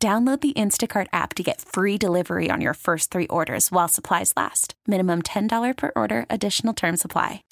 [0.00, 4.32] Download the Instacart app to get free delivery on your first three orders while supplies
[4.36, 4.74] last.
[4.86, 7.42] Minimum $10 per order, additional term supply.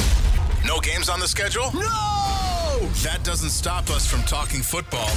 [0.65, 1.75] No games on the schedule?
[1.75, 2.79] No!
[3.03, 5.09] That doesn't stop us from talking football.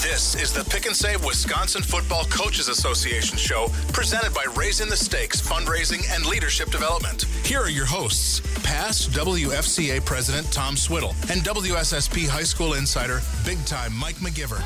[0.00, 4.96] This is the Pick and Save Wisconsin Football Coaches Association show presented by Raising the
[4.96, 7.22] Stakes Fundraising and Leadership Development.
[7.44, 13.64] Here are your hosts, past WFCA President Tom Swiddle and WSSP High School Insider, big
[13.64, 14.62] time Mike McGivern.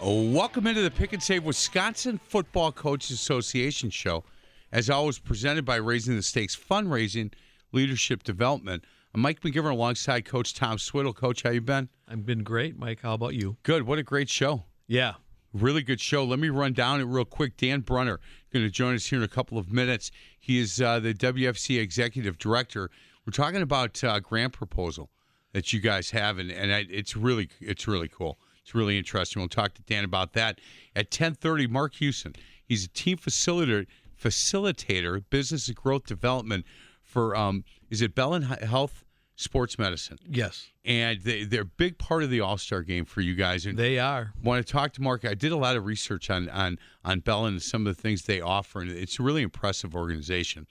[0.00, 4.22] Welcome into the Pick and Save Wisconsin Football Coaches Association show.
[4.70, 7.32] As always, presented by Raising the Stakes Fundraising
[7.72, 8.84] Leadership Development.
[9.12, 11.12] I'm Mike McGivern alongside Coach Tom Swiddle.
[11.12, 11.88] Coach, how you been?
[12.06, 13.00] I've been great, Mike.
[13.02, 13.56] How about you?
[13.64, 13.88] Good.
[13.88, 14.62] What a great show.
[14.86, 15.14] Yeah.
[15.52, 16.22] Really good show.
[16.22, 17.56] Let me run down it real quick.
[17.56, 18.20] Dan Brunner
[18.52, 20.12] going to join us here in a couple of minutes.
[20.38, 22.88] He is uh, the WFC Executive Director.
[23.26, 25.10] We're talking about uh, grant proposal
[25.54, 28.38] that you guys have, and, and it's really it's really cool.
[28.68, 29.40] It's really interesting.
[29.40, 30.60] We'll talk to Dan about that
[30.94, 31.70] at 10:30.
[31.70, 32.34] Mark Houston.
[32.62, 33.86] He's a team facilitator,
[34.22, 36.66] facilitator, business and growth development
[37.02, 39.04] for um, is it Bellin Health
[39.36, 40.18] Sports Medicine?
[40.28, 40.66] Yes.
[40.84, 43.64] And they, they're a big part of the All Star game for you guys.
[43.64, 44.34] And They are.
[44.42, 45.24] want to talk to Mark.
[45.24, 48.24] I did a lot of research on on on Bellin and some of the things
[48.24, 50.66] they offer, and it's a really impressive organization.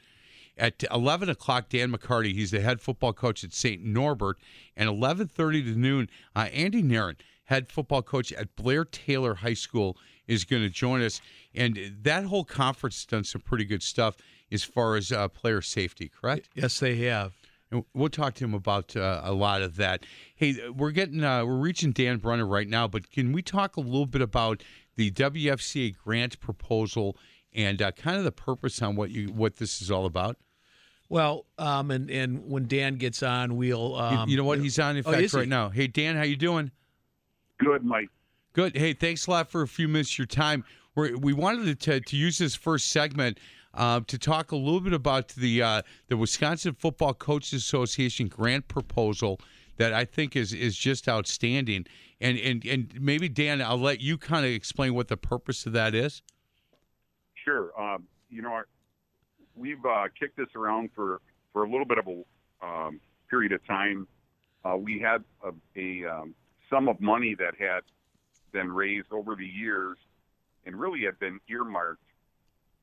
[0.55, 3.83] At 11 o'clock, Dan McCarty, he's the head football coach at St.
[3.83, 4.37] Norbert,
[4.75, 7.15] and 11:30 to noon, uh, Andy Nairn,
[7.47, 11.19] head football coach at Blair Taylor High School, is going to join us.
[11.53, 14.15] And that whole conference has done some pretty good stuff
[14.51, 16.09] as far as uh, player safety.
[16.09, 16.49] Correct?
[16.53, 17.33] Yes, they have.
[17.71, 20.05] And we'll talk to him about uh, a lot of that.
[20.35, 23.81] Hey, we're getting uh, we're reaching Dan Brunner right now, but can we talk a
[23.81, 24.63] little bit about
[24.95, 27.17] the WFCA grant proposal
[27.53, 30.37] and uh, kind of the purpose on what you what this is all about?
[31.09, 33.89] Well, um, and and when Dan gets on, we'll.
[33.91, 34.59] You- Um, you know what?
[34.59, 35.37] He's on in Oh, fact is he?
[35.37, 35.69] right now.
[35.69, 36.71] Hey, Dan, how you doing?
[37.59, 38.09] Good, Mike.
[38.53, 38.75] Good.
[38.75, 40.63] Hey, thanks a lot for a few minutes of your time.
[40.95, 43.39] We're, we wanted to, to use this first segment
[43.73, 48.67] uh, to talk a little bit about the uh, the Wisconsin Football Coaches Association grant
[48.67, 49.39] proposal
[49.77, 51.85] that I think is is just outstanding.
[52.19, 55.73] And and and maybe Dan, I'll let you kind of explain what the purpose of
[55.73, 56.23] that is.
[57.47, 57.71] Sure.
[57.79, 58.67] Um, you know, our,
[59.55, 61.21] we've uh, kicked this around for,
[61.53, 64.07] for a little bit of a um, period of time.
[64.65, 66.35] Uh, we had a, a um,
[66.69, 67.81] sum of money that had
[68.51, 69.97] been raised over the years
[70.65, 72.03] and really had been earmarked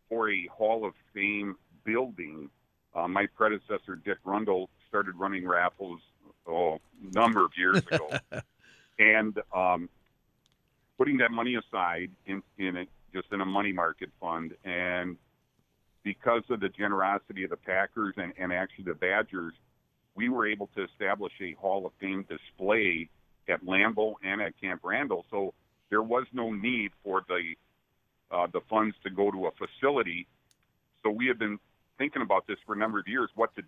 [0.09, 2.51] for a Hall of Fame building.
[2.95, 6.01] Uh, my predecessor, Dick Rundle, started running raffles
[6.47, 8.11] oh, a number of years ago.
[8.99, 9.89] and um,
[10.97, 14.55] putting that money aside in, in it, just in a money market fund.
[14.65, 15.17] And
[16.03, 19.55] because of the generosity of the Packers and, and actually the Badgers,
[20.15, 23.09] we were able to establish a Hall of Fame display
[23.49, 25.25] at Lambeau and at Camp Randall.
[25.31, 25.55] So
[25.91, 27.55] there was no need for the
[28.31, 30.27] uh, the funds to go to a facility.
[31.03, 31.59] So we have been
[31.99, 33.63] thinking about this for a number of years, what to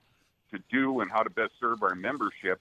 [0.52, 2.60] to do and how to best serve our membership.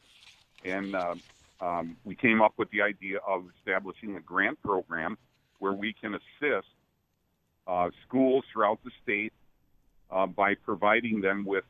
[0.64, 1.22] And um,
[1.62, 5.18] um, we came up with the idea of establishing a grant program
[5.60, 6.68] where we can assist
[7.68, 9.34] uh, schools throughout the state
[10.12, 11.64] uh, by providing them with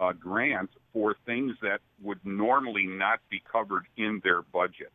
[0.00, 4.92] uh, grant for things that would normally not be covered in their budget.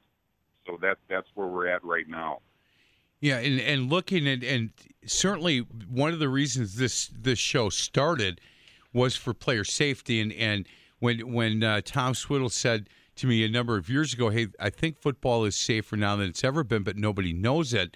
[0.66, 2.40] So that that's where we're at right now.
[3.22, 4.72] Yeah, and, and looking at and
[5.06, 8.42] certainly one of the reasons this this show started
[8.94, 10.68] was for player safety and and
[11.00, 14.70] when when uh, Tom Swiddle said to me a number of years ago, "Hey, I
[14.70, 17.96] think football is safer now than it's ever been, but nobody knows it."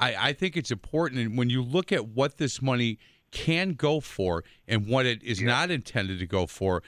[0.00, 2.98] I, I think it's important, and when you look at what this money
[3.30, 6.82] can go for and what it is not intended to go for,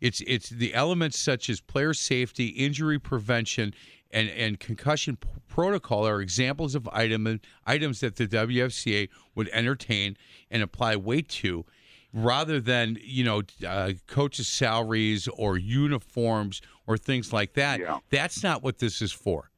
[0.00, 3.74] it's it's the elements such as player safety, injury prevention,
[4.10, 10.16] and and concussion p- protocol are examples of item items that the WFCA would entertain
[10.50, 11.64] and apply weight to,
[12.12, 17.80] rather than you know uh, coaches' salaries or uniforms or things like that.
[17.80, 17.98] Yeah.
[18.10, 19.50] That's not what this is for.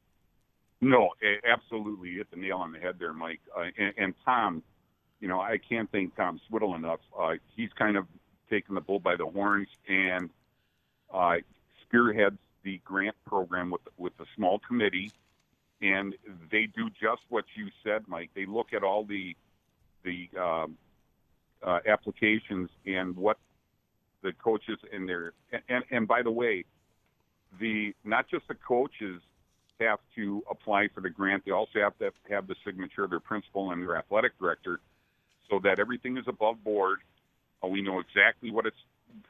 [0.79, 1.09] No,
[1.49, 3.41] absolutely, you hit the nail on the head there, Mike.
[3.55, 4.61] Uh, and, and Tom,
[5.19, 6.99] you know, I can't thank Tom Swiddle enough.
[7.19, 8.05] Uh, he's kind of
[8.49, 10.29] taken the bull by the horns and
[11.13, 11.37] uh,
[11.83, 15.11] spearheads the grant program with with a small committee.
[15.81, 16.15] and
[16.51, 18.31] they do just what you said, Mike.
[18.35, 19.35] They look at all the
[20.03, 20.77] the um,
[21.63, 23.37] uh, applications and what
[24.23, 25.33] the coaches in their
[25.69, 26.65] and, and by the way,
[27.59, 29.21] the not just the coaches
[29.79, 33.19] have to apply for the grant; they also have to have the signature of their
[33.19, 34.79] principal and their athletic director,
[35.49, 36.99] so that everything is above board.
[37.63, 38.77] Uh, we know exactly what it's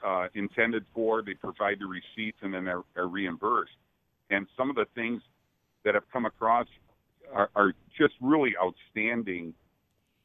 [0.05, 1.21] uh, intended for.
[1.21, 3.77] They provide the receipts, and then they're, are reimbursed.
[4.29, 5.21] And some of the things
[5.85, 6.67] that have come across
[7.33, 9.53] are, are just really outstanding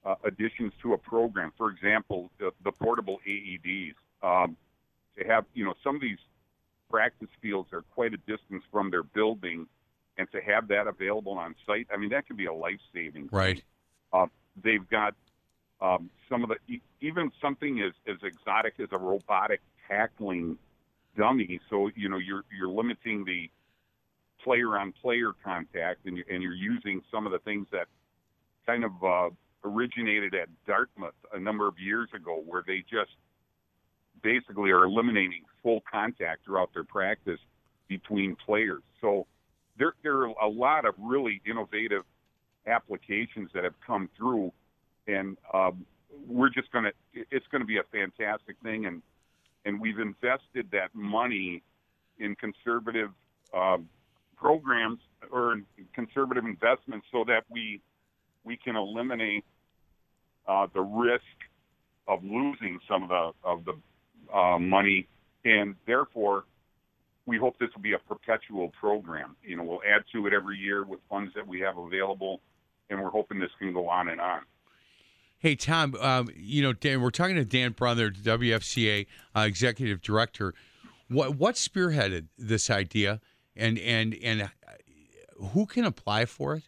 [0.05, 1.53] uh, additions to a program.
[1.57, 3.95] For example, the, the portable AEDs.
[4.23, 4.57] Um,
[5.19, 6.19] to have, you know, some of these
[6.91, 9.67] practice fields are quite a distance from their building,
[10.17, 13.29] and to have that available on site, I mean, that could be a life saving.
[13.33, 13.63] Right.
[14.13, 14.27] Uh,
[14.63, 15.15] they've got
[15.83, 20.57] um, some of the even something as, as exotic as a robotic tackling
[21.17, 21.61] dummy.
[21.69, 23.51] So you know you're you're limiting the
[24.43, 27.87] player on player contact, and you're, and you're using some of the things that
[28.67, 29.31] kind of uh,
[29.65, 33.11] originated at Dartmouth a number of years ago, where they just
[34.23, 37.41] basically are eliminating full contact throughout their practice
[37.89, 38.83] between players.
[39.01, 39.27] So
[39.79, 42.03] there there are a lot of really innovative
[42.67, 44.53] applications that have come through,
[45.07, 45.85] and um,
[46.29, 46.93] we're just going to
[47.31, 49.03] it's going to be a fantastic thing, and
[49.65, 51.63] and we've invested that money
[52.19, 53.11] in conservative
[53.55, 53.89] um,
[54.37, 54.99] programs
[55.31, 55.61] or
[55.95, 57.81] conservative investments so that we
[58.45, 59.45] we can eliminate
[60.49, 61.23] uh, the risk
[62.09, 65.07] of losing some of the of the uh, money,
[65.45, 66.45] and therefore
[67.27, 69.37] we hope this will be a perpetual program.
[69.45, 72.41] You know, we'll add to it every year with funds that we have available,
[72.91, 74.41] and we're hoping this can go on and on.
[75.43, 80.55] Hey Tom, um, you know Dan, we're talking to Dan Brunner, WFCA uh, executive director.
[81.09, 83.21] What what spearheaded this idea,
[83.57, 84.49] and and and
[85.51, 86.63] who can apply for it?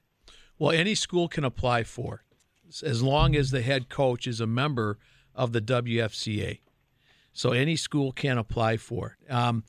[0.58, 4.46] Well, any school can apply for it, as long as the head coach is a
[4.48, 4.98] member
[5.36, 6.58] of the WFCA.
[7.32, 9.32] So any school can apply for it.
[9.32, 9.62] Um,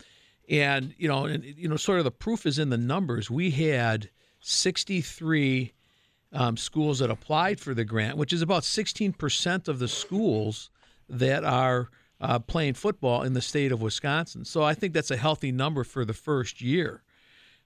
[0.49, 3.29] and you know, and, you know, sort of the proof is in the numbers.
[3.29, 4.09] We had
[4.39, 5.73] 63
[6.33, 10.69] um, schools that applied for the grant, which is about 16% of the schools
[11.07, 11.89] that are
[12.21, 14.45] uh, playing football in the state of Wisconsin.
[14.45, 17.03] So I think that's a healthy number for the first year.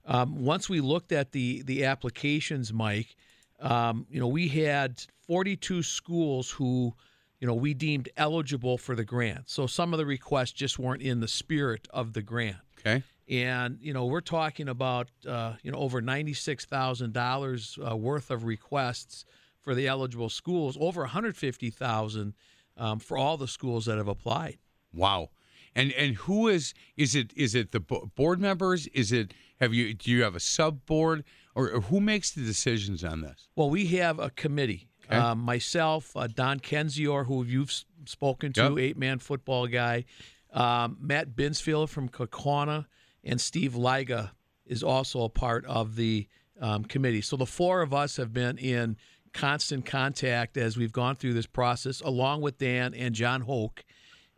[0.06, 3.16] Um, once we looked at the the applications, Mike,
[3.60, 6.94] um, you know, we had 42 schools who,
[7.38, 9.50] you know, we deemed eligible for the grant.
[9.50, 12.56] So some of the requests just weren't in the spirit of the grant.
[12.78, 13.02] Okay.
[13.30, 18.30] And you know, we're talking about uh, you know over ninety-six thousand uh, dollars worth
[18.30, 19.24] of requests
[19.60, 22.34] for the eligible schools, over one hundred fifty thousand
[22.76, 24.58] um, for all the schools that have applied.
[24.92, 25.30] Wow.
[25.76, 28.88] And and who is is it is it the board members?
[28.88, 31.22] Is it have you do you have a sub board
[31.54, 33.48] or, or who makes the decisions on this?
[33.54, 34.88] Well, we have a committee.
[35.06, 35.16] Okay.
[35.16, 37.72] Um, myself, uh, Don Kenzior, who you've
[38.04, 38.78] spoken to, yep.
[38.78, 40.04] eight man football guy,
[40.52, 42.86] um, Matt Binsfield from Kaukauna,
[43.24, 44.32] and Steve Liga
[44.66, 46.26] is also a part of the
[46.60, 47.20] um, committee.
[47.20, 48.96] So the four of us have been in
[49.32, 53.84] constant contact as we've gone through this process, along with Dan and John Hoke,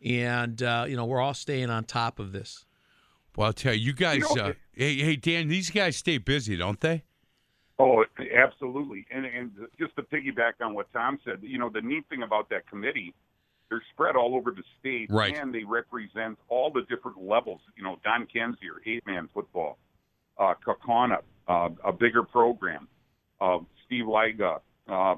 [0.04, 2.64] and uh, you know we're all staying on top of this.
[3.36, 4.18] Well, I'll tell you, you guys.
[4.30, 7.02] You know, uh, hey, hey, Dan, these guys stay busy, don't they?
[7.78, 8.04] Oh,
[8.36, 9.06] absolutely.
[9.10, 12.48] And and just to piggyback on what Tom said, you know, the neat thing about
[12.50, 13.14] that committee
[13.72, 15.34] they're spread all over the state, right.
[15.34, 17.60] and they represent all the different levels.
[17.74, 19.78] You know, Don Kenzier, eight man football,
[20.38, 22.86] uh, Kaukauna, uh, a bigger program,
[23.40, 24.60] uh, Steve Liga,
[24.90, 25.14] uh,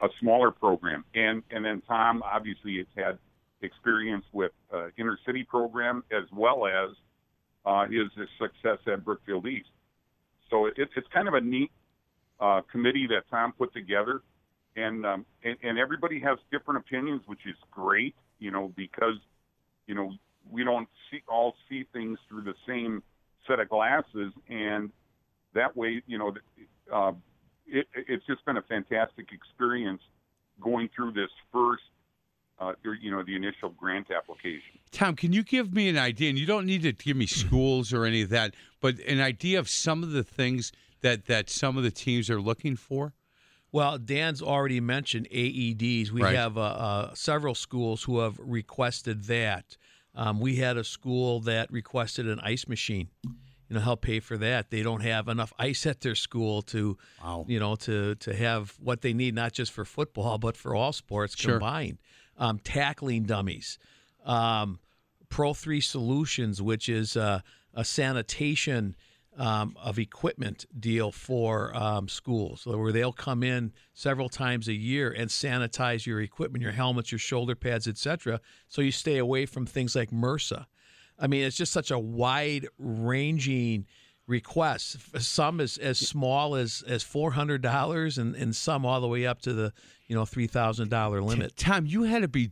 [0.00, 3.18] a smaller program, and and then Tom obviously has had
[3.60, 6.96] experience with uh, inner city program as well as
[7.66, 9.68] uh, his, his success at Brookfield East.
[10.48, 11.70] So it, it's kind of a neat
[12.40, 14.22] uh, committee that Tom put together
[14.82, 18.14] and, um, and and everybody has different opinions, which is great.
[18.38, 19.16] You know, because
[19.86, 20.12] you know
[20.50, 23.02] we don't see all see things through the same
[23.46, 24.90] set of glasses, and
[25.54, 26.34] that way, you know,
[26.92, 27.12] uh,
[27.66, 30.02] it, it's just been a fantastic experience
[30.60, 31.82] going through this first
[32.60, 34.78] uh, you know, the initial grant application.
[34.92, 36.28] Tom, can you give me an idea?
[36.28, 39.58] And you don't need to give me schools or any of that, but an idea
[39.58, 43.14] of some of the things that that some of the teams are looking for.
[43.72, 46.10] Well, Dan's already mentioned AEDs.
[46.10, 46.34] We right.
[46.34, 49.76] have uh, uh, several schools who have requested that.
[50.14, 53.08] Um, we had a school that requested an ice machine.
[53.24, 54.70] You know, help pay for that.
[54.70, 57.44] They don't have enough ice at their school to, wow.
[57.46, 60.92] you know, to to have what they need not just for football but for all
[60.92, 61.52] sports sure.
[61.52, 61.98] combined.
[62.36, 63.78] Um, tackling dummies,
[64.24, 64.80] um,
[65.28, 67.40] Pro Three Solutions, which is uh,
[67.74, 68.96] a sanitation
[69.36, 75.10] um, of equipment deal for um, schools, where they'll come in several times a year
[75.10, 78.40] and sanitize your equipment, your helmets, your shoulder pads, etc.
[78.68, 80.66] So you stay away from things like MRSA.
[81.18, 83.86] I mean, it's just such a wide ranging
[84.26, 84.96] requests.
[85.18, 89.26] Some as, as small as, as four hundred dollars, and, and some all the way
[89.26, 89.72] up to the
[90.06, 91.56] you know three thousand dollar limit.
[91.56, 92.50] Tom, you had to be.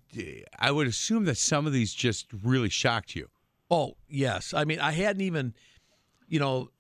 [0.59, 3.29] I would assume that some of these just really shocked you.
[3.71, 5.55] Oh yes, I mean I hadn't even,
[6.29, 6.71] you know,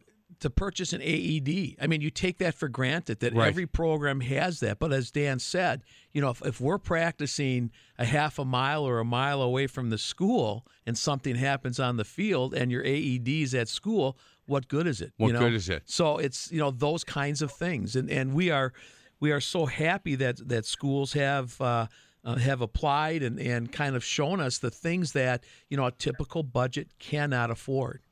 [0.40, 1.76] to purchase an AED.
[1.80, 3.48] I mean, you take that for granted that Right.
[3.48, 4.78] every program has that.
[4.78, 9.00] But as Dan said, you know, if, if we're practicing a half a mile or
[9.00, 13.54] a mile away from the school and something happens on the field and your AED's
[13.54, 15.12] at school, what good is it?
[15.16, 15.40] What you know?
[15.40, 15.82] good is it?
[15.86, 18.72] So it's you know those kinds of things, and and we are
[19.20, 21.60] we are so happy that that schools have.
[21.60, 21.86] Uh,
[22.24, 25.92] uh, have applied and, and kind of shown us the things that you know a
[25.92, 28.02] typical budget cannot afford.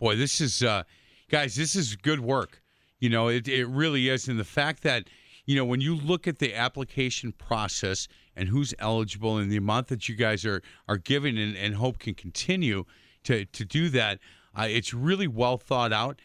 [0.00, 0.82] Boy, this is uh
[1.30, 2.62] guys, this is good work.
[2.98, 5.08] You know, it it really is and the fact that
[5.44, 9.88] you know, when you look at the application process and who's eligible and the amount
[9.88, 12.84] that you guys are are giving and, and hope can continue
[13.24, 14.18] to to do that,
[14.58, 16.20] uh, it's really well thought out.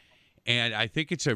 [0.48, 1.34] And I think it's a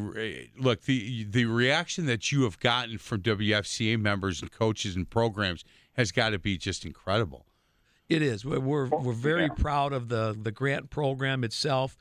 [0.58, 5.66] look the the reaction that you have gotten from WFCA members and coaches and programs
[5.94, 7.46] has got to be just incredible.
[8.08, 8.46] It is.
[8.46, 11.98] We're we're, we're very proud of the the grant program itself.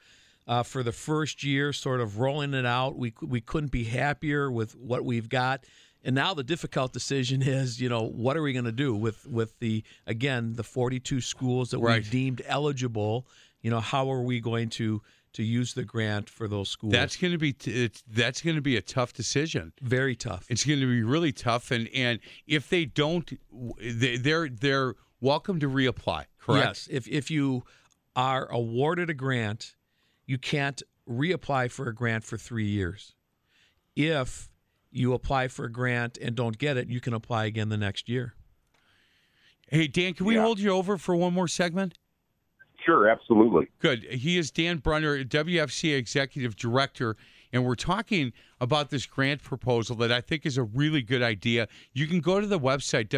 [0.48, 4.50] Uh, for the first year, sort of rolling it out, we we couldn't be happier
[4.50, 5.64] with what we've got.
[6.02, 9.26] And now the difficult decision is, you know, what are we going to do with
[9.26, 11.96] with the again the 42 schools that Right.
[12.02, 13.26] we've deemed eligible?
[13.60, 15.02] You know, how are we going to
[15.34, 16.92] to use the grant for those schools?
[16.94, 19.72] That's going to be t- it's, that's going to be a tough decision.
[19.82, 20.46] very tough.
[20.48, 23.30] It's going to be really tough, and and if they don't,
[23.78, 26.24] they, they're they're welcome to reapply.
[26.40, 26.66] Correct.
[26.66, 26.88] Yes.
[26.90, 27.64] If if you
[28.16, 29.74] are awarded a grant,
[30.28, 33.14] you can't reapply for a grant for three years.
[33.96, 34.50] If
[34.92, 38.08] you apply for a grant and don't get it, you can apply again the next
[38.08, 38.34] year.
[39.70, 40.42] Hey Dan, can we Yeah.
[40.42, 41.98] hold you over for one more segment?
[42.84, 43.68] Sure, absolutely.
[43.80, 44.04] Good.
[44.04, 47.16] He is Dan Brunner, WFC Executive Director,
[47.52, 51.68] and we're talking about this grant proposal that I think is a really good idea.
[51.92, 53.08] You can go to the website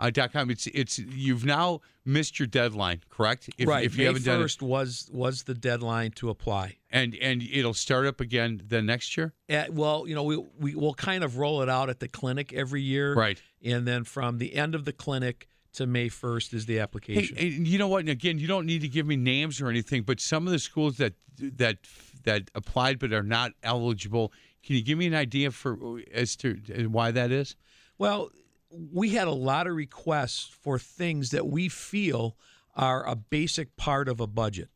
[0.00, 0.50] Uh, wfca.com.
[0.50, 3.50] It's it's you've now missed your deadline, correct?
[3.58, 3.84] If, right.
[3.84, 6.78] If you May haven't done it, first was was the deadline to apply.
[6.90, 9.34] and and it'll start up again the next year.
[9.48, 12.52] At, well, you know, we we will kind of roll it out at the clinic
[12.52, 13.40] every year, Right.
[13.62, 17.36] And then from the end of the clinic to May first is the application.
[17.36, 18.00] hey, you know what?
[18.00, 20.58] And again, you don't need to give me names or anything, but some of the
[20.58, 21.78] schools that that
[22.24, 24.32] that applied but are not eligible,
[24.64, 27.56] can you give me an idea for as to uh, why that is?
[27.98, 28.30] Well,
[28.70, 32.36] we had a lot of requests for things that we feel
[32.76, 34.68] are a basic part of a budget.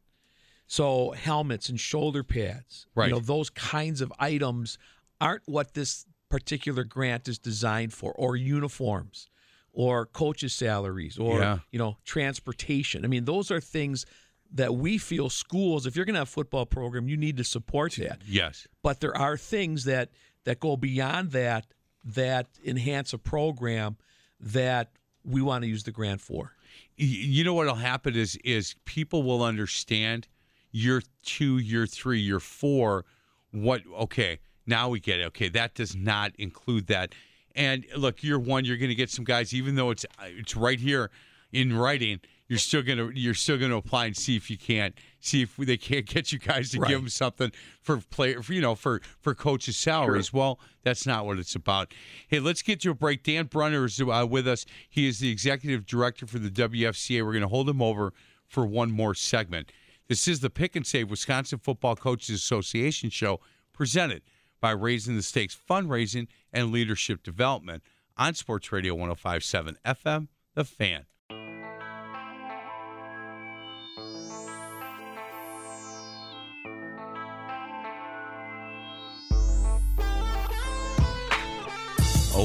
[0.67, 3.09] So helmets and shoulder pads, Right.
[3.09, 4.79] you know, those kinds of items
[5.21, 9.29] aren't what this particular grant is designed for, or uniforms,
[9.73, 11.59] or coaches' salaries, or Yeah.
[11.71, 13.05] you know, transportation.
[13.05, 14.05] I mean, those are things
[14.51, 17.45] that we feel schools, if you're going to have a football program, you need to
[17.45, 18.67] support that Yes.
[18.83, 20.11] but there are things that
[20.45, 21.67] that go beyond that
[22.04, 23.96] that enhance a program
[24.40, 24.90] that
[25.25, 26.52] we want to use the grant for.
[26.96, 30.28] You know what'll happen is is people will understand
[30.70, 33.04] year two, year three, year four.
[33.50, 33.82] What?
[34.00, 35.26] Okay, now we get it.
[35.26, 37.14] Okay, that does not include that.
[37.56, 40.78] And look, year one, you're going to get some guys, even though it's it's right
[40.78, 41.11] here
[41.52, 42.20] in writing.
[42.47, 45.79] You're still gonna you're still gonna apply and see if you can't see if they
[45.79, 46.89] can't get you guys to Right.
[46.91, 50.31] give them something for player for, you know for for coaches salaries.
[50.33, 51.95] Well, that's not what it's about.
[52.29, 53.23] Hey, let's get to a break.
[53.23, 54.67] Dan Brunner is uh, with us.
[54.91, 57.25] He is the executive director for the WFCA.
[57.25, 58.13] We're going to hold him over
[58.47, 59.73] for one more segment.
[60.07, 63.41] This is the Pick and Save Wisconsin Football Coaches Association show
[63.73, 64.21] presented
[64.61, 67.83] by Raising the Stakes Fundraising and Leadership Development
[68.19, 71.07] on Sports Radio 1057 FM, The Fan.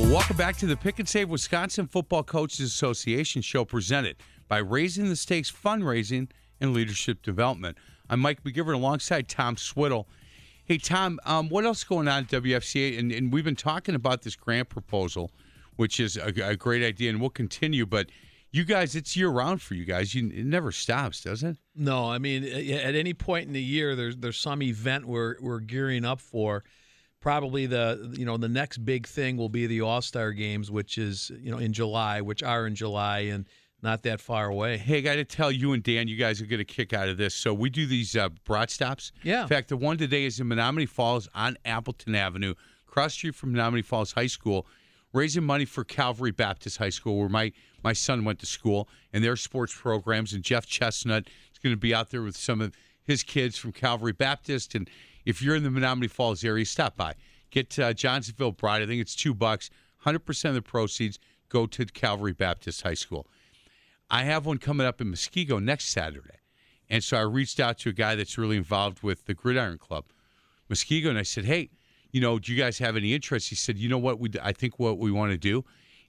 [0.02, 4.16] Oh, welcome back to the Pick and Save Wisconsin Football Coaches Association show presented
[4.48, 6.30] by Raising the Stakes Fundraising
[6.62, 7.78] and Leadership Development.
[8.10, 10.08] I'm Mike McGivern alongside Tom Swiddle.
[10.64, 12.98] Hey, Tom, um, what else going on at WFCA?
[12.98, 15.32] And, and we've been talking about this grant proposal,
[15.76, 17.86] which is a, a great idea, and we'll continue.
[17.86, 18.10] But
[18.52, 20.16] you guys, it's year round for you guys.
[20.16, 21.58] You, it never stops, does it?
[21.76, 25.60] No, I mean at any point in the year there's there's some event we're we're
[25.60, 26.64] gearing up for.
[27.22, 30.98] Probably the you know the next big thing will be the All Star games, which
[30.98, 33.46] is you know in July, which are in July, and
[33.82, 34.78] not that far away.
[34.78, 37.08] Hey, I got to tell you and Dan, you guys are going to kick out
[37.10, 37.34] of this.
[37.36, 39.12] So we do these uh, brat stops.
[39.24, 39.44] Yeah.
[39.44, 43.54] In fact, the one today is in Menomonee Falls on Appleton Avenue, cross street from
[43.54, 44.68] Menomonee Falls High School,
[45.14, 47.52] raising money for Calvary Baptist High School, where my
[47.84, 50.34] my son went to school, and their sports programs.
[50.34, 53.72] And Jeff Chestnut is going to be out there with some of his kids from
[53.72, 54.76] Calvary Baptist.
[54.76, 54.90] And
[55.30, 57.14] if you're in the Menomonee Falls area, stop by.
[57.52, 58.82] Get uh, Johnsonville Brat.
[58.82, 59.70] I think it's two bucks.
[60.00, 61.20] Hundred percent of the proceeds
[61.50, 63.28] go to Calvary Baptist High School.
[64.10, 66.40] I have one coming up in Muskego next Saturday.
[66.90, 70.06] And so I reached out to a guy that's really involved with the Gridiron Club,
[70.70, 71.70] Muskego, and I said, "Hey,
[72.12, 74.20] you know, do you guys have any interest?" He said, "You know what?
[74.20, 75.64] We I think what we want to do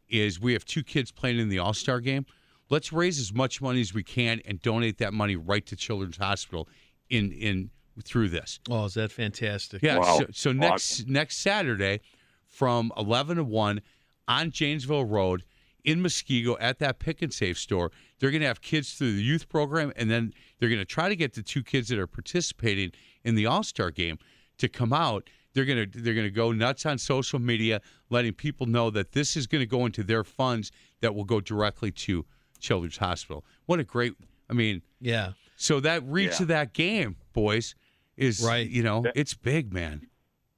[0.09, 2.25] is we have two kids playing in the All Star game.
[2.71, 6.17] Let's raise as much money as we can and donate that money right to Children's
[6.17, 6.69] Hospital
[7.11, 7.71] in in
[8.05, 9.83] through this." Oh, is that fantastic?
[9.83, 9.99] Yeah.
[9.99, 10.19] Wow.
[10.19, 11.13] So, so next Awesome.
[11.13, 12.01] next Saturday,
[12.47, 13.81] from eleven to one,
[14.29, 15.45] on Janesville Road
[15.85, 19.23] in Muskego at that Pick and Save store, they're going to have kids through the
[19.23, 22.07] youth program, and then they're going to try to get the two kids that are
[22.07, 22.93] participating
[23.25, 24.19] in the All Star game
[24.59, 25.29] to come out.
[25.53, 29.47] They're gonna they're gonna go nuts on social media, letting people know that this is
[29.49, 30.71] going to go into their funds
[31.01, 32.25] that will go directly to
[32.61, 33.45] Children's Hospital.
[33.67, 34.13] What a great!
[34.49, 35.33] I mean, Yeah.
[35.57, 36.43] so that reach Yeah.
[36.43, 37.75] of that game, boys,
[38.21, 38.69] is Right.
[38.69, 40.07] You know, That- it's big, man.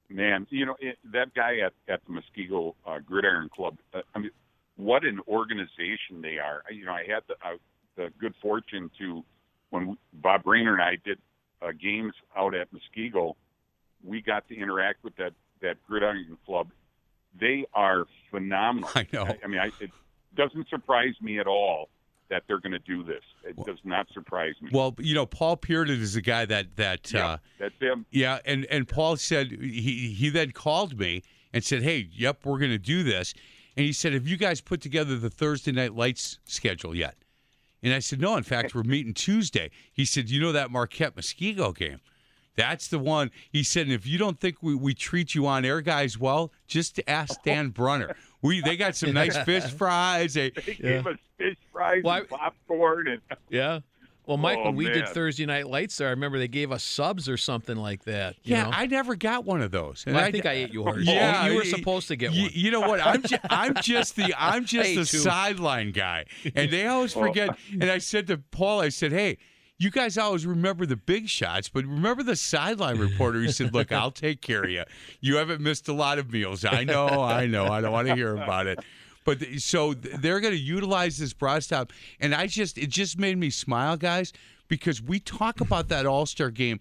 [0.09, 3.79] Man, you know it, that guy at at the Muskego uh, Gridiron Club.
[3.95, 4.29] Uh, I mean,
[4.75, 6.61] what an organization they are.
[6.69, 7.57] You know, I had the, uh,
[7.95, 9.23] the good fortune to
[9.71, 11.17] when Bob Rayner and I did
[11.63, 13.33] uh, games out at Muskego.
[14.03, 16.69] We got to interact with that that Gridiron Club.
[17.39, 18.89] They are phenomenal.
[18.95, 19.23] I know.
[19.23, 19.89] I, I mean, I, it
[20.35, 21.89] doesn't surprise me at all
[22.33, 23.21] that they're going to do this.
[23.43, 24.71] It does not surprise me.
[24.73, 28.07] Well, you know, Paul Pearden is the guy that that yeah, uh, that's him.
[28.09, 31.21] yeah, and and Paul said he he then called me
[31.53, 33.35] and said, "Hey, yep, we're going to do this."
[33.77, 37.17] And he said, "Have you guys put together the Thursday night lights schedule yet?"
[37.83, 38.35] And I said, "No.
[38.35, 41.99] In fact, we're meeting Tuesday." He said, "You know that Marquette Muskego game."
[42.55, 43.31] That's the one.
[43.49, 46.51] He said, and if you don't think we, we treat you on air guys well,
[46.67, 48.15] just ask Dan Brunner.
[48.43, 50.35] We they got some nice fish fries.
[50.35, 53.79] They, They gave us fish fries Why- and popcorn and Yeah.
[54.25, 55.09] Well, Mike, Oh, when we did.
[55.09, 58.37] Thursday night lights there, I remember they gave us subs or something like that.
[58.43, 58.69] You yeah, know?
[58.71, 60.05] I never got one of those.
[60.07, 61.05] And Well, I think I ate yours.
[61.07, 62.51] Yeah, you, you were supposed to get y- one.
[62.53, 63.05] You know what?
[63.05, 65.17] I'm ju- I'm just the I'm just Hey, the too.
[65.17, 66.23] sideline guy,
[66.55, 67.57] and they always forget.
[67.73, 69.39] And I said to Paul, I said, "Hey,
[69.83, 73.91] you guys always remember the big shots, but remember the sideline reporter." He said, "Look,
[73.91, 74.83] I'll take care of you.
[75.21, 76.65] You haven't missed a lot of meals.
[76.65, 77.67] I know, I know.
[77.67, 78.79] I don't want to hear about it."
[79.25, 83.17] But th- so they're going to utilize this brat stop, and I just it just
[83.17, 84.33] made me smile, guys,
[84.67, 86.79] because we talk about that All Star game,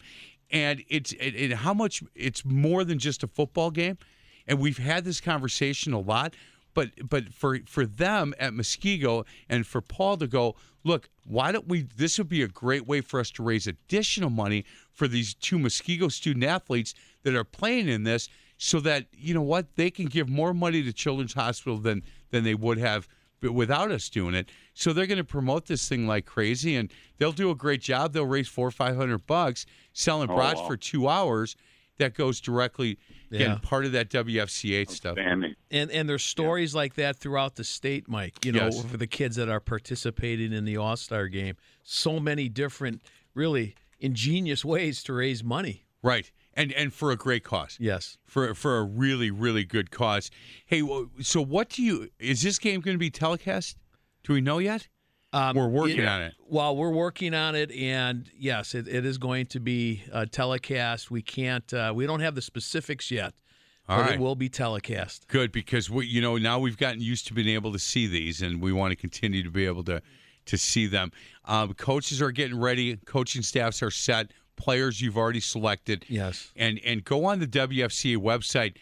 [0.51, 3.99] and it's it, it, how much it's more than just a football game,
[4.47, 6.35] and we've had this conversation a lot.
[6.75, 11.69] But but for for them at Muskego and for Paul to go, look, why don't
[11.69, 11.83] we?
[11.83, 15.59] This would be a great way for us to raise additional money for these two
[15.59, 20.07] Muskego student athletes that are playing in this, so that you know what they can
[20.07, 23.07] give more money to Children's Hospital than than they would have
[23.43, 24.51] without us doing it.
[24.73, 28.13] So they're going to promote this thing like crazy, and they'll do a great job.
[28.13, 30.69] They'll raise four or five hundred bucks selling Oh, brats wow.
[30.69, 31.55] for two hours.
[31.99, 32.99] That goes directly
[33.33, 33.59] again Yeah.
[33.63, 35.15] part of that WFCA stuff.
[35.15, 35.55] standing.
[35.71, 38.45] And and there's stories like that throughout the state, Mike.
[38.45, 38.85] You know, Yes.
[38.85, 41.57] for the kids that are participating in the All Star game.
[41.83, 43.03] So many different,
[43.35, 45.87] really ingenious ways to raise money.
[46.03, 46.31] Right.
[46.55, 47.77] And and for a great cause.
[47.81, 48.19] Yes.
[48.27, 50.31] For for a really really good cause.
[50.67, 50.83] Hey,
[51.21, 53.79] so what do you is this game going to be telecast?
[54.25, 54.89] Do we know yet?
[55.33, 56.35] Um, We're working know, on it.
[56.47, 61.11] Well, we're working on it, and yes, it, it is going to be uh, telecast.
[61.11, 63.33] We can't, uh, we don't have the specifics yet,
[63.89, 64.15] All but right.
[64.15, 65.27] it will be telecast.
[65.29, 68.43] Good because we you know now we've gotten used to being able to see these
[68.43, 70.03] and we want to continue to be able to
[70.45, 71.13] to see them.
[71.47, 72.97] Um, coaches are getting ready.
[73.07, 74.33] Coaching staffs are set.
[74.57, 76.05] Players you've already selected.
[76.09, 76.53] Yes.
[76.57, 78.77] and and go on the WFCA website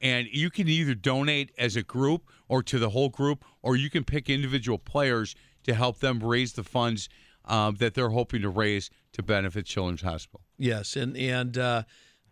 [0.00, 3.90] and you can either donate as a group or to the whole group or you
[3.90, 5.34] can pick individual players
[5.66, 7.08] to help them raise the funds
[7.44, 10.40] um, that they're hoping to raise to benefit Children's Hospital.
[10.58, 11.82] Yes, and and uh,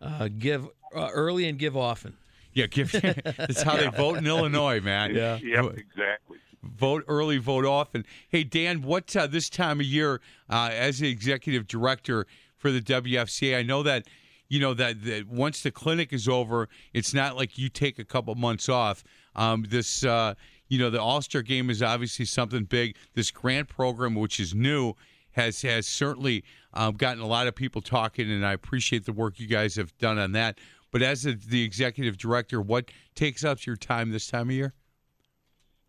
[0.01, 2.17] uh, give uh, early and give often.
[2.53, 2.91] Yeah, give
[3.37, 5.13] that's how they vote in Illinois, man.
[5.13, 5.37] Yeah.
[5.41, 6.37] Yep, exactly.
[6.63, 8.05] vote early, vote often.
[8.29, 12.81] Hey, Dan, what uh, this time of year, uh, as the executive director for the
[12.81, 14.07] WFCA, I know that
[14.47, 18.05] you know that, that once the clinic is over, it's not like you take a
[18.05, 19.03] couple months off.
[19.35, 20.35] Um, this, uh,
[20.67, 22.95] you know, the All Star Game is obviously something big.
[23.13, 24.93] This grant program, which is new,
[25.31, 29.39] has has certainly um, gotten a lot of people talking, and I appreciate the work
[29.39, 30.59] you guys have done on that.
[30.91, 34.73] But as the, the executive director, what takes up your time this time of year?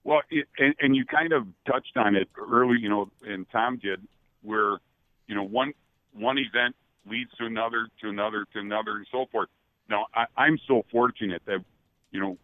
[0.03, 3.79] Well, it, and, and you kind of touched on it early, you know, and Tom
[3.83, 4.01] did,
[4.43, 4.79] where
[5.27, 5.73] you know one
[6.13, 6.75] one event
[7.09, 9.49] leads to another, to another, to another, and so forth.
[9.89, 11.65] Now, I, I'm so fortunate that
[12.11, 12.37] you know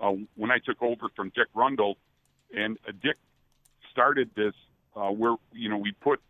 [0.00, 1.96] uh, when I took over from Dick Rundle,
[2.54, 3.16] and uh, Dick
[3.90, 4.54] started this
[4.96, 6.20] uh, where you know we put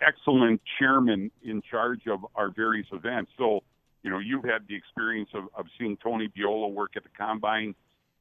[0.00, 3.30] excellent chairman in charge of our various events.
[3.38, 3.62] So,
[4.02, 7.74] you know, you've had the experience of, of seeing Tony Biola work at the combine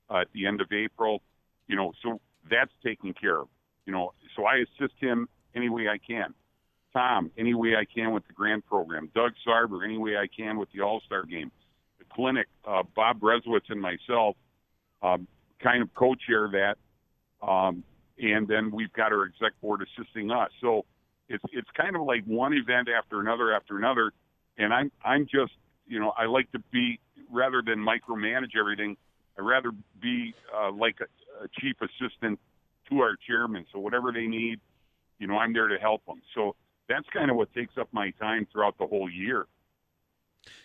[0.10, 1.22] uh, at the end of April.
[1.68, 2.20] You know, so
[2.50, 3.48] that's taken care of.
[3.86, 6.34] You know, so I assist him any way I can.
[6.94, 9.10] Tom, any way I can with the grant program.
[9.16, 11.52] Doug Sarber, any way I can with the All Star game.
[12.14, 14.36] Clinic, uh, Bob Berezowitz and myself
[15.02, 15.28] um,
[15.62, 16.78] kind of co chair that.
[17.46, 17.84] Um,
[18.20, 20.50] and then we've got our exec board assisting us.
[20.62, 20.86] So
[21.28, 24.12] it's it's kind of like one event after another after another,
[24.58, 25.54] and I'm I'm just
[25.88, 27.00] you know I like to be
[27.32, 28.98] rather than micromanage everything.
[29.40, 29.72] I'd rather
[30.02, 32.40] be uh, like a, a chief assistant
[32.90, 33.66] to our chairman.
[33.72, 34.60] So whatever they need,
[35.20, 36.22] you know, I'm there to help them.
[36.36, 36.56] So
[36.90, 39.48] that's kind of what takes up my time throughout the whole year.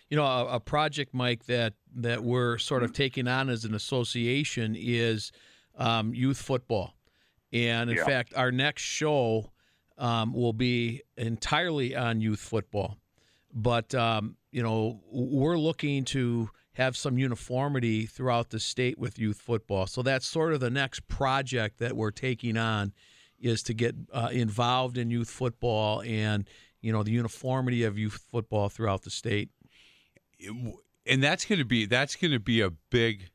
[0.09, 3.73] You know, a, a project, Mike, that that we're sort of taking on as an
[3.73, 5.31] association is
[5.77, 6.95] um, youth football,
[7.51, 8.05] and in Yeah.
[8.05, 9.51] fact, our next show
[9.97, 12.97] um, will be entirely on youth football.
[13.53, 19.41] But um, you know, we're looking to have some uniformity throughout the state with youth
[19.41, 19.87] football.
[19.87, 22.93] So that's sort of the next project that we're taking on
[23.39, 26.47] is to get uh, involved in youth football and
[26.81, 29.49] you know the uniformity of youth football throughout the state.
[31.05, 33.29] And that's going to be that's going to be a big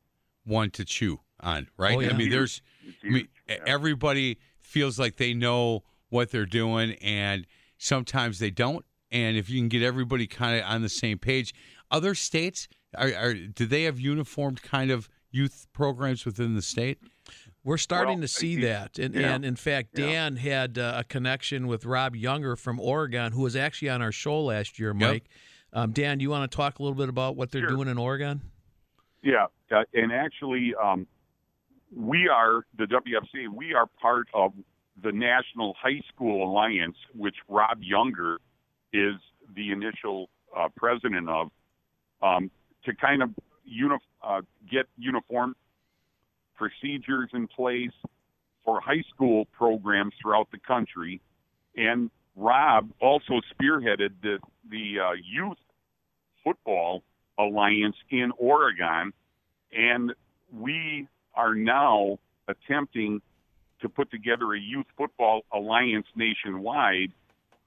[0.45, 1.97] one to chew on, right?
[1.97, 2.11] Oh, yeah.
[2.11, 3.57] I mean, there's It's I mean, Yeah.
[3.67, 7.47] everybody feels like they know what they're doing, and
[7.79, 8.85] sometimes they don't.
[9.11, 11.55] And if you can get everybody kind of on the same page,
[11.91, 16.99] other states are, are do they have uniformed kind of youth programs within the state?
[17.65, 19.35] We're starting Well, to see I- that, and yeah.
[19.35, 20.07] and in fact, Yeah.
[20.07, 24.13] Dan had uh, a connection with Rob Younger from Oregon, who was actually on our
[24.13, 24.93] show last year.
[24.95, 25.29] Mike,
[25.73, 27.71] um, Dan, do you want to talk a little bit about what they're Sure.
[27.71, 28.41] doing in Oregon?
[29.23, 31.07] Yeah, uh, and actually, um,
[31.95, 33.49] we are the WFC.
[33.49, 34.53] We are part of
[35.03, 38.39] the National High School Alliance, which Rob Younger
[38.93, 39.15] is
[39.55, 41.51] the initial uh, president of,
[42.23, 42.51] um,
[42.85, 43.31] to kind of
[43.65, 45.55] uni- uh, get uniform
[46.57, 47.93] procedures in place
[48.65, 51.21] for high school programs throughout the country.
[51.77, 55.59] And Rob also spearheaded the the uh, youth
[56.45, 57.03] football
[57.39, 59.13] alliance in Oregon,
[59.73, 60.13] and
[60.53, 63.21] we are now attempting
[63.81, 67.13] to put together a youth football alliance nationwide.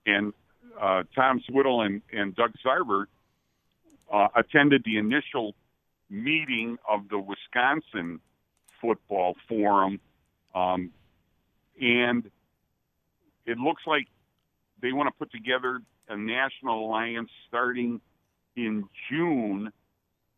[0.06, 0.34] And
[0.80, 3.06] uh, Tom Swiddle and, and Doug Sarber
[4.12, 5.56] uh, attended the initial
[6.10, 8.20] meeting of the Wisconsin
[8.82, 10.00] Football Forum,
[10.54, 10.92] um,
[11.82, 12.30] and
[13.46, 14.08] it looks like
[14.82, 18.00] they want to put together a national alliance starting
[18.56, 19.72] in June,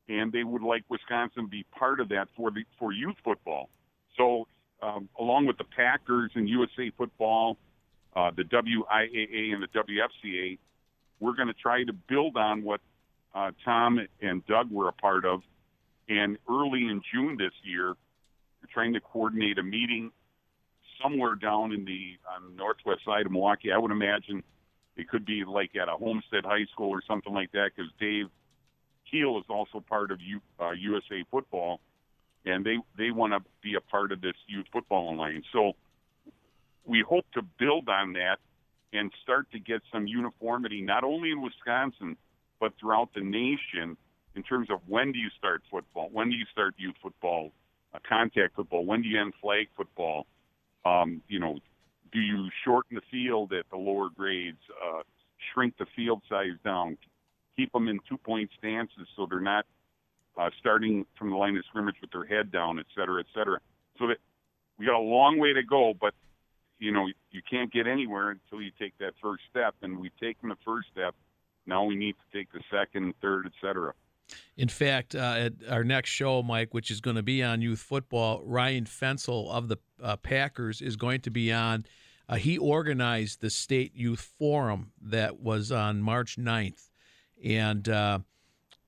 [0.10, 3.69] and they would like Wisconsin to be part of that for the for youth football.
[4.17, 4.47] So,
[4.82, 7.58] um, along with the Packers and USA Football,
[8.15, 10.58] uh, the WIAA and the WFCA,
[11.19, 12.82] we're going to try to build on what
[13.36, 15.41] uh, Tom and Doug were a part of.
[16.10, 20.12] And early in June this year, we're trying to coordinate a meeting
[21.01, 22.17] somewhere down in the
[22.49, 23.71] the northwest side of Milwaukee.
[23.71, 24.43] I would imagine
[24.98, 28.26] it could be like at a Homestead High School or something like that, because Dave
[29.10, 31.80] Keel is also part of U, uh, USA Football,
[32.46, 35.46] and they they want to be a part of this youth football alliance.
[35.54, 35.74] So
[36.86, 38.38] we hope to build on that
[38.94, 42.18] and start to get some uniformity, not only in Wisconsin
[42.60, 43.96] but throughout the nation,
[44.36, 47.52] in terms of when do you start football, when do you start youth football,
[47.94, 50.26] uh, contact football, when do you end flag football,
[50.86, 51.60] um, you know,
[52.12, 55.02] do you shorten the field at the lower grades, uh,
[55.54, 56.98] shrink the field size down,
[57.56, 59.65] keep them in two point stances so they're not
[60.38, 63.60] uh, starting from the line of scrimmage with their head down, et cetera, et cetera.
[64.00, 64.17] So that
[64.78, 66.13] we got a long way to go, but
[66.80, 70.50] you know you can't get anywhere until you take that first step, and we've taken
[70.50, 71.15] the first step.
[71.65, 73.93] Now we need to take the second, third, et cetera.
[74.58, 77.80] In fact, uh, at our next show, Mike, which is going to be on youth
[77.80, 81.86] football, Ryan Fensel of the uh, Packers is going to be on.
[82.30, 86.90] Uh, he organized the state youth forum that was on March 9th.
[87.44, 88.20] And uh,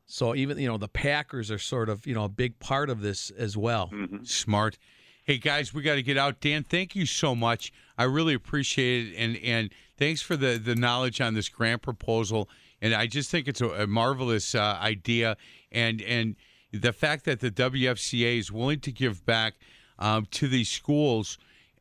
[0.06, 3.02] so even, you know, the Packers are sort of, you know, a big part of
[3.02, 3.90] this as well.
[4.24, 4.78] Smart.
[5.24, 6.42] Hey guys, we got to get out.
[6.42, 7.72] Dan, thank you so much.
[8.00, 12.50] I really appreciate it, and and thanks for the the knowledge on this grant proposal.
[12.82, 15.38] And I just think it's a, a marvelous uh, idea,
[15.72, 16.36] and and
[16.72, 19.56] the fact that the WFCA is willing to give back
[19.98, 21.38] um, to these schools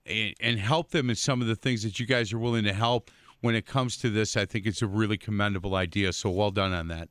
[0.07, 2.73] and, and help them in some of the things that you guys are willing to
[2.73, 4.37] help when it comes to this.
[4.37, 6.13] I think it's a really commendable idea.
[6.13, 7.09] So well done on that.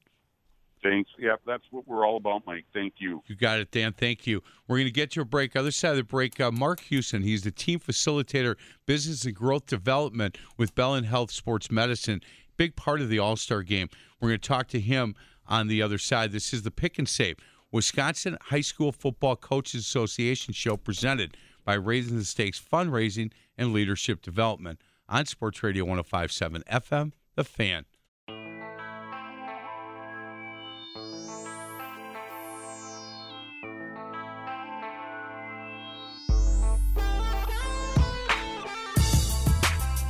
[0.84, 1.10] Thanks.
[1.18, 2.66] Yep, that's what we're all about, Mike.
[2.74, 3.22] Thank you.
[3.26, 3.94] You got it, Dan.
[3.94, 4.44] Thank you.
[4.68, 5.56] We're going to get to a break.
[5.56, 7.24] Other side of the break, uh, Mark Houston.
[7.24, 12.22] He's the team facilitator, business and growth development with Bellin Health Sports Medicine.
[12.58, 13.90] Big part of the All Star game.
[14.20, 15.16] We're going to talk to him
[15.48, 16.32] on the other side.
[16.32, 17.38] This is the Pick and Save
[17.72, 24.22] Wisconsin High School Football Coaches Association show presented by Raising the Stakes Fundraising and Leadership
[24.22, 27.86] Development on Sports Radio 1057 FM, The Fan.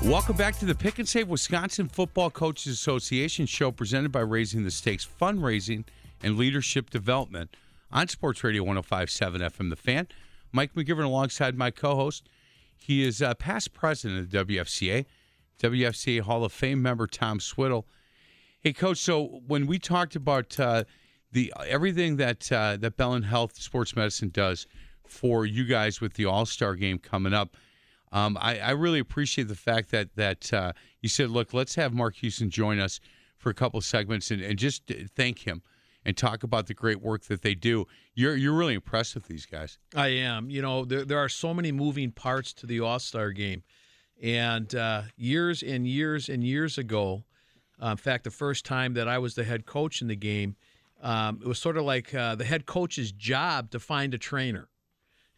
[0.08, 4.64] Welcome back to the Pick and Save Wisconsin Football Coaches Association show presented by Raising
[4.64, 5.84] the Stakes Fundraising
[6.24, 7.54] and Leadership Development
[7.92, 10.08] on Sports Radio 1057 FM The Fan.
[10.54, 12.30] Mike McGivern alongside my co host.
[12.74, 15.06] He is uh, past president of the WFCA,
[15.62, 17.86] WFCA Hall of Fame member Tom Swiddle.
[18.62, 20.86] Hey, Coach, so when we talked about uh,
[21.34, 24.68] the everything that uh, that Bellin Health Sports Medicine does
[25.06, 27.58] for you guys with the All Star game coming up,
[28.12, 31.94] um, I, I, really appreciate the fact that that uh, you said, look, let's have
[31.94, 33.00] Mark Houston join us
[33.38, 34.84] for a couple segments and, and just
[35.16, 35.62] thank him
[36.06, 37.86] and talk about the great work that they do.
[38.16, 39.78] You're you're really impressed with these guys.
[39.94, 40.50] I am.
[40.50, 43.64] You know, there there are so many moving parts to the All Star game,
[44.22, 47.26] and uh, years and years and years ago,
[47.84, 50.56] uh, in fact, the first time that I was the head coach in the game,
[51.02, 54.70] um, it was sort of like uh, the head coach's job to find a trainer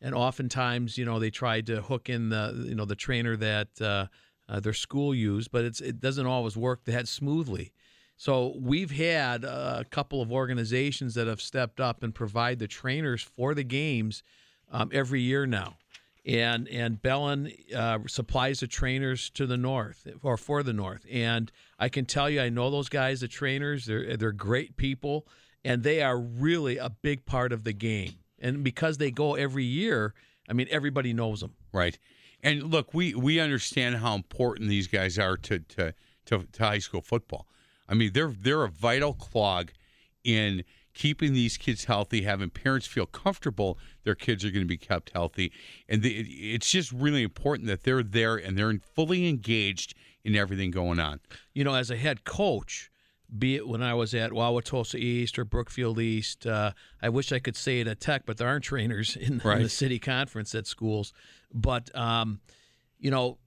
[0.02, 3.82] and oftentimes you know they tried to hook in the you know the trainer that
[3.82, 4.08] uh,
[4.48, 7.72] uh, their school used, but it's it doesn't always work that smoothly.
[8.18, 13.22] So we've had a couple of organizations that have stepped up and provide the trainers
[13.22, 14.24] for the games
[14.72, 15.78] um, every year now,
[16.26, 21.06] and and Bellin uh, supplies the trainers to the north or for the north.
[21.10, 23.86] And I can tell you, I know those guys, the trainers.
[23.86, 25.28] They're they're great people,
[25.64, 29.66] and they are really a big part of the game and because they go every
[29.66, 30.14] year,
[30.50, 31.54] I mean everybody knows them.
[31.74, 31.98] Right.
[32.42, 35.94] And look, we we understand how important these guys are to to
[36.26, 37.48] to, to high school football.
[37.88, 39.72] I mean, they're they're a vital clog
[40.24, 44.78] in keeping these kids healthy, having parents feel comfortable their kids are going to be
[44.78, 45.52] kept healthy,
[45.88, 46.20] and the,
[46.54, 51.20] it's just really important that they're there and they're fully engaged in everything going on.
[51.54, 52.92] You know, as a head coach,
[53.38, 56.48] be it when I was at Wauwatosa East or Brookfield East.
[56.48, 59.58] Uh, I wish I could say it at Tech, but there aren't trainers in, right.
[59.58, 61.14] in the city conference at schools.
[61.54, 62.40] But um,
[63.00, 63.38] you know,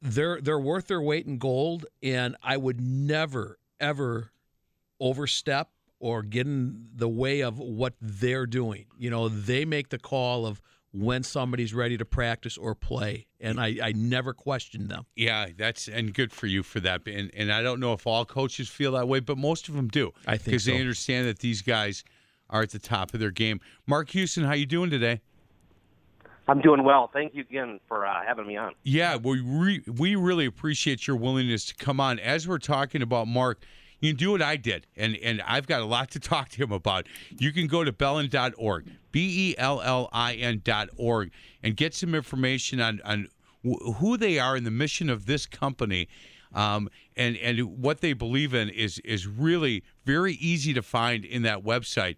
[0.00, 4.32] they're they're worth their weight in gold, and I would never ever
[5.00, 8.86] overstep or get in the way of what they're doing.
[8.98, 10.60] You know, they make the call of
[10.92, 15.06] when somebody's ready to practice or play, and I, I never questioned them.
[15.16, 17.06] Yeah, that's and good for you for that.
[17.06, 19.88] And and I don't know if all coaches feel that way, but most of them
[19.88, 20.12] do.
[20.26, 20.72] I think because so.
[20.72, 22.04] they understand that these guys
[22.50, 23.60] are at the top of their game.
[23.86, 25.22] Mark Houston, how you doing today?
[26.48, 27.08] I'm doing well.
[27.12, 28.74] Thank you again for uh, having me on.
[28.82, 32.18] Yeah, we re- we really appreciate your willingness to come on.
[32.18, 33.64] As we're talking about Mark
[34.02, 36.62] you can do what I did, and and I've got a lot to talk to
[36.62, 37.06] him about.
[37.30, 41.30] You can go to bellin.org, B E L L I N.org,
[41.62, 43.28] and get some information on on
[43.62, 46.08] who they are and the mission of this company.
[46.52, 51.42] Um, and and what they believe in is is really very easy to find in
[51.42, 52.16] that website.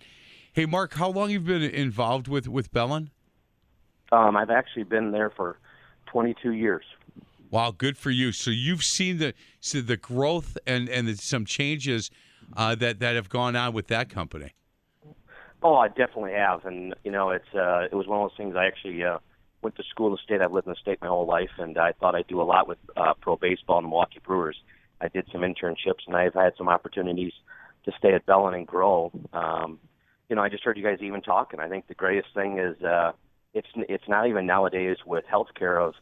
[0.54, 3.10] Hey, Mark, how long have you been involved with with Bellin?
[4.10, 5.58] Um, I've actually been there for
[6.06, 6.84] 22 years.
[7.54, 8.32] Wow, good for you.
[8.32, 12.10] So you've seen the so the growth and and the, some changes
[12.56, 14.54] uh, that that have gone on with that company.
[15.62, 18.56] Oh, I definitely have, and you know, it's uh, it was one of those things.
[18.56, 19.18] I actually uh,
[19.62, 20.42] went to school in the state.
[20.42, 22.66] I've lived in the state my whole life, and I thought I'd do a lot
[22.66, 24.56] with uh, pro baseball and the Milwaukee Brewers.
[25.00, 27.34] I did some internships, and I've had some opportunities
[27.84, 29.12] to stay at Bellin and grow.
[29.32, 29.78] Um,
[30.28, 31.60] you know, I just heard you guys even talking.
[31.60, 33.12] I think the greatest thing is uh,
[33.52, 35.94] it's it's not even nowadays with healthcare of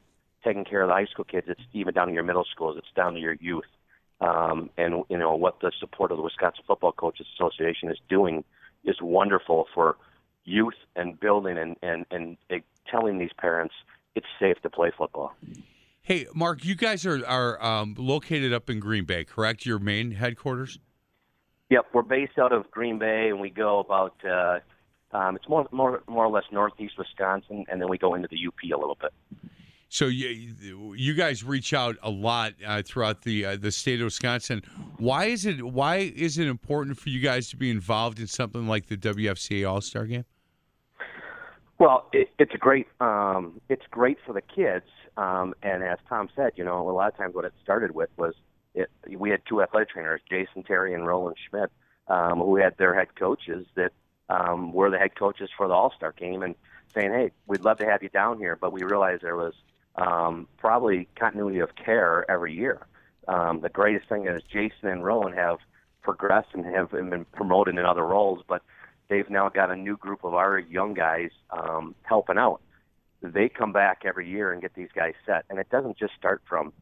[0.44, 1.46] taking care of the high school kids.
[1.48, 2.76] It's even down to your middle schools.
[2.78, 3.64] It's down to your youth.
[4.20, 8.44] Um, and you know what the support of the Wisconsin Football Coaches Association is doing
[8.84, 9.96] is wonderful for
[10.44, 12.36] youth and building and and and
[12.88, 13.74] telling these parents
[14.14, 15.34] it's safe to play football.
[16.02, 19.66] Hey, Mark, you guys are are um, located up in Green Bay, correct?
[19.66, 20.78] Your main headquarters.
[21.70, 24.14] Yep, we're based out of Green Bay, and we go about.
[24.24, 24.60] Uh,
[25.12, 28.38] um, it's more, more, more or less northeast Wisconsin, and then we go into the
[28.46, 29.12] UP a little bit.
[29.92, 34.06] So you you guys reach out a lot uh, throughout the uh, the state of
[34.06, 34.62] Wisconsin.
[34.96, 38.66] Why is it why is it important for you guys to be involved in something
[38.66, 40.24] like the WFCA All Star Game?
[41.78, 44.86] Well, it, it's a great um, it's great for the kids,
[45.18, 48.08] um, and as Tom said, you know, a lot of times what it started with
[48.16, 48.32] was
[48.74, 51.70] it, we had two athletic trainers, Jason Terry and Roland Schmidt,
[52.08, 53.92] um, who had their head coaches that
[54.30, 56.54] um, were the head coaches for the All Star game, and
[56.94, 59.52] saying, "Hey, we'd love to have you down here," but we realized there was
[59.96, 62.86] um, probably continuity of care every year.
[63.28, 65.58] Um, the greatest thing is Jason and Roland have
[66.02, 68.62] progressed and have been promoted in other roles, but
[69.08, 72.60] they've now got a new group of our young guys um, helping out.
[73.22, 76.42] They come back every year and get these guys set, and it doesn't just start
[76.48, 76.72] from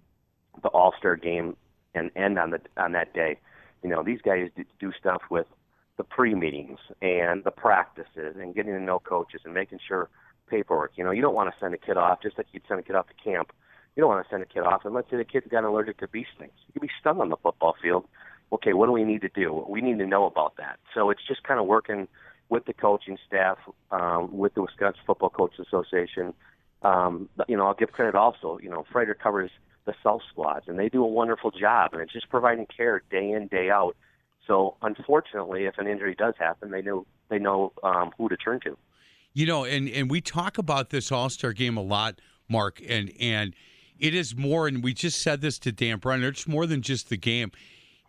[0.63, 1.57] the All Star game
[1.95, 3.39] and end on the on that day.
[3.83, 5.47] You know, these guys do stuff with
[5.99, 10.09] the pre meetings and the practices and getting to know coaches and making sure
[10.51, 10.93] paperwork.
[10.97, 12.83] You know, you don't want to send a kid off just like you'd send a
[12.83, 13.53] kid off to camp.
[13.97, 15.99] You don't want to send a kid off, and let's say the kid's got allergic
[15.99, 16.53] to bee stings.
[16.67, 18.07] He could be stung on the football field.
[18.53, 19.65] Okay, what do we need to do?
[19.69, 20.79] We need to know about that.
[20.95, 22.09] So it's just kind of working
[22.49, 23.59] with the coaching staff,
[23.91, 26.35] um, with the Wisconsin Football Coaches Association.
[26.83, 28.59] Um, you know, I'll give credit also.
[28.63, 29.51] You know, Froedtert covers
[29.87, 33.31] the South squads, and they do a wonderful job, and it's just providing care day
[33.31, 33.97] in, day out.
[34.47, 38.61] So, unfortunately, if an injury does happen, they know they know um, who to turn
[38.61, 38.77] to.
[39.33, 43.13] You know, and and we talk about this All Star game a lot, Mark, and
[43.21, 43.55] and
[43.99, 44.67] it is more.
[44.67, 46.29] And we just said this to Dan Brunner.
[46.29, 47.53] It's more than just the game.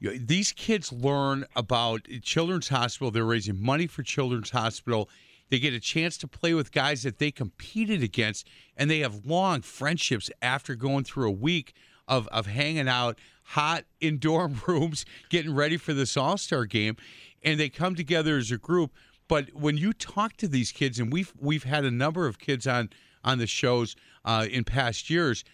[0.02, 3.12] These kids learn about Children's Hospital.
[3.12, 5.08] They're raising money for Children's Hospital.
[5.52, 9.26] They get a chance to play with guys that they competed against, and they have
[9.26, 11.74] long friendships after going through a week
[12.08, 16.96] of, of hanging out hot in dorm rooms, getting ready for this All Star game.
[17.44, 18.92] And they come together as a group.
[19.32, 22.68] But when you talk to these kids, and we've we've had a number of kids
[22.68, 22.90] on
[23.24, 25.46] on the shows uh, in past years,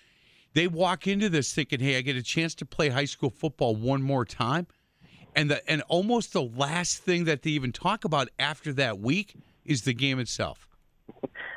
[0.55, 3.75] they walk into this thinking, "Hey, I get a chance to play high school football
[3.75, 4.65] one more time,"
[5.35, 9.35] and the and almost the last thing that they even talk about after that week
[9.63, 10.67] is the game itself.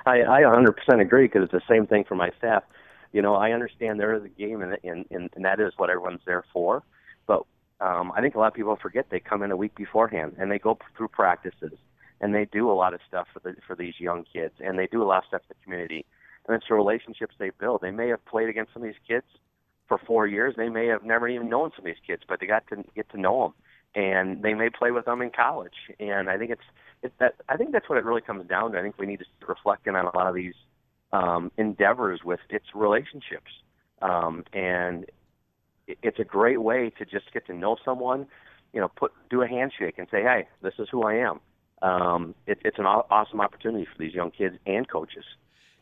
[0.05, 2.65] I, I 100% agree because it's the same thing for my staff.
[3.13, 6.21] You know, I understand there is a game, and and, and, that is what everyone's
[6.27, 6.83] there for.
[7.27, 7.47] But
[7.81, 10.53] um, I think a lot of people forget they come in a week beforehand and
[10.53, 11.79] they go through practices
[12.21, 14.87] and they do a lot of stuff for the for these young kids, and they
[14.87, 16.05] do a lot of stuff for the community,
[16.47, 17.81] and it's the relationships they build.
[17.81, 19.27] They may have played against some of these kids
[19.89, 20.55] for four years.
[20.57, 23.11] They may have never even known some of these kids, but they got to get
[23.11, 23.43] to know
[23.95, 25.75] them, and they may play with them in college.
[25.99, 26.63] And I think it's
[27.03, 28.79] it's that I think that's what it really comes down to.
[28.79, 30.55] I think we need to reflect on a lot of these
[31.13, 33.51] um, endeavors with its relationships,
[34.03, 35.07] um, and
[35.89, 38.27] it's a great way to just get to know someone.
[38.73, 41.41] You know, put do a handshake and say, "Hey, this is who I am."
[41.83, 45.25] Um, it, it's an awesome opportunity for these young kids and coaches.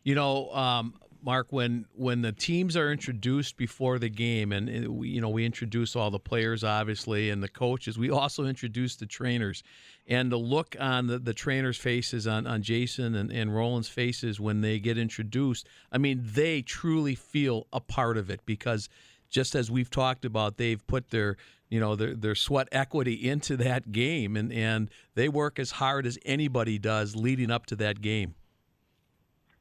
[0.04, 4.88] You know, um, Mark, when when the teams are introduced before the game, and, and
[4.88, 7.98] we, you know we introduce all the players, obviously, and the coaches.
[7.98, 9.62] We also introduce the trainers,
[10.06, 14.38] and the look on the, the trainers' faces, on, on Jason and, and Roland's faces
[14.38, 15.66] when they get introduced.
[15.90, 18.88] I mean, they truly feel a part of it because
[19.28, 21.36] just as we've talked about, they've put their
[21.68, 26.06] you know their their sweat equity into that game, and and they work as hard
[26.06, 28.34] as anybody does leading up to that game.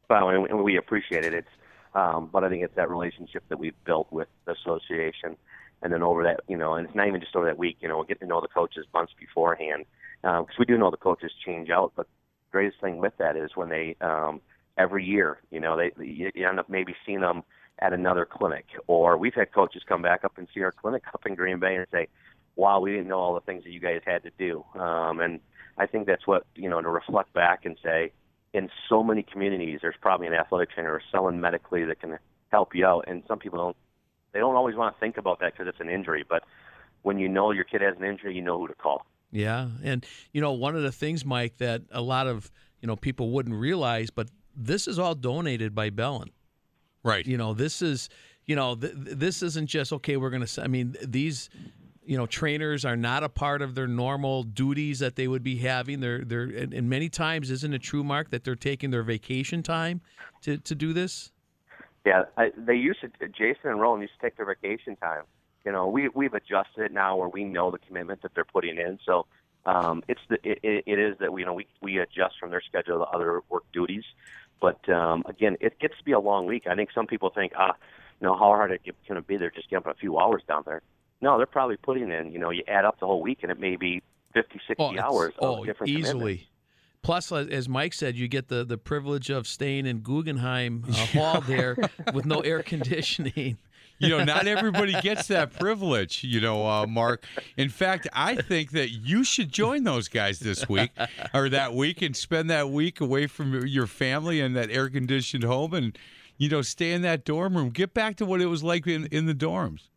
[0.09, 1.33] Well, and we appreciate it.
[1.33, 1.47] It's
[1.93, 5.35] um, but I think it's that relationship that we've built with the association,
[5.81, 7.77] and then over that, you know, and it's not even just over that week.
[7.81, 9.85] You know, we get to know the coaches months beforehand
[10.21, 11.93] because um, we do know the coaches change out.
[11.95, 14.41] But the greatest thing with that is when they um,
[14.77, 17.43] every year, you know, they you end up maybe seeing them
[17.79, 18.65] at another clinic.
[18.87, 21.75] Or we've had coaches come back up and see our clinic up in Green Bay
[21.75, 22.07] and say,
[22.55, 25.39] "Wow, we didn't know all the things that you guys had to do." Um, and
[25.77, 28.11] I think that's what you know to reflect back and say,
[28.53, 32.17] in so many communities, there's probably an athletic trainer or someone medically that can
[32.49, 33.05] help you out.
[33.07, 33.77] And some people don't.
[34.33, 36.43] They don't always want to think about that because it's an injury, but
[37.01, 39.05] when you know your kid has an injury, you know who to call.
[39.31, 42.95] Yeah, and you know one of the things, Mike, that a lot of you know
[42.95, 46.31] people wouldn't realize, but this is all donated by Bellin.
[47.07, 47.25] Right.
[47.25, 48.09] You know, this is,
[48.45, 50.17] you know, th- this isn't just okay.
[50.17, 50.61] We're going to.
[50.61, 51.49] I mean, these,
[52.05, 55.57] you know, trainers are not a part of their normal duties that they would be
[55.57, 56.01] having.
[56.01, 59.63] They're they're and, and many times isn't it true, Mark, that they're taking their vacation
[59.63, 60.01] time
[60.41, 61.31] to to do this?
[62.05, 63.27] Yeah, I, they used to.
[63.29, 65.23] Jason and Roland used to take their vacation time.
[65.65, 68.77] You know, we we've adjusted it now where we know the commitment that they're putting
[68.77, 68.99] in.
[69.05, 69.27] So
[69.65, 72.61] um, it's the it, it is that we you know we we adjust from their
[72.61, 74.03] schedule to other work duties.
[74.59, 76.63] But um, again, it gets to be a long week.
[76.67, 77.75] I think some people think, ah,
[78.19, 79.37] you know, how hard it can it be?
[79.37, 80.81] They're just getting a few hours down there.
[81.21, 82.31] No, they're probably putting in.
[82.31, 84.01] You know, you add up the whole week, and it may be
[84.33, 86.47] 50, 60 oh, hours oh, different easily.
[87.01, 91.41] Plus, as Mike said, you get the, the privilege of staying in Gruenhagen uh, Hall
[91.41, 91.77] there
[92.13, 93.57] with no air conditioning.
[93.99, 97.23] You know, not everybody gets that privilege, you know, uh, Mark.
[97.55, 100.91] In fact, I think that you should join those guys this week
[101.33, 105.43] or that week and spend that week away from your family in that air conditioned
[105.43, 105.97] home and,
[106.37, 107.69] you know, stay in that dorm room.
[107.69, 109.89] Get back to what it was like in, in the dorms.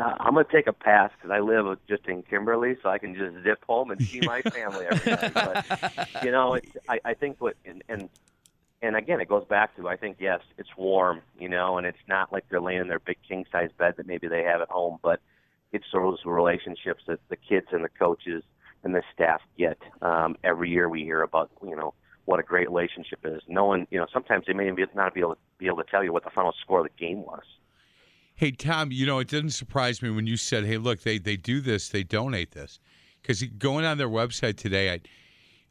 [0.00, 3.44] I'm gonna take a pass because I live just in Kimberly, so I can just
[3.44, 5.34] zip home and see my family every night.
[5.34, 8.08] But you know, I, I think what and, and
[8.84, 11.98] and again, it goes back to I think yes, it's warm, you know, and it's
[12.06, 14.68] not like they're laying in their big king size bed that maybe they have at
[14.68, 15.20] home, but
[15.72, 18.44] it's those relationships that the kids and the coaches
[18.84, 19.78] and the staff get.
[20.02, 21.94] Um, every year we hear about you know
[22.26, 23.40] what a great relationship is.
[23.48, 26.04] No one, you know, sometimes they may not be able to be able to tell
[26.04, 27.42] you what the final score of the game was.
[28.34, 31.36] Hey Tom, you know it didn't surprise me when you said, "Hey, look, they they
[31.36, 32.80] do this, they donate this,"
[33.22, 35.00] because going on their website today, I,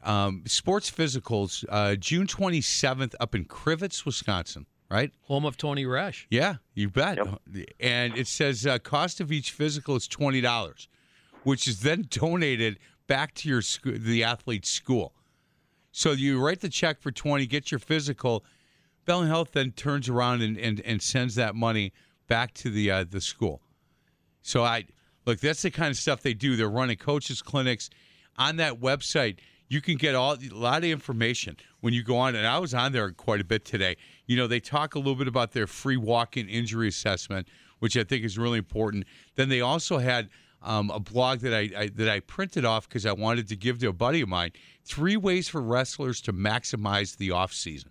[0.04, 5.10] um, Sports Physicals, uh, June twenty seventh, up in Crivitz, Wisconsin, right?
[5.22, 6.26] Home of Tony Resch.
[6.30, 7.18] Yeah, you bet.
[7.80, 10.88] And it says uh, cost of each physical is twenty dollars,
[11.42, 15.12] which is then donated back to your sc- the athlete's school.
[15.92, 18.44] So you write the check for twenty, get your physical.
[19.04, 21.92] Bellin Health then turns around and, and, and sends that money
[22.26, 23.60] back to the uh, the school.
[24.42, 24.84] So I
[25.26, 26.56] look, that's the kind of stuff they do.
[26.56, 27.90] They're running coaches clinics
[28.36, 29.38] on that website.
[29.68, 32.74] You can get all a lot of information when you go on, and I was
[32.74, 33.96] on there quite a bit today.
[34.26, 37.48] You know, they talk a little bit about their free walk-in injury assessment,
[37.78, 39.04] which I think is really important.
[39.36, 40.28] Then they also had
[40.64, 43.78] um, a blog that I, I that I printed off because I wanted to give
[43.80, 44.52] to a buddy of mine.
[44.84, 47.90] Three ways for wrestlers to maximize the off season.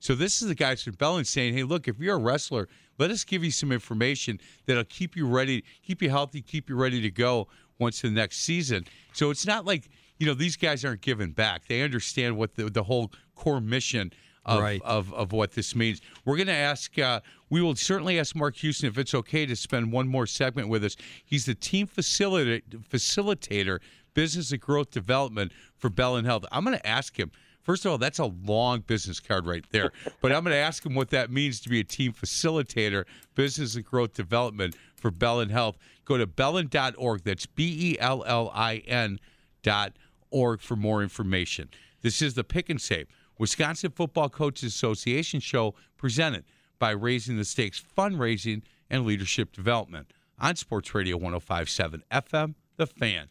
[0.00, 3.10] So this is the guys from Bellin saying, "Hey, look, if you're a wrestler, let
[3.10, 7.00] us give you some information that'll keep you ready, keep you healthy, keep you ready
[7.00, 7.48] to go
[7.78, 8.84] once the next season."
[9.14, 9.88] So it's not like
[10.18, 11.66] you know these guys aren't giving back.
[11.66, 14.12] They understand what the the whole core mission
[14.46, 14.82] of Right.
[14.84, 16.02] of, of what this means.
[16.26, 16.98] We're going to ask.
[16.98, 20.68] Uh, we will certainly ask Mark Houston if it's okay to spend one more segment
[20.68, 20.96] with us.
[21.24, 22.60] He's the team facilita-
[22.90, 23.78] facilitator,
[24.12, 26.44] business and growth development for Bellin Health.
[26.52, 27.30] I'm going to ask him.
[27.62, 29.92] First of all, that's a long business card right there.
[30.20, 33.04] But I'm going to ask him what that means to be a team facilitator,
[33.34, 35.78] business and growth development for Bellin Health.
[36.04, 37.22] Go to bellin.org.
[37.24, 39.18] That's B E L L I N
[39.62, 39.94] dot
[40.34, 41.70] org for more information.
[42.02, 43.06] This is the Pick and Save
[43.38, 46.44] Wisconsin Football Coaches Association show presented
[46.78, 53.28] by Raising the Stakes Fundraising and Leadership Development on Sports Radio 1057 FM, The Fan.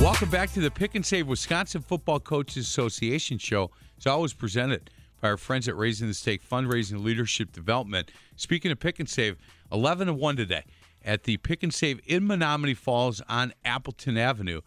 [0.00, 3.70] Welcome back to the Pick and Save Wisconsin Football Coaches Association show.
[3.96, 4.88] It's always presented
[5.20, 8.10] by our friends at Raising the Stake Fundraising Leadership Development.
[8.36, 9.36] Speaking of Pick and Save,
[9.72, 10.64] 11 and 1 today
[11.04, 14.60] at the Pick and Save in Menomonee Falls on Appleton Avenue.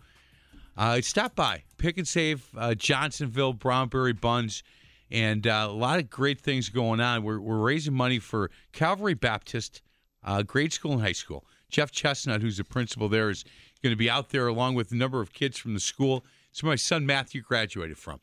[0.78, 4.64] Uh, stop by Pick and Save uh, Johnsonville, Brownberry Buns,
[5.12, 7.24] and uh, a lot of great things going on.
[7.24, 9.82] We're, we're raising money for Calvary Baptist,
[10.24, 11.46] uh, grade school and high school.
[11.70, 13.44] Jeff Chestnut, who's the principal there, is
[13.84, 16.26] going to be out there along with a number of kids from the school.
[16.52, 18.20] It's where my son Matthew graduated from,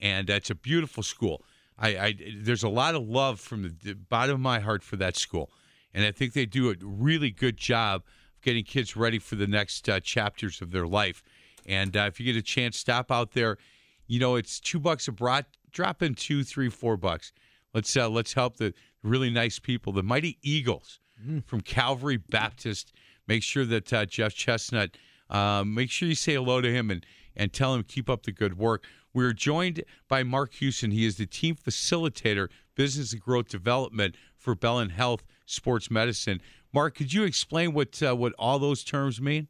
[0.00, 1.42] and uh, it's a beautiful school.
[1.78, 5.16] I, I there's a lot of love from the, bottom of my heart for that
[5.16, 5.50] school,
[5.92, 8.02] and I think they do a really good job
[8.36, 11.22] of getting kids ready for the next uh, chapters of their life.
[11.66, 13.58] And uh, if you get a chance, stop out there.
[14.06, 15.46] You know, it's two bucks a brat.
[15.72, 17.32] Drop in two, three, four bucks.
[17.74, 18.72] Let's uh, let's help the
[19.02, 21.00] really nice people, the Mighty Eagles
[21.46, 22.92] from Calvary Baptist.
[23.26, 24.96] Make sure that uh, Jeff Chestnut.
[25.28, 27.04] Uh, make sure you say hello to him and
[27.36, 28.84] and tell him keep up the good work.
[29.16, 30.90] We're joined by Mark Houston.
[30.90, 36.42] He is the team facilitator, business and growth development for Bellin Health Sports Medicine.
[36.70, 39.48] Mark, could you explain what uh, what all those terms mean?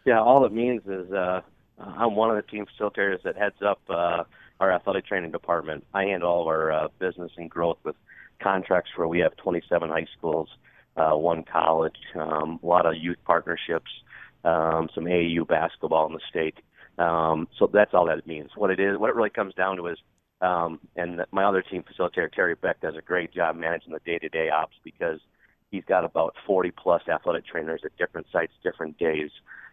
[0.05, 1.41] Yeah, all it means is uh,
[1.77, 4.23] I'm one of the team facilitators that heads up uh,
[4.61, 5.85] our athletic training department.
[5.93, 7.97] I handle all of our uh, business and growth with
[8.41, 10.47] contracts where we have 27 high schools,
[10.95, 13.91] uh, one college, um, a lot of youth partnerships,
[14.45, 16.55] um, some AAU basketball in the state.
[16.97, 18.51] Um, so that's all that it means.
[18.55, 19.97] What it is, what it really comes down to is,
[20.41, 24.49] um, and my other team facilitator Terry Beck does a great job managing the day-to-day
[24.49, 25.19] ops because
[25.71, 29.31] he's got about 40 plus athletic trainers at different sites, different days.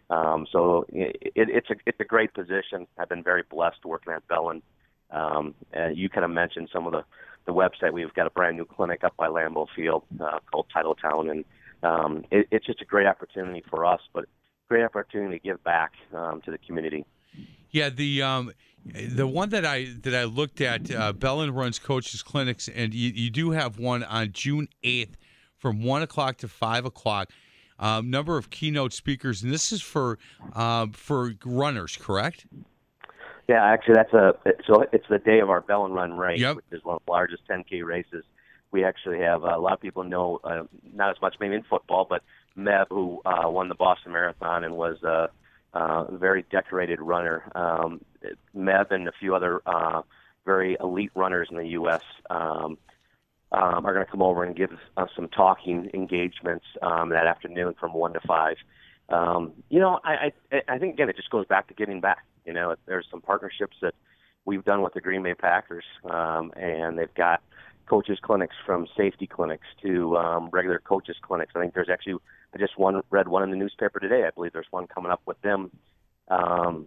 [0.09, 2.87] Um, so it, it, it's a it's a great position.
[2.97, 4.61] I've been very blessed working at Bellin.
[5.11, 7.03] Um, and you kind of mentioned some of the
[7.45, 7.93] the website.
[7.93, 11.45] We've got a brand new clinic up by Lambeau Field uh, called Titletown, and
[11.83, 14.25] um, it, it's just a great opportunity for us, but
[14.67, 17.05] great opportunity to give back um, to the community.
[17.71, 18.51] Yeah, the um,
[18.85, 23.11] the one that I that I looked at, uh, Bellin runs coaches clinics, and you,
[23.11, 25.17] you do have one on June eighth
[25.57, 27.29] from one o'clock to five o'clock.
[27.79, 30.17] um, number of keynote speakers, and this is for
[30.53, 32.45] uh, for runners, correct?
[33.49, 34.33] Yeah, actually, that's a
[34.65, 36.55] so it's the day of our Bellin Run race, Yep.
[36.55, 38.23] which is one of the largest 10K races.
[38.71, 40.63] We actually have uh, a lot of people know uh,
[40.93, 42.23] not as much maybe in football, but
[42.57, 45.29] Meb, who uh, won the Boston Marathon and was a,
[45.75, 47.43] uh, very decorated runner.
[47.53, 48.01] Um,
[48.55, 50.01] Meb and a few other uh,
[50.45, 52.01] very elite runners in the U.S.
[52.29, 52.77] Um,
[53.51, 57.75] um, are going to come over and give us some talking engagements um, that afternoon
[57.79, 58.57] from one to five.
[59.09, 62.25] Um, you know, I, I I think again it just goes back to giving back.
[62.45, 63.93] You know, there's some partnerships that
[64.45, 67.41] we've done with the Green Bay Packers, um, and they've got
[67.87, 71.53] coaches clinics from safety clinics to um, regular coaches clinics.
[71.55, 72.15] I think there's actually
[72.55, 74.23] I just one read one in the newspaper today.
[74.25, 75.71] I believe there's one coming up with them.
[76.29, 76.85] Um,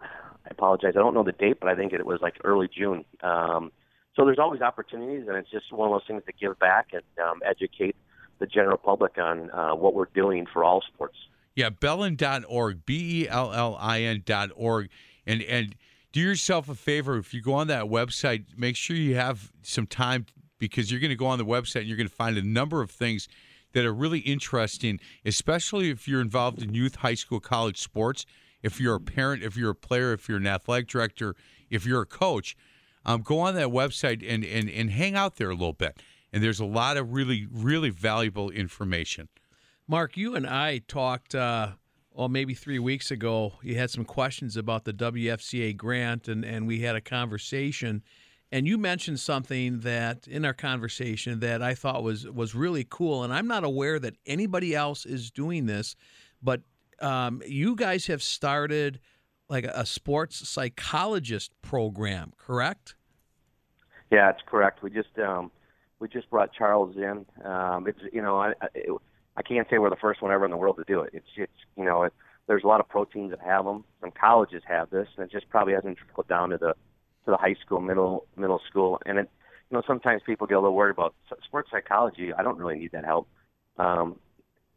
[0.00, 0.92] I apologize.
[0.94, 3.04] I don't know the date, but I think it was like early June.
[3.22, 3.72] Um,
[4.14, 7.02] so there's always opportunities, and it's just one of those things to give back and
[7.24, 7.96] um, educate
[8.38, 11.16] the general public on uh, what we're doing for all sports.
[11.56, 14.88] Yeah, bellin.org, B E L L I N dot org.
[15.26, 15.74] And, and
[16.12, 17.16] do yourself a favor.
[17.16, 20.26] If you go on that website, make sure you have some time
[20.58, 22.82] because you're going to go on the website and you're going to find a number
[22.82, 23.28] of things
[23.74, 28.24] that are really interesting, especially if you're involved in youth, high school, college sports.
[28.62, 31.36] If you're a parent, if you're a player, if you're an athletic director,
[31.68, 32.56] if you're a coach,
[33.04, 36.00] um, go on that website and, and, and hang out there a little bit.
[36.32, 39.28] And there's a lot of really, really valuable information.
[39.86, 41.72] Mark, you and I talked, uh,
[42.10, 43.54] well, maybe three weeks ago.
[43.62, 48.02] You had some questions about the WFCA grant, and, and we had a conversation.
[48.52, 53.24] And you mentioned something that in our conversation that I thought was was really cool.
[53.24, 55.96] And I'm not aware that anybody else is doing this,
[56.42, 56.62] but
[57.00, 59.00] um, you guys have started
[59.48, 62.94] like a sports psychologist program, correct?
[64.10, 64.82] Yeah, it's correct.
[64.82, 65.50] We just um,
[65.98, 67.26] we just brought Charles in.
[67.44, 68.90] Um, it's you know I I, it,
[69.36, 71.10] I can't say we're the first one ever in the world to do it.
[71.12, 72.12] It's it's you know it,
[72.46, 73.84] there's a lot of pro teams that have them.
[74.00, 76.74] Some colleges have this, and it just probably hasn't trickled down to the
[77.24, 79.00] to the high school, middle middle school.
[79.06, 79.30] And it
[79.70, 81.14] you know sometimes people get a little worried about
[81.44, 82.32] sports psychology.
[82.32, 83.28] I don't really need that help.
[83.78, 84.16] Um,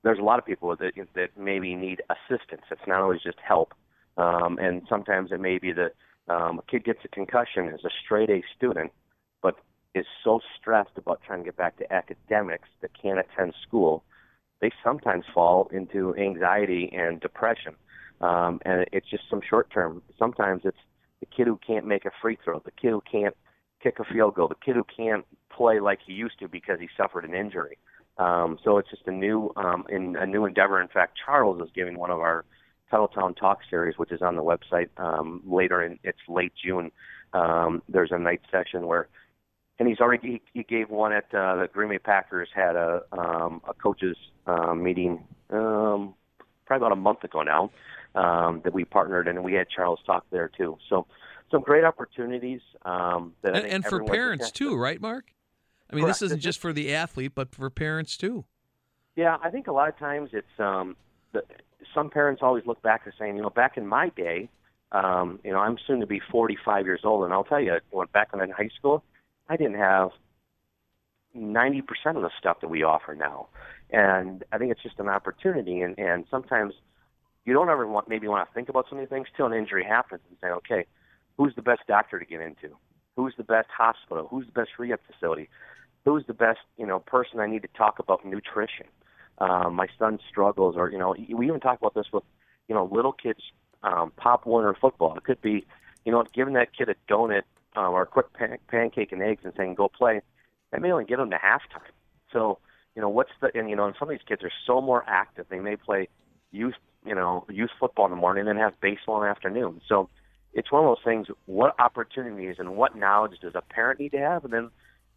[0.03, 2.63] there's a lot of people that that maybe need assistance.
[2.71, 3.73] It's not always just help.
[4.17, 5.93] Um, and sometimes it may be that
[6.27, 8.91] um, a kid gets a concussion as a straight A student,
[9.41, 9.55] but
[9.93, 14.03] is so stressed about trying to get back to academics that can't attend school,
[14.59, 17.75] they sometimes fall into anxiety and depression.
[18.21, 20.01] Um, and it's just some short term.
[20.17, 20.77] Sometimes it's
[21.19, 23.35] the kid who can't make a free throw, the kid who can't
[23.81, 26.87] kick a field goal, the kid who can't play like he used to because he
[26.95, 27.77] suffered an injury.
[28.17, 30.81] Um, so it's just a new um, in a new endeavor.
[30.81, 32.45] In fact, Charles is giving one of our
[32.91, 36.91] Titletown Talk series, which is on the website um, later in it's late June.
[37.33, 39.07] Um, there's a night session where,
[39.77, 43.01] and he's already he, he gave one at uh, the Green Bay Packers had a
[43.11, 46.15] um, a coaches um, meeting um,
[46.65, 47.69] probably about a month ago now
[48.17, 50.77] um, that we partnered and we had Charles talk there too.
[50.89, 51.05] So
[51.51, 55.31] some great opportunities um, that I And, think and for parents too, right, Mark?
[55.91, 58.43] I mean, this isn't just for the athlete, but for parents too.
[59.15, 60.97] Yeah, I think a lot of times it's um,
[61.31, 61.43] the,
[61.93, 64.49] some parents always look back and saying, you know, back in my day,
[64.91, 68.07] um, you know, I'm soon to be 45 years old, and I'll tell you, when
[68.13, 69.03] back when in high school,
[69.47, 70.09] I didn't have
[71.35, 71.81] 90%
[72.15, 73.47] of the stuff that we offer now,
[73.91, 76.73] and I think it's just an opportunity, and and sometimes
[77.47, 79.53] you don't ever want maybe want to think about some of these things till an
[79.53, 80.85] injury happens and say, okay,
[81.37, 82.75] who's the best doctor to get into?
[83.15, 84.27] Who's the best hospital?
[84.29, 85.49] Who's the best rehab facility?
[86.03, 88.85] Who's the best, you know, person I need to talk about nutrition?
[89.39, 92.23] Um, my son struggles, or you know, we even talk about this with,
[92.67, 93.39] you know, little kids
[93.81, 95.15] um, Pop Warner football.
[95.15, 95.65] It could be,
[96.03, 97.43] you know, giving that kid a donut
[97.75, 100.21] um, or a quick pan- pancake and eggs and saying go play.
[100.71, 101.93] That may only get them to halftime.
[102.33, 102.59] So,
[102.93, 105.05] you know, what's the and you know, and some of these kids are so more
[105.07, 105.45] active.
[105.49, 106.09] They may play
[106.51, 106.75] youth,
[107.07, 109.81] you know, youth football in the morning and then have baseball in the afternoon.
[109.87, 110.09] So,
[110.53, 111.27] it's one of those things.
[111.45, 114.43] What opportunities and what knowledge does a parent need to have?
[114.43, 114.69] And then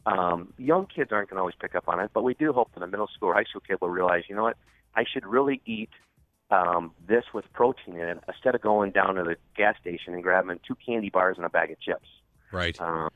[0.07, 2.73] um, young kids aren't going to always pick up on it, but we do hope
[2.75, 4.57] that the middle school or high school kid will realize, you know what,
[4.95, 5.91] I should really eat
[6.51, 10.23] um, this with protein in it instead of going down to the gas station and
[10.23, 12.09] grabbing two candy bars and a bag of chips.
[12.53, 12.79] Right.
[12.81, 13.09] Um,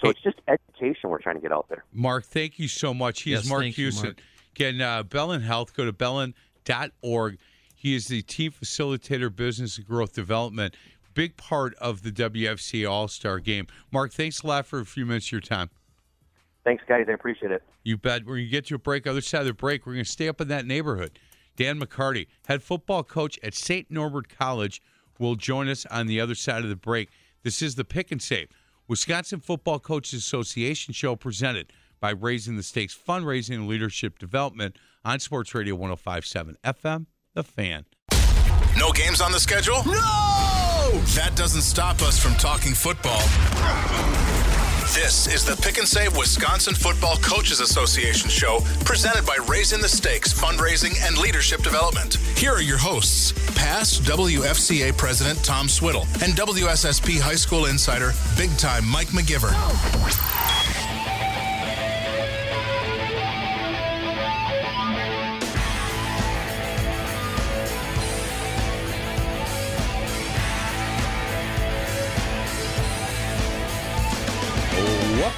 [0.00, 1.84] so it's just education we're trying to get out there.
[1.92, 3.22] Mark, thank you so much.
[3.22, 4.08] He Yes, Mark thank you, Houston.
[4.08, 4.20] Mark.
[4.54, 7.38] Again, uh, Bellin Health, go to bellin.org.
[7.84, 10.74] He is the team facilitator, business and growth development,
[11.12, 13.66] big part of the WFC All Star game.
[13.92, 15.68] Mark, thanks a lot for a few minutes of your time.
[16.64, 17.04] Thanks, guys.
[17.10, 17.62] I appreciate it.
[17.82, 18.24] You bet.
[18.24, 19.06] We're going to get to a break.
[19.06, 21.18] Other side of the break, we're going to stay up in that neighborhood.
[21.56, 23.90] Dan McCarty, head football coach at St.
[23.90, 24.80] Norbert College,
[25.18, 27.10] will join us on the other side of the break.
[27.42, 28.48] This is the Pick and Save,
[28.88, 31.70] Wisconsin Football Coaches Association show presented
[32.00, 34.74] by Raising the Stakes Fundraising and Leadership Development
[35.04, 37.04] on Sports Radio 1057 FM,
[37.34, 37.84] The Fan.
[38.78, 39.82] No games on the schedule?
[39.86, 41.00] No!
[41.16, 43.18] That doesn't stop us from talking football.
[44.94, 49.88] This is the Pick and Save Wisconsin Football Coaches Association show presented by Raising the
[49.88, 52.14] Stakes Fundraising and Leadership Development.
[52.36, 58.56] Here are your hosts, past WFCA President Tom Swiddle and WSSP High School Insider, big
[58.58, 59.54] time Mike McGivern.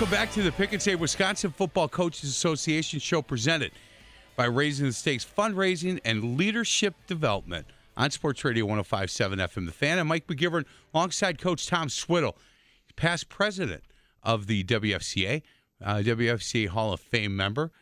[0.06, 3.72] Welcome back to the Pick and Save Wisconsin Football Coaches Association show presented
[4.36, 9.98] by Raising the Stakes Fundraising and Leadership Development on Sports Radio 1057 FM The Fan.
[9.98, 12.36] And Mike McGivern alongside Coach Tom Swiddle,
[12.94, 13.82] past president
[14.22, 15.42] of the WFCA,
[15.84, 17.72] uh, WFCA Hall of Fame member.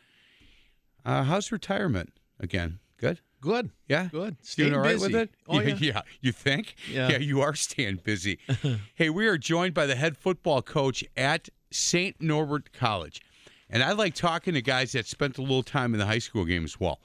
[1.05, 2.79] Uh, how's retirement again?
[2.97, 3.19] Good?
[3.39, 3.69] Good.
[3.87, 4.07] Yeah?
[4.11, 4.37] Good.
[4.55, 5.13] Doing all right busy.
[5.13, 5.29] with it?
[5.47, 6.01] Oh, yeah, yeah.
[6.21, 6.73] You think?
[6.91, 7.19] Yeah.
[7.19, 8.39] you are staying busy.
[8.95, 12.19] hey, we are joined by the head football coach at St.
[12.21, 13.21] Norbert College.
[13.69, 16.45] And I like talking to guys that spent a little time in the high school
[16.45, 16.99] game as well.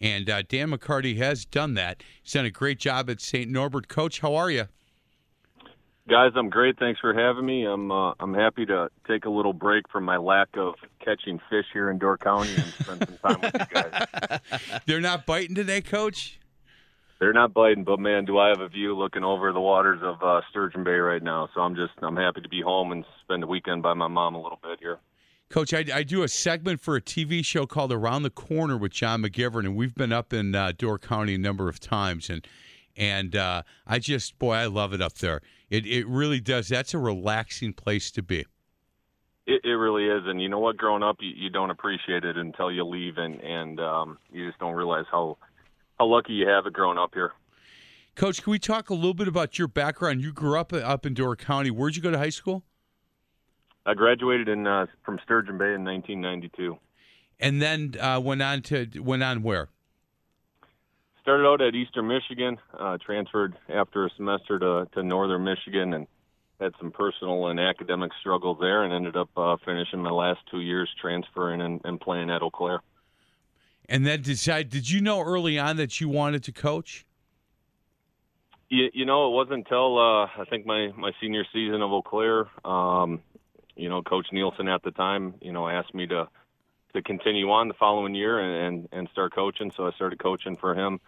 [0.00, 2.02] And uh, Dan McCarty has done that.
[2.22, 3.50] He's done a great job at St.
[3.50, 3.88] Norbert.
[3.88, 4.66] Coach, how are you?
[6.08, 6.78] Guys, I'm great.
[6.78, 7.64] Thanks for having me.
[7.64, 11.66] I'm uh, I'm happy to take a little break from my lack of catching fish
[11.72, 14.40] here in Door County and spend some time with you guys.
[14.86, 16.40] They're not biting today, Coach?
[17.22, 20.20] They're not biting, but man, do I have a view looking over the waters of
[20.24, 21.48] uh, Sturgeon Bay right now.
[21.54, 24.34] So I'm just I'm happy to be home and spend the weekend by my mom
[24.34, 24.98] a little bit here.
[25.48, 28.90] Coach, I, I do a segment for a TV show called Around the Corner with
[28.90, 32.44] John McGivern, and we've been up in uh, Door County a number of times, and
[32.96, 35.42] and uh, I just boy, I love it up there.
[35.70, 36.70] It it really does.
[36.70, 38.46] That's a relaxing place to be.
[39.46, 40.76] It, it really is, and you know what?
[40.76, 44.58] Growing up, you, you don't appreciate it until you leave, and and um, you just
[44.58, 45.38] don't realize how
[46.02, 47.32] how lucky you have it growing up here.
[48.16, 50.20] Coach, can we talk a little bit about your background?
[50.20, 51.70] You grew up up in Door County.
[51.70, 52.64] Where'd you go to high school?
[53.86, 56.76] I graduated in uh, from Sturgeon Bay in 1992.
[57.38, 59.68] And then uh, went on to went on where?
[61.22, 66.08] started out at Eastern Michigan, uh, transferred after a semester to, to Northern Michigan, and
[66.60, 70.58] had some personal and academic struggles there, and ended up uh, finishing my last two
[70.58, 72.80] years transferring and, and playing at Eau Claire.
[73.88, 74.70] And then decide.
[74.70, 77.04] Did you know early on that you wanted to coach?
[78.68, 82.02] You, you know, it wasn't until uh, I think my my senior season of Eau
[82.02, 82.48] Claire.
[82.64, 83.20] Um,
[83.74, 86.28] you know, Coach Nielson at the time, you know, asked me to
[86.94, 89.72] to continue on the following year and, and and start coaching.
[89.76, 91.00] So I started coaching for him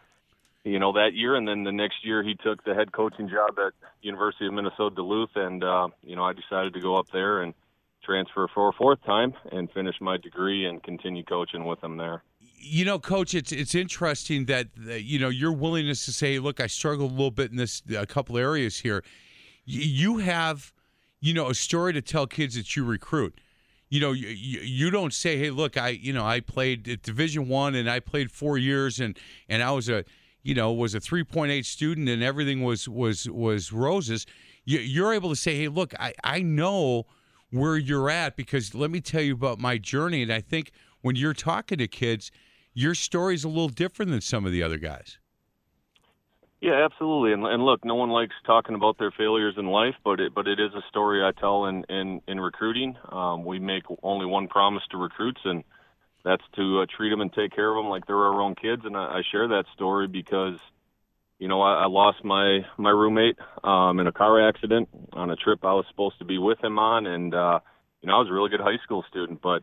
[0.64, 3.58] you know that year and then the next year he took the head coaching job
[3.58, 3.72] at
[4.02, 7.54] university of minnesota duluth and uh you know i decided to go up there and
[8.02, 12.22] transfer for a fourth time and finish my degree and continue coaching with him there
[12.64, 16.66] you know coach it's it's interesting that you know your willingness to say look i
[16.66, 19.04] struggled a little bit in this a couple areas here.
[19.66, 20.72] You have
[21.20, 23.40] you know a story to tell kids that you recruit.
[23.88, 27.48] You know you, you don't say hey look i you know i played at division
[27.48, 29.16] one and i played four years and
[29.48, 30.04] and i was a
[30.42, 34.26] you know was a 3.8 student and everything was was was roses.
[34.64, 37.06] You, you're able to say hey look i i know
[37.50, 40.22] where you're at because let me tell you about my journey.
[40.22, 42.30] And i think when you're talking to kids
[42.74, 45.18] your story's a little different than some of the other guys.
[46.60, 47.32] Yeah absolutely.
[47.32, 50.46] And, and look no one likes talking about their failures in life but it but
[50.46, 52.96] it is a story i tell in in in recruiting.
[53.10, 55.64] Um, we make only one promise to recruits and
[56.24, 58.82] that's to uh, treat them and take care of them like they're our own kids.
[58.84, 60.58] And I, I share that story because,
[61.38, 65.36] you know, I, I lost my my roommate um, in a car accident on a
[65.36, 67.60] trip I was supposed to be with him on, and uh,
[68.00, 69.62] you know, I was a really good high school student, but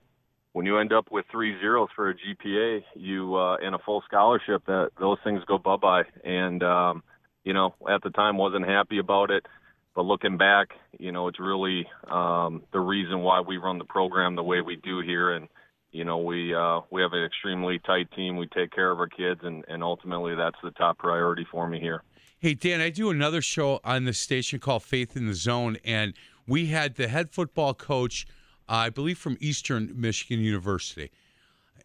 [0.53, 4.03] when you end up with three zeros for a GPA, you uh, and a full
[4.05, 6.03] scholarship, that those things go bye bye.
[6.23, 7.03] And um,
[7.43, 9.45] you know, at the time, wasn't happy about it.
[9.95, 14.35] But looking back, you know, it's really um, the reason why we run the program
[14.35, 15.47] the way we do here, and
[15.91, 18.37] you know we uh we have an extremely tight team.
[18.37, 19.41] We take care of our kids.
[19.43, 22.03] And and ultimately that's the top priority for me here.
[22.39, 25.77] Hey dan i do another show on the station called faith in the zone.
[25.85, 26.13] And
[26.47, 28.25] we had the head football coach
[28.71, 31.11] i believe from eastern michigan university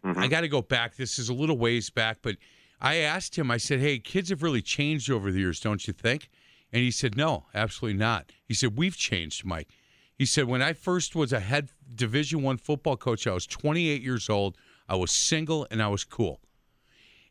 [0.05, 0.19] mm-hmm.
[0.19, 2.37] i got to go back this is a little ways back but
[2.81, 5.93] i asked him i said hey kids have really changed over the years don't you
[5.93, 6.31] think
[6.73, 9.69] and he said no absolutely not he said we've changed mike
[10.17, 14.03] he said, when I first was a head Division One football coach, I was 28
[14.03, 14.57] years old.
[14.89, 16.41] I was single and I was cool.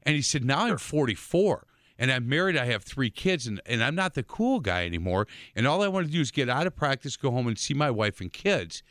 [0.03, 1.65] And he said, now I'm 44
[1.97, 2.55] and I'm married.
[2.55, 5.27] I have three kids and, and I'm not the cool guy anymore.
[5.55, 7.73] And all I want to do is get out of practice, go home and see
[7.73, 8.83] my wife and kids.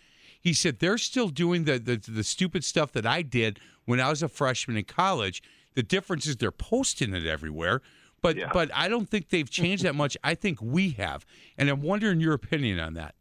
[0.44, 4.10] He said they're still doing the, the the stupid stuff that I did when I
[4.10, 5.42] was a freshman in college.
[5.74, 7.80] The difference is they're posting it everywhere.
[8.20, 8.50] But Yeah.
[8.52, 10.18] but I don't think they've changed that much.
[10.22, 11.24] I think we have,
[11.56, 13.14] and I'm wondering your opinion on that.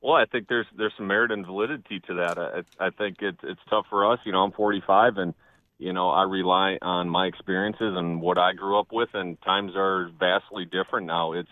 [0.00, 2.38] Well, I think there's there's some merit and validity to that.
[2.38, 4.18] I, I think it's it's tough for us.
[4.24, 5.34] You know, I'm 45, and
[5.78, 9.72] you know I rely on my experiences and what I grew up with, and times
[9.76, 11.34] are vastly different now.
[11.34, 11.48] It's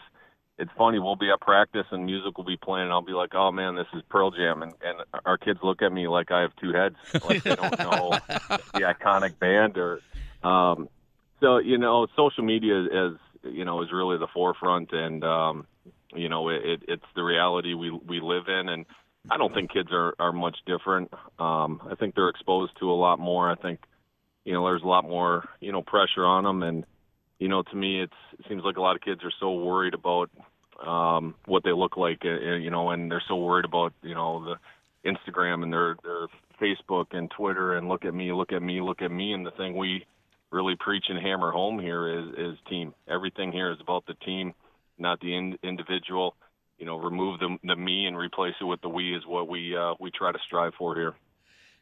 [0.59, 0.99] it's funny.
[0.99, 3.77] We'll be at practice and music will be playing, and I'll be like, "Oh man,
[3.77, 6.73] this is Pearl Jam," and and our kids look at me like I have two
[6.73, 6.97] heads,
[7.29, 10.01] like they don't know the iconic band or.
[10.43, 10.89] Um,
[11.41, 15.67] so you know, social media is you know is really the forefront, and um,
[16.15, 18.87] you know it, it, it's the reality we we live in, and
[19.31, 21.13] I don't think kids are are much different.
[21.39, 23.51] Um, I think they're exposed to a lot more.
[23.51, 23.81] I think
[24.45, 26.85] you know there's a lot more you know pressure on them, and
[27.39, 29.95] you know to me it's it seems like a lot of kids are so worried
[29.95, 30.31] about
[30.85, 34.45] um, what they look like, uh, you know, and they're so worried about you know
[34.45, 36.27] the Instagram and their their
[36.61, 39.51] Facebook and Twitter and look at me, look at me, look at me, and the
[39.53, 40.05] thing we
[40.51, 42.95] really preach and hammer home here is is team.
[43.09, 44.55] Everything here is about the team,
[44.99, 46.35] not the in, individual.
[46.79, 49.77] You know, remove the the me and replace it with the we is what we
[49.77, 51.15] uh, we try to strive for here.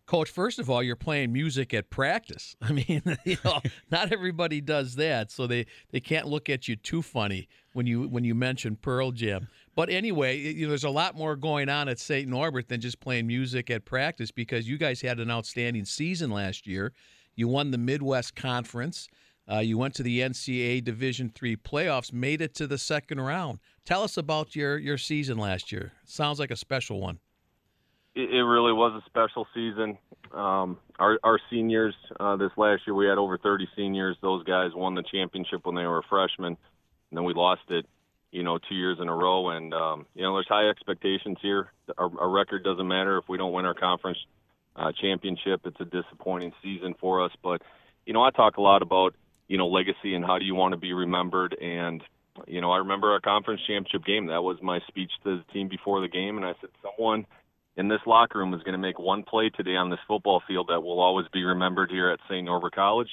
[0.06, 2.56] Coach, first of all, you're playing music at practice.
[2.62, 6.76] I mean, you know, not everybody does that, so they, they can't look at you
[6.76, 9.48] too funny when you when you mention Pearl Jam.
[9.74, 12.28] But anyway, you know, there's a lot more going on at St.
[12.28, 16.66] Norbert than just playing music at practice because you guys had an outstanding season last
[16.66, 16.92] year.
[17.34, 19.08] You won the Midwest Conference.
[19.50, 23.58] Uh, you went to the NCAA Division three playoffs, made it to the second round.
[23.84, 25.92] Tell us about your your season last year.
[26.04, 27.18] Sounds like a special one.
[28.16, 29.98] It, it really was a special season.
[30.32, 34.16] Um, our our seniors uh, this last year, we had over 30 seniors.
[34.22, 36.56] Those guys won the championship when they were freshmen,
[37.10, 37.86] and then we lost it,
[38.32, 39.50] you know, two years in a row.
[39.50, 41.70] And um, you know, there's high expectations here.
[41.96, 44.18] Our, our record doesn't matter if we don't win our conference
[44.74, 45.60] uh, championship.
[45.64, 47.32] It's a disappointing season for us.
[47.42, 47.62] But
[48.06, 49.14] you know, I talk a lot about
[49.46, 52.02] you know legacy and how do you want to be remembered and
[52.46, 54.26] you know, I remember our conference championship game.
[54.26, 57.24] That was my speech to the team before the game, and I said, "Someone
[57.76, 60.68] in this locker room is going to make one play today on this football field
[60.68, 62.44] that will always be remembered here at St.
[62.44, 63.10] Norbert College."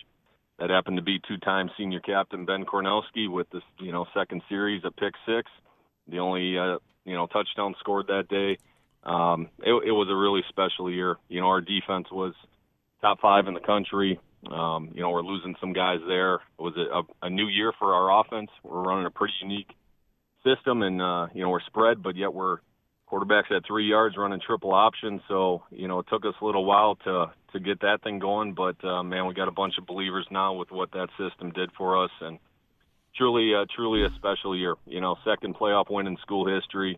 [0.60, 4.84] That happened to be two-time senior captain Ben Kornelski with this, you know, second series,
[4.86, 5.50] a pick six,
[6.08, 8.58] the only, uh, you know, touchdown scored that day.
[9.04, 11.18] Um, it, it was a really special year.
[11.28, 12.34] You know, our defense was
[13.02, 14.20] top five in the country.
[14.50, 16.36] Um, you know, we're losing some guys there.
[16.36, 18.50] It was a, a, a new year for our offense.
[18.64, 19.72] We're running a pretty unique
[20.46, 22.58] system, and uh, you know, we're spread, but yet we're
[23.14, 25.22] quarterbacks at three yards running triple option.
[25.28, 28.54] So you know, it took us a little while to to get that thing going,
[28.54, 31.70] but uh, man, we got a bunch of believers now with what that system did
[31.78, 32.40] for us, and
[33.16, 34.76] truly, uh, truly a special year.
[34.88, 36.98] You know, second playoff win in school history,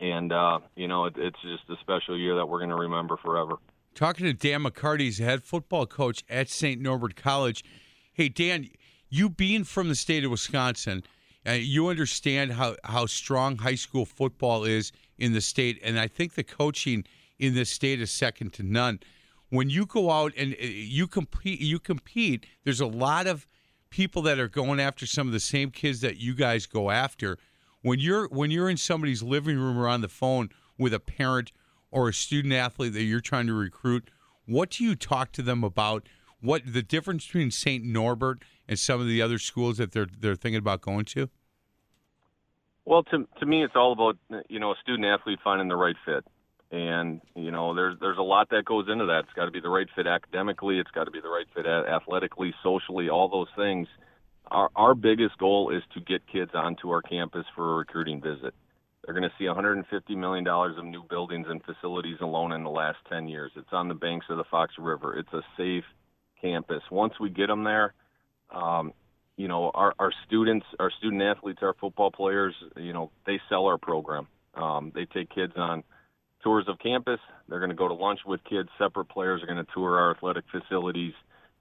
[0.00, 3.16] and uh, you know, it, it's just a special year that we're going to remember
[3.16, 3.56] forever.
[3.94, 6.80] Talking to Dan McCarty, he's head football coach at St.
[6.80, 7.64] Norbert College.
[8.12, 8.68] Hey, Dan,
[9.08, 11.02] you being from the state of Wisconsin,
[11.46, 16.08] uh, you understand how, how strong high school football is in the state, and I
[16.08, 17.04] think the coaching
[17.38, 19.00] in this state is second to none.
[19.50, 22.46] When you go out and uh, you compete, you compete.
[22.64, 23.46] There's a lot of
[23.90, 27.38] people that are going after some of the same kids that you guys go after.
[27.82, 31.52] When you're when you're in somebody's living room or on the phone with a parent
[31.90, 34.10] or a student athlete that you're trying to recruit,
[34.46, 36.08] what do you talk to them about?
[36.40, 37.84] What the difference between St.
[37.84, 41.28] Norbert and some of the other schools that they're they're thinking about going to?
[42.84, 44.16] Well, to to me, it's all about
[44.48, 46.24] you know a student athlete finding the right fit,
[46.70, 49.20] and you know there's there's a lot that goes into that.
[49.24, 50.78] It's got to be the right fit academically.
[50.78, 53.88] It's got to be the right fit athletically, socially, all those things.
[54.50, 58.54] Our our biggest goal is to get kids onto our campus for a recruiting visit.
[59.04, 62.70] They're going to see 150 million dollars of new buildings and facilities alone in the
[62.70, 63.52] last 10 years.
[63.56, 65.16] It's on the banks of the Fox River.
[65.18, 65.84] It's a safe
[66.40, 66.82] campus.
[66.90, 67.94] Once we get them there,
[68.50, 68.92] um,
[69.40, 73.64] you know, our, our students, our student athletes, our football players, you know, they sell
[73.64, 74.28] our program.
[74.54, 75.82] Um, they take kids on
[76.44, 77.20] tours of campus.
[77.48, 78.68] They're going to go to lunch with kids.
[78.76, 81.14] Separate players are going to tour our athletic facilities.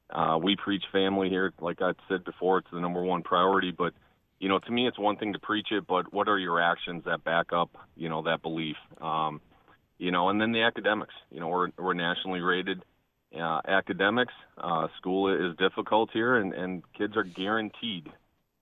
[0.09, 1.53] Uh, we preach family here.
[1.61, 3.71] Like I said before, it's the number one priority.
[3.71, 3.93] But,
[4.39, 7.03] you know, to me, it's one thing to preach it, but what are your actions
[7.05, 8.75] that back up, you know, that belief?
[8.99, 9.39] Um,
[9.97, 11.13] you know, and then the academics.
[11.31, 12.83] You know, we're, we're nationally rated
[13.37, 14.33] uh, academics.
[14.57, 18.11] Uh, school is difficult here, and, and kids are guaranteed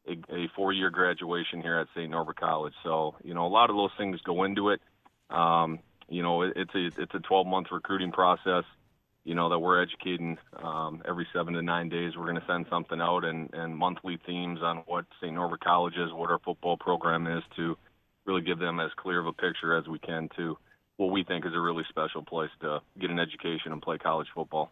[0.08, 2.10] a, a four-year graduation here at St.
[2.10, 2.74] Norbert College.
[2.84, 4.82] So, you know, a lot of those things go into it.
[5.30, 8.64] Um, you know, it, it's a it's a 12-month recruiting process.
[9.26, 12.14] You know that we're educating um, every seven to nine days.
[12.16, 15.34] We're going to send something out and, and monthly themes on what St.
[15.34, 17.78] Norbert College is, what our football program is, to
[18.26, 20.58] really give them as clear of a picture as we can to
[20.98, 24.28] what we think is a really special place to get an education and play college
[24.34, 24.72] football.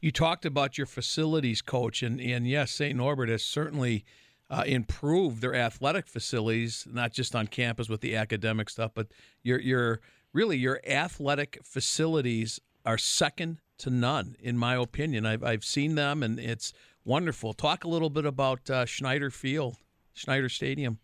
[0.00, 2.96] You talked about your facilities coach, and, and yes, St.
[2.96, 4.04] Norbert has certainly
[4.48, 9.08] uh, improved their athletic facilities, not just on campus with the academic stuff, but
[9.42, 10.00] your your
[10.32, 15.24] really your athletic facilities are second to none, in my opinion.
[15.24, 16.72] I've I've seen them, and it's
[17.04, 17.52] wonderful.
[17.52, 19.76] Talk a little bit about uh, Schneider Field,
[20.12, 20.98] Schneider Stadium.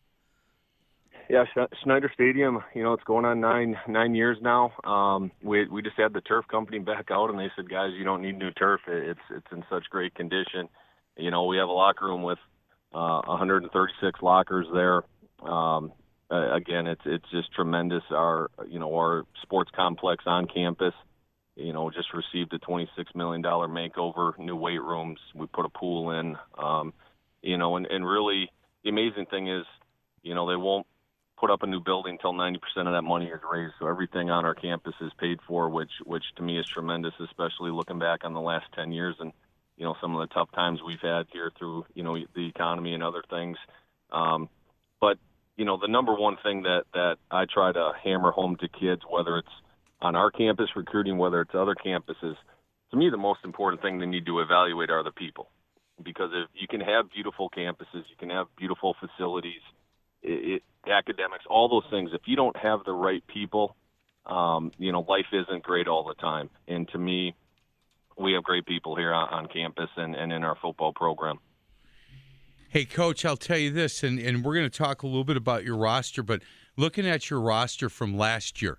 [1.28, 1.44] Yeah,
[1.82, 2.60] Schneider Stadium.
[2.74, 4.72] You know, it's going on nine nine years now.
[4.84, 8.04] Um, we we just had the turf company back out, and they said, guys, you
[8.04, 8.80] don't need new turf.
[8.86, 10.68] It's it's in such great condition.
[11.16, 12.38] You know, we have a locker room with
[12.94, 15.02] uh, 136 lockers there.
[15.50, 15.92] Um,
[16.30, 18.04] again, it's it's just tremendous.
[18.10, 20.94] Our you know our sports complex on campus,
[21.56, 25.18] you know, just received a 26 million dollar makeover, new weight rooms.
[25.34, 26.36] We put a pool in.
[26.56, 26.92] Um,
[27.42, 28.48] you know, and and really
[28.84, 29.64] the amazing thing is,
[30.22, 30.86] you know, they won't
[31.38, 33.74] put up a new building until 90% of that money is raised.
[33.78, 37.70] So everything on our campus is paid for, which which to me is tremendous, especially
[37.70, 39.32] looking back on the last 10 years and
[39.76, 42.94] you know some of the tough times we've had here through you know the economy
[42.94, 43.56] and other things.
[44.10, 44.48] Um,
[45.00, 45.18] but
[45.56, 49.02] you know the number one thing that that I try to hammer home to kids,
[49.08, 49.48] whether it's
[50.00, 52.36] on our campus recruiting, whether it's other campuses,
[52.90, 55.48] to me the most important thing they need to evaluate are the people.
[56.02, 59.62] Because if you can have beautiful campuses, you can have beautiful facilities,
[60.26, 62.10] it, it, academics, all those things.
[62.12, 63.76] If you don't have the right people,
[64.26, 66.50] um, you know, life isn't great all the time.
[66.68, 67.34] And to me,
[68.18, 71.38] we have great people here on, on campus and, and in our football program.
[72.68, 75.36] Hey, Coach, I'll tell you this, and, and we're going to talk a little bit
[75.36, 76.42] about your roster, but
[76.76, 78.78] looking at your roster from last year,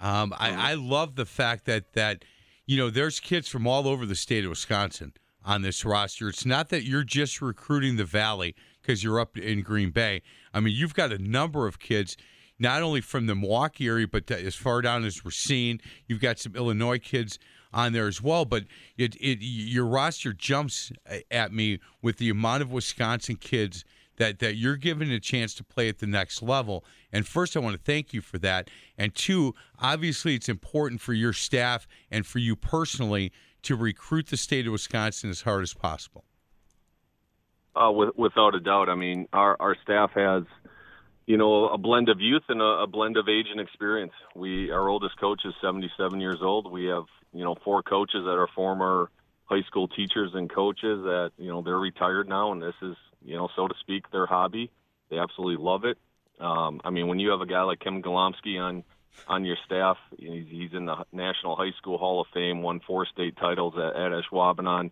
[0.00, 0.42] um, mm-hmm.
[0.42, 2.24] I, I love the fact that that
[2.66, 5.12] you know there's kids from all over the state of Wisconsin
[5.44, 6.28] on this roster.
[6.28, 10.22] It's not that you're just recruiting the Valley because you're up in Green Bay.
[10.54, 12.16] I mean, you've got a number of kids,
[12.58, 15.80] not only from the Milwaukee area, but as far down as Racine.
[16.06, 17.38] You've got some Illinois kids
[17.74, 18.44] on there as well.
[18.44, 18.64] But
[18.96, 20.92] it, it your roster jumps
[21.30, 23.84] at me with the amount of Wisconsin kids
[24.16, 26.84] that that you're given a chance to play at the next level.
[27.12, 28.70] And first, I want to thank you for that.
[28.96, 33.32] And two, obviously, it's important for your staff and for you personally
[33.62, 36.24] to recruit the state of Wisconsin as hard as possible.
[37.76, 38.88] Uh, with, without a doubt.
[38.88, 40.44] I mean, our our staff has,
[41.26, 44.12] you know, a blend of youth and a, a blend of age and experience.
[44.36, 46.70] We our oldest coach is 77 years old.
[46.70, 49.10] We have you know four coaches that are former
[49.46, 53.36] high school teachers and coaches that you know they're retired now, and this is you
[53.36, 54.70] know so to speak their hobby.
[55.10, 55.98] They absolutely love it.
[56.40, 58.84] Um, I mean, when you have a guy like Kim Golomsky on
[59.28, 63.06] on your staff, he's, he's in the National High School Hall of Fame, won four
[63.06, 64.90] state titles at, at Ashwaubenon.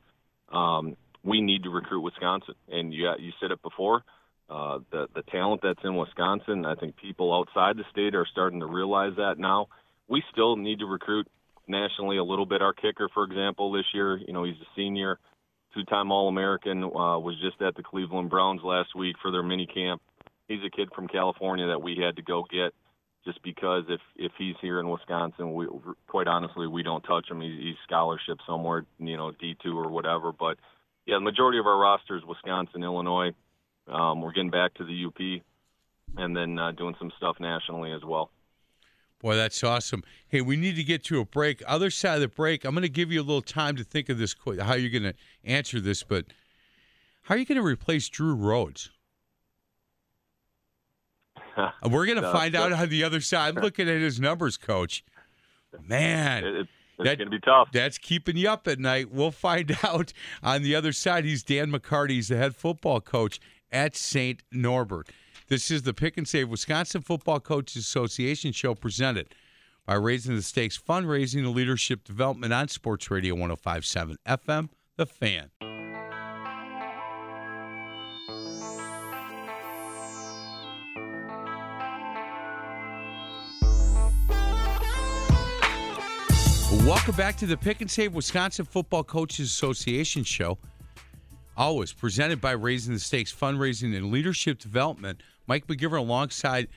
[0.50, 4.02] Um, we need to recruit Wisconsin, and you you said it before.
[4.50, 8.60] Uh, the the talent that's in Wisconsin, I think people outside the state are starting
[8.60, 9.68] to realize that now.
[10.08, 11.26] We still need to recruit
[11.66, 12.60] nationally a little bit.
[12.60, 15.18] Our kicker, for example, this year, you know, he's a senior,
[15.72, 20.02] two-time All-American, uh, was just at the Cleveland Browns last week for their mini camp.
[20.48, 22.74] He's a kid from California that we had to go get
[23.24, 25.66] just because if if he's here in Wisconsin, we
[26.08, 27.40] quite honestly we don't touch him.
[27.40, 30.32] He, he's scholarship somewhere, you know, D two or whatever.
[30.32, 30.58] But
[31.06, 33.32] yeah, the majority of our roster is Wisconsin, Illinois.
[33.88, 35.42] Um, we're getting back to the UP,
[36.16, 38.30] and then uh, doing some stuff nationally as well.
[39.20, 40.02] Boy, that's awesome.
[40.28, 41.62] Hey, we need to get to a break.
[41.66, 44.08] Other side of the break, I'm going to give you a little time to think
[44.08, 46.26] of this, how you're going to answer this, but
[47.22, 48.90] how are you going to replace Drew Rhodes?
[51.84, 53.56] We're going to find out on the other side.
[53.56, 55.04] I'm looking at his numbers, coach.
[55.80, 56.44] Man.
[56.44, 56.66] It,
[57.02, 57.68] it's that, going to be tough.
[57.72, 59.12] That's keeping you up at night.
[59.12, 61.24] We'll find out on the other side.
[61.24, 62.10] He's Dan McCarty.
[62.10, 63.40] He's the head football coach
[63.70, 64.42] at St.
[64.50, 65.08] Norbert.
[65.48, 69.34] This is the Pick and Save Wisconsin Football Coaches Association show presented
[69.86, 75.50] by Raising the Stakes Fundraising and Leadership Development on Sports Radio 1057 FM, The Fan.
[86.86, 90.58] Welcome back to the Pick and Save Wisconsin Football Coaches Association show.
[91.56, 96.68] Always presented by Raising the Stakes Fundraising and Leadership Development Mike McGivern alongside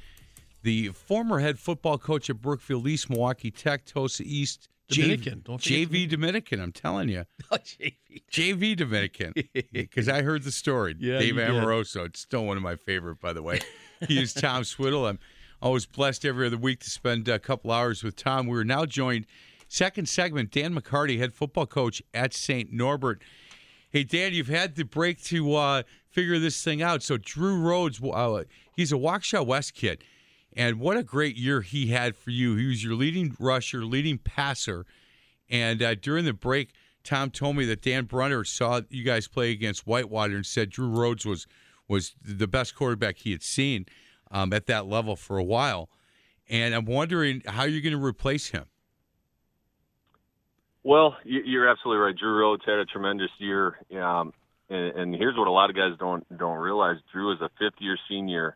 [0.61, 4.69] the former head football coach at Brookfield East, Milwaukee Tech, Tosa East.
[4.87, 6.59] Dominican, JV, JV Dominican.
[6.61, 7.25] I'm telling you.
[7.51, 7.95] Oh, JV.
[8.31, 9.33] JV Dominican.
[9.73, 10.95] Because I heard the story.
[10.99, 12.03] Yeah, Dave Amoroso.
[12.05, 13.61] It's still one of my favorite, by the way.
[14.07, 15.07] he is Tom Swiddle.
[15.07, 15.17] I'm
[15.61, 18.45] always blessed every other week to spend a couple hours with Tom.
[18.45, 19.25] We're now joined,
[19.67, 22.71] second segment, Dan McCarty, head football coach at St.
[22.71, 23.21] Norbert.
[23.89, 27.01] Hey, Dan, you've had the break to uh, figure this thing out.
[27.01, 28.43] So Drew Rhodes, uh,
[28.75, 30.03] he's a Waukesha West kid,
[30.53, 32.55] And what a great year he had for you.
[32.55, 34.85] He was your leading rusher, leading passer.
[35.49, 39.51] And uh, during the break, Tom told me that Dan Brunner saw you guys play
[39.51, 41.47] against Whitewater and said Drew Rhodes was
[41.87, 43.85] was the best quarterback he had seen
[44.31, 45.89] um, at that level for a while.
[46.49, 48.65] And I'm wondering how you're going to replace him.
[50.85, 52.15] Well, you're absolutely right.
[52.15, 54.31] Drew Rhodes had a tremendous year, um,
[54.69, 57.97] and, and here's what a lot of guys don't don't realize: Drew is a fifth-year
[58.07, 58.55] senior.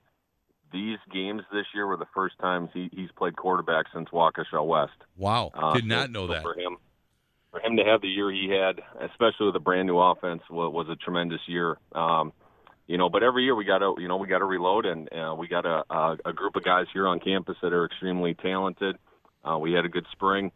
[0.71, 4.93] These games this year were the first times he, he's played quarterback since Waukesha West.
[5.17, 6.43] Wow, uh, did not know so that.
[6.43, 6.77] For him,
[7.49, 10.71] for him to have the year he had, especially with a brand new offense, was,
[10.71, 11.77] was a tremendous year.
[11.93, 12.31] Um,
[12.85, 15.09] you know, but every year we got to, you know, we got to reload, and
[15.11, 18.35] uh, we got a, a, a group of guys here on campus that are extremely
[18.35, 18.97] talented.
[19.43, 20.51] Uh, we had a good spring.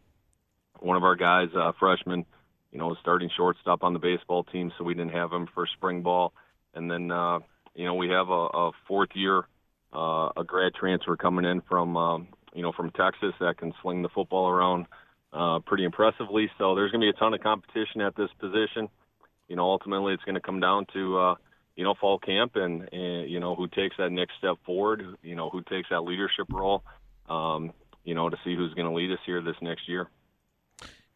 [0.83, 2.25] One of our guys, uh, freshman,
[2.73, 6.01] you know, starting shortstop on the baseball team, so we didn't have him for spring
[6.01, 6.33] ball.
[6.73, 7.39] And then, uh,
[7.73, 9.47] you know, we have a, a fourth year,
[9.93, 14.01] uh, a grad transfer coming in from, um, you know, from Texas that can sling
[14.01, 14.87] the football around
[15.31, 16.51] uh, pretty impressively.
[16.57, 18.89] So there's going to be a ton of competition at this position.
[19.47, 21.35] You know, ultimately it's going to come down to, uh,
[21.77, 25.35] you know, fall camp and, and, you know, who takes that next step forward, you
[25.35, 26.83] know, who takes that leadership role,
[27.29, 27.71] um,
[28.03, 30.09] you know, to see who's going to lead us here this next year.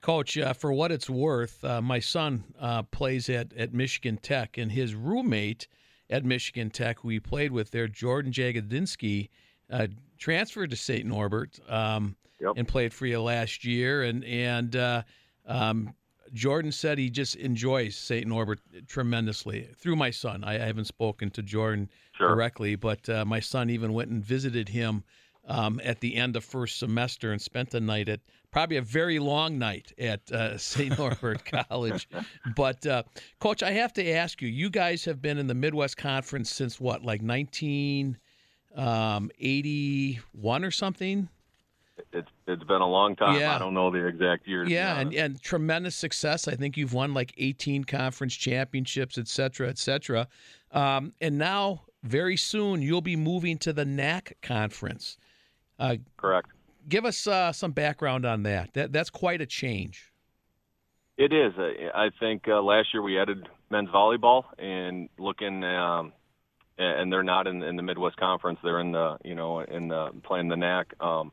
[0.02, 4.58] Coach, uh, for what it's worth, uh, my son uh, plays at, at Michigan Tech,
[4.58, 5.68] and his roommate
[6.10, 9.30] at Michigan Tech, who he played with there, Jordan Jagodinsky,
[9.72, 9.88] uh,
[10.18, 11.06] transferred to St.
[11.06, 12.54] Norbert um, yep.
[12.56, 14.04] and played for you last year.
[14.04, 15.04] And and uh,
[15.46, 15.94] um,
[16.34, 18.28] Jordan said he just enjoys St.
[18.28, 20.44] Norbert tremendously through my son.
[20.44, 22.30] I, I haven't spoken to Jordan sure.
[22.30, 25.04] directly, but uh, my son even went and visited him
[25.48, 28.20] um, at the end of first semester and spent the night at
[28.52, 30.98] probably a very long night at uh, St.
[30.98, 32.08] Norbert College.
[32.56, 33.04] But, uh,
[33.40, 36.80] Coach, I have to ask you, you guys have been in the Midwest Conference since
[36.80, 38.18] what, like 1981
[38.78, 41.30] um, or something?
[42.14, 43.40] It's it's been a long time.
[43.40, 43.56] Yeah.
[43.56, 44.64] I don't know the exact year.
[44.64, 46.48] Yeah, and, and tremendous success.
[46.48, 50.28] I think you've won like 18 conference championships, et cetera, et cetera.
[50.72, 55.18] Um, and now, very soon, you'll be moving to the NAC conference.
[55.80, 56.52] Uh, Correct
[56.88, 58.74] give us uh, some background on that.
[58.74, 58.92] that.
[58.92, 60.12] That's quite a change.
[61.18, 61.54] It is.
[61.58, 66.14] I think uh, last year we added men's volleyball, and looking, um,
[66.78, 68.60] and they're not in, in, the Midwest Conference.
[68.64, 70.94] They're in the, you know, in the playing the NAC.
[71.02, 71.32] Um,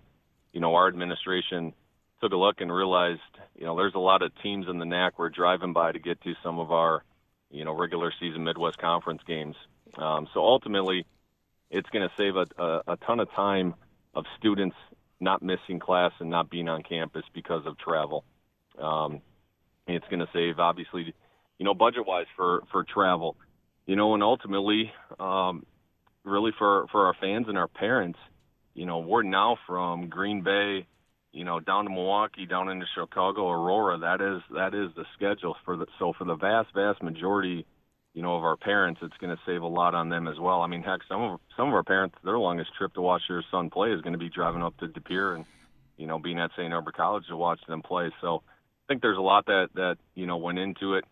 [0.53, 1.75] you know, our administration
[2.23, 3.21] took a look and realized,
[3.55, 6.21] you know, there's a lot of teams in the NAC we're driving by to get
[6.23, 7.05] to some of our,
[7.51, 9.57] you know, regular season Midwest Conference games.
[9.99, 11.05] Um, so ultimately,
[11.71, 13.75] it's going to save a, a, a ton of time
[14.15, 14.77] of students
[15.25, 18.25] not missing class and not being on campus because of travel.
[18.81, 19.21] Um,
[19.87, 21.15] it's going to save, obviously,
[21.59, 23.37] you know, budget wise for, for travel,
[23.87, 25.65] you know, and ultimately, um,
[26.25, 28.19] really for, for our fans and our parents,
[28.75, 30.87] you know, we're now from Green Bay,
[31.33, 33.99] you know, down to Milwaukee, down into Chicago, Aurora.
[33.99, 37.67] That is, that is the schedule for the, so for the vast, vast majority
[38.15, 40.63] you know, of our parents, it's going to save a lot on them as well.
[40.63, 43.45] I mean, heck, some of some of our parents, their longest trip to watch their
[43.51, 45.45] son play is going to be driving up to De Pere and,
[45.97, 46.71] you know, being at St.
[46.71, 48.11] Norbert College to watch them play.
[48.21, 51.05] So I think there's a lot that that you know went into it,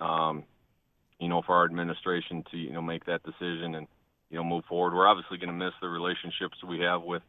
[0.00, 0.44] um,
[1.20, 3.86] you know, for our administration to you know make that decision and
[4.28, 4.94] you know move forward.
[4.94, 7.22] We're obviously going to miss the relationships we have with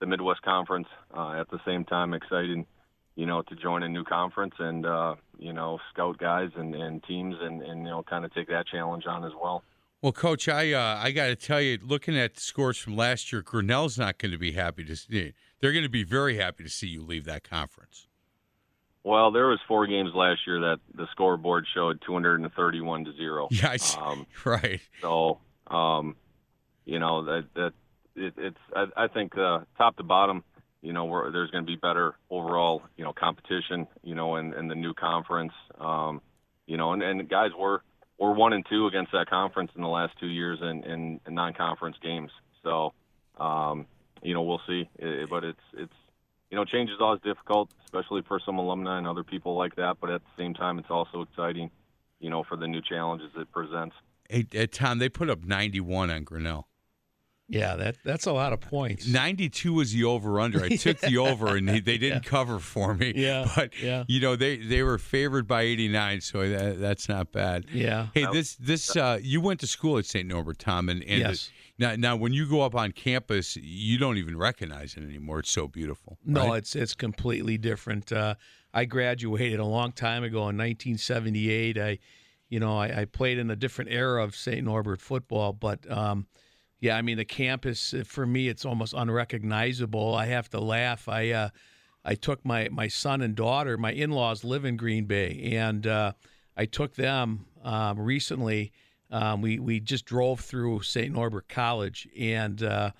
[0.00, 0.88] the Midwest Conference.
[1.14, 2.64] Uh, at the same time, exciting
[3.20, 7.04] you know, to join a new conference and, uh, you know, scout guys and, and
[7.04, 9.62] teams and, and, you know, kind of take that challenge on as well.
[10.00, 13.30] Well, Coach, I uh, I got to tell you, looking at the scores from last
[13.30, 15.34] year, Grinnell's not going to be happy to see.
[15.60, 18.08] They're going to be very happy to see you leave that conference.
[19.04, 23.48] Well, there was four games last year that the scoreboard showed 231 to zero.
[23.50, 24.80] Yeah, um, right.
[25.02, 26.16] So, um,
[26.86, 27.72] you know that that
[28.16, 30.42] it, it's I, I think uh, top to bottom,
[30.82, 34.68] you know, there's going to be better overall, you know, competition, you know, in, in
[34.68, 35.52] the new conference.
[35.78, 36.22] Um,
[36.66, 37.80] you know, and, and guys, we're
[38.18, 41.34] we're one and two against that conference in the last two years in, in, in
[41.34, 42.30] non-conference games.
[42.62, 42.92] So,
[43.38, 43.86] um,
[44.22, 44.88] you know, we'll see.
[44.98, 45.92] It, but it's it's
[46.50, 49.98] you know, change is always difficult, especially for some alumni and other people like that.
[50.00, 51.70] But at the same time, it's also exciting,
[52.18, 53.94] you know, for the new challenges it presents.
[54.28, 56.68] Hey Tom, they put up 91 on Grinnell.
[57.50, 59.08] Yeah, that that's a lot of points.
[59.08, 60.62] 92 was the over under.
[60.62, 62.30] I took the over and they, they didn't yeah.
[62.30, 63.12] cover for me.
[63.16, 63.48] Yeah.
[63.56, 64.04] But yeah.
[64.06, 67.66] you know, they they were favored by 89, so that, that's not bad.
[67.72, 68.06] Yeah.
[68.14, 70.26] Hey, this this uh, you went to school at St.
[70.26, 71.50] Norbert, Tom, and, and yes.
[71.78, 75.40] The, now now when you go up on campus, you don't even recognize it anymore.
[75.40, 76.18] It's so beautiful.
[76.24, 76.58] No, right?
[76.58, 78.12] it's it's completely different.
[78.12, 78.36] Uh,
[78.72, 81.78] I graduated a long time ago in 1978.
[81.78, 81.98] I
[82.48, 84.64] you know, I, I, played in a different era of St.
[84.64, 86.26] Norbert football, but um,
[86.80, 90.14] Yeah, I mean the campus uh, for me it's almost unrecognizable.
[90.14, 91.08] I have to laugh.
[91.08, 91.48] I uh,
[92.04, 93.76] I took my my son and daughter.
[93.76, 96.12] My in laws live in Green Bay, and uh,
[96.56, 98.72] I took them um, recently.
[99.10, 101.12] Um, we we just drove through St.
[101.12, 102.92] Norbert College, and uh,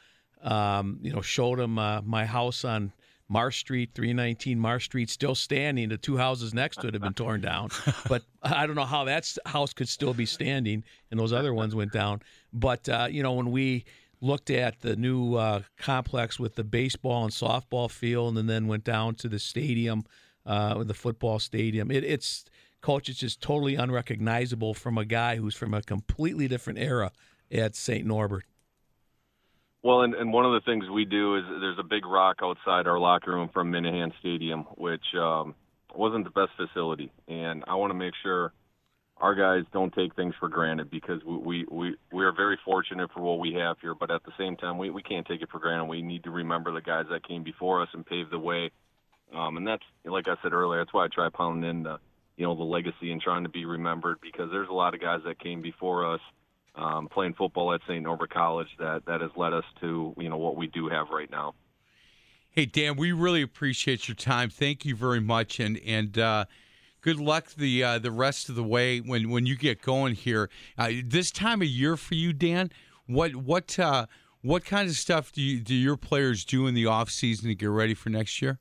[0.43, 2.93] um, you know showed them uh, my house on
[3.31, 5.89] Marsh Street, 319 Marsh Street, still standing.
[5.89, 7.70] The two houses next to it have been torn down,
[8.09, 11.74] but I don't know how that house could still be standing, and those other ones
[11.74, 12.22] went down.
[12.53, 13.85] But uh, you know when we
[14.20, 18.83] looked at the new uh, complex with the baseball and softball field, and then went
[18.83, 20.05] down to the stadium,
[20.45, 21.93] uh, the football stadium.
[21.93, 22.45] It, it's
[22.81, 27.12] coach, it's just totally unrecognizable from a guy who's from a completely different era
[27.53, 28.05] at St.
[28.05, 28.45] Norbert.
[29.83, 32.87] Well, and, and one of the things we do is there's a big rock outside
[32.87, 35.55] our locker room from Minahan Stadium, which um,
[35.95, 38.53] wasn't the best facility, and I want to make sure
[39.16, 43.11] our guys don't take things for granted because we, we, we, we are very fortunate
[43.12, 45.51] for what we have here, but at the same time, we, we can't take it
[45.51, 45.85] for granted.
[45.85, 48.70] We need to remember the guys that came before us and paved the way.
[49.35, 51.99] Um, and that's, like I said earlier, that's why I try pounding in the,
[52.37, 55.20] you know, the legacy and trying to be remembered because there's a lot of guys
[55.26, 56.20] that came before us
[56.75, 58.03] um, playing football at St.
[58.03, 61.31] Norbert College that, that has led us to, you know, what we do have right
[61.31, 61.55] now.
[62.51, 64.51] Hey, Dan, we really appreciate your time.
[64.51, 65.61] Thank you very much.
[65.61, 66.45] And, and, uh,
[67.01, 70.51] good luck the uh, the rest of the way when when you get going here.
[70.77, 72.71] Uh, this time of year for you, Dan,
[73.07, 74.07] what what uh,
[74.43, 77.55] what kind of stuff do you do your players do in the off season to
[77.55, 78.59] get ready for next year?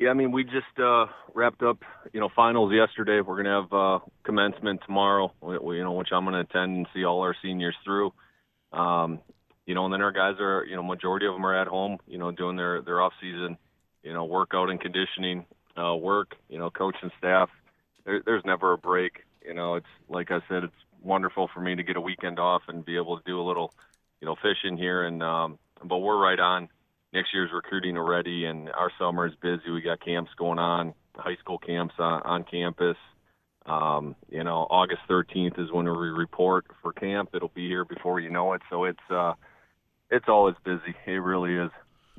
[0.00, 1.76] Yeah, I mean, we just uh, wrapped up,
[2.14, 3.20] you know, finals yesterday.
[3.20, 7.04] We're gonna have uh, commencement tomorrow, we, you know, which I'm gonna attend and see
[7.04, 8.10] all our seniors through.
[8.72, 9.18] Um,
[9.66, 11.98] you know, and then our guys are, you know, majority of them are at home,
[12.06, 13.58] you know, doing their their off season,
[14.02, 15.44] you know, workout and conditioning
[15.76, 17.50] uh, work, you know, coach and staff.
[18.06, 19.24] There, there's never a break.
[19.44, 20.72] You know, it's like I said, it's
[21.02, 23.74] wonderful for me to get a weekend off and be able to do a little,
[24.22, 25.04] you know, fishing here.
[25.04, 26.70] And um, but we're right on
[27.12, 29.70] next year's recruiting already, and our summer is busy.
[29.70, 32.96] We got camps going on, high school camps on, on campus.
[33.66, 37.30] Um, you know, August 13th is when we report for camp.
[37.34, 38.62] It'll be here before you know it.
[38.70, 39.34] So it's uh,
[40.10, 40.94] it's always busy.
[41.06, 41.70] It really is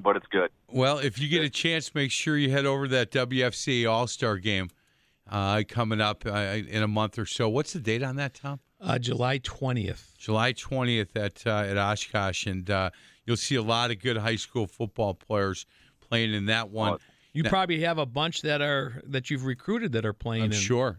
[0.01, 0.49] but it's good.
[0.67, 4.07] Well, if you get a chance, make sure you head over to that WFCA All
[4.07, 4.69] Star game
[5.29, 7.49] uh, coming up uh, in a month or so.
[7.49, 8.59] What's the date on that, Tom?
[8.79, 10.15] Uh, July twentieth.
[10.17, 12.89] July twentieth at uh, at Oshkosh, and uh,
[13.25, 15.65] you'll see a lot of good high school football players
[15.99, 16.97] playing in that one.
[17.33, 20.43] you now, probably have a bunch that are that you've recruited that are playing.
[20.43, 20.57] I'm in.
[20.57, 20.97] sure.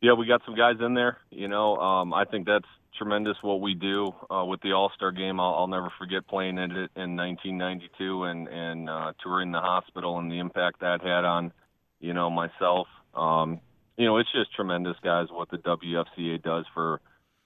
[0.00, 1.18] Yeah, we got some guys in there.
[1.30, 5.10] You know, um, I think that's tremendous what we do uh, with the All Star
[5.10, 5.40] Game.
[5.40, 10.18] I'll, I'll never forget playing in it in 1992 and and uh, touring the hospital
[10.18, 11.52] and the impact that had on
[12.00, 12.86] you know myself.
[13.14, 13.60] Um,
[13.96, 17.00] you know, it's just tremendous, guys, what the WFCA does for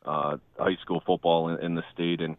[0.05, 2.36] uh, high school football in, in the state, and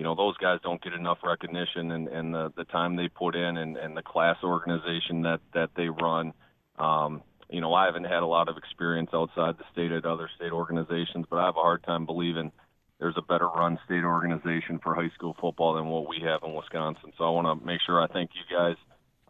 [0.00, 3.36] you know those guys don't get enough recognition and, and the the time they put
[3.36, 6.32] in and, and the class organization that that they run.
[6.78, 10.30] Um, you know, I haven't had a lot of experience outside the state at other
[10.36, 12.50] state organizations, but I have a hard time believing
[12.98, 16.54] there's a better run state organization for high school football than what we have in
[16.54, 17.12] Wisconsin.
[17.18, 18.76] So I want to make sure I thank you guys.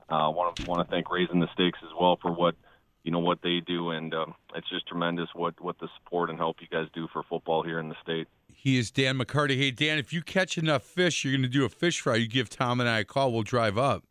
[0.08, 2.54] I uh, want to want to thank Raising the Stakes as well for what
[3.02, 6.38] you know what they do, and um, it's just tremendous what what the support and
[6.38, 8.28] help you guys do for football here in the state.
[8.62, 9.56] He is Dan McCarty.
[9.56, 12.16] Hey Dan, if you catch enough fish, you're going to do a fish fry.
[12.16, 13.32] You give Tom and I a call.
[13.32, 14.04] We'll drive up.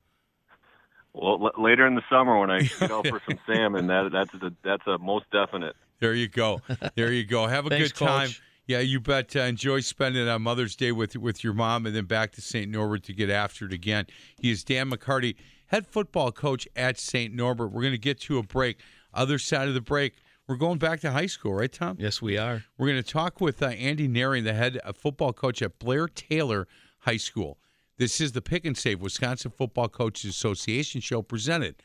[1.13, 4.33] Well, l- later in the summer when I get out for some salmon, that that's
[4.33, 5.75] a, that's a most definite.
[5.99, 6.61] There you go.
[6.95, 7.45] There you go.
[7.45, 8.27] Have a Thanks, good time.
[8.27, 8.41] Coach.
[8.65, 9.35] Yeah, you bet.
[9.35, 12.71] Uh, enjoy spending on Mother's Day with with your mom, and then back to St.
[12.71, 14.07] Norbert to get after it again.
[14.39, 15.35] He is Dan McCarty,
[15.67, 17.33] head football coach at St.
[17.35, 17.71] Norbert.
[17.71, 18.79] We're going to get to a break.
[19.13, 20.15] Other side of the break,
[20.49, 21.95] we're going back to high school, right, Tom?
[21.99, 22.63] Yes, we are.
[22.76, 26.67] We're going to talk with uh, Andy Naring, the head football coach at Blair Taylor
[27.01, 27.59] High School.
[27.97, 31.76] This is the Pick and Save Wisconsin Football Coaches Association show presented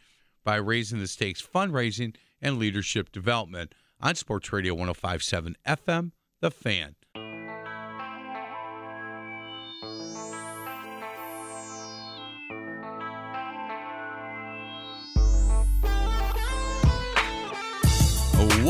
[0.45, 6.95] by Raising the Stakes Fundraising and Leadership Development on Sports Radio 1057 FM, The Fan.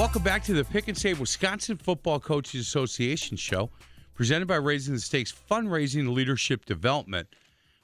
[0.05, 3.71] Welcome back to the Pick and Save Wisconsin Football Coaches Association show
[4.13, 7.27] presented by Raising the Stakes Fundraising and Leadership Development.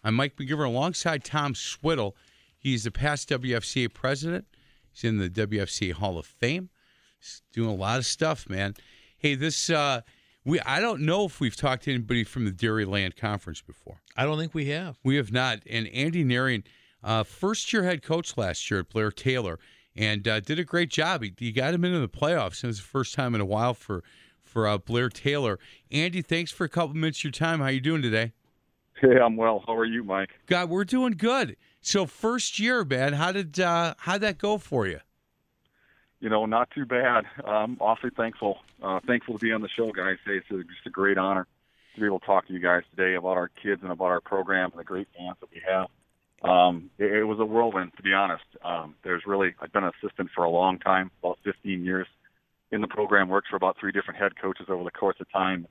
[0.05, 2.15] I'm Mike McGivern alongside Tom Swittle.
[2.59, 4.45] He's the past WFCA president.
[4.93, 6.69] He's in the WFCA Hall of Fame.
[7.19, 8.75] He's doing a lot of stuff, man.
[9.17, 10.03] Hey, this uh
[10.45, 14.03] we I don't know if we've talked to anybody from the Dairyland Conference before.
[14.15, 14.99] I don't think we have.
[15.03, 15.61] We have not.
[15.69, 16.65] And Andy Naring,
[17.03, 19.59] uh, first year head coach last year at Blair Taylor,
[19.97, 21.23] and uh, did a great job.
[21.23, 22.63] He, he got him into the playoffs.
[22.65, 24.03] It was the first time in a while for
[24.43, 25.59] for uh, Blair Taylor.
[25.93, 27.61] Andy, thanks for a couple minutes of your time.
[27.61, 28.33] How you doing today?
[29.01, 29.63] Hey, I'm well.
[29.67, 30.31] How are you, Mike?
[30.47, 31.57] God, we're doing good.
[31.81, 35.01] So first year, man, how did uh, how that go for you?
[36.21, 37.25] You know, not too bad.
[37.45, 38.59] I'm awfully thankful.
[38.83, 40.19] Uh, thankful to be on the show, guys.
[40.27, 41.47] It's just a great honor
[41.95, 44.21] to be able to talk to you guys today about our kids and about our
[44.21, 45.89] program and the great fans that we have.
[46.43, 48.45] Um, it, it was a whirlwind, to be honest.
[48.65, 52.07] Um, there's really, I've been an assistant for a long time, about 15 years
[52.73, 55.67] in the program, worked for about three different head coaches over the course of time.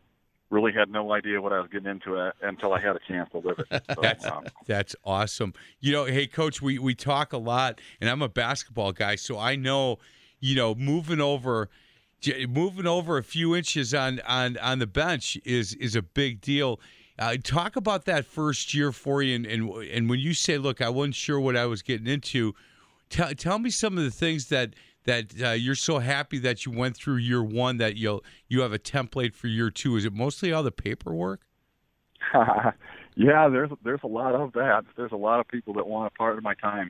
[0.49, 3.29] Really had no idea what I was getting into uh, until I had a chance
[3.31, 3.83] to live it.
[3.93, 5.53] So, that's, um, that's awesome.
[5.79, 9.37] You know, hey, coach, we, we talk a lot, and I'm a basketball guy, so
[9.37, 9.99] I know,
[10.39, 11.69] you know, moving over–
[12.47, 16.79] moving over a few inches on on on the bench is is a big deal.
[17.19, 20.79] Uh, talk about that first year for you, and, and and when you say, "Look,
[20.79, 22.55] I wasn't sure what I was getting into,"
[23.09, 24.73] tell tell me some of the things that
[25.03, 28.71] that uh, you're so happy that you went through year one that you'll you have
[28.71, 29.97] a template for year two.
[29.97, 31.41] Is it mostly all the paperwork?
[32.33, 34.85] yeah, there's there's a lot of that.
[34.95, 36.89] There's a lot of people that want a part of my time.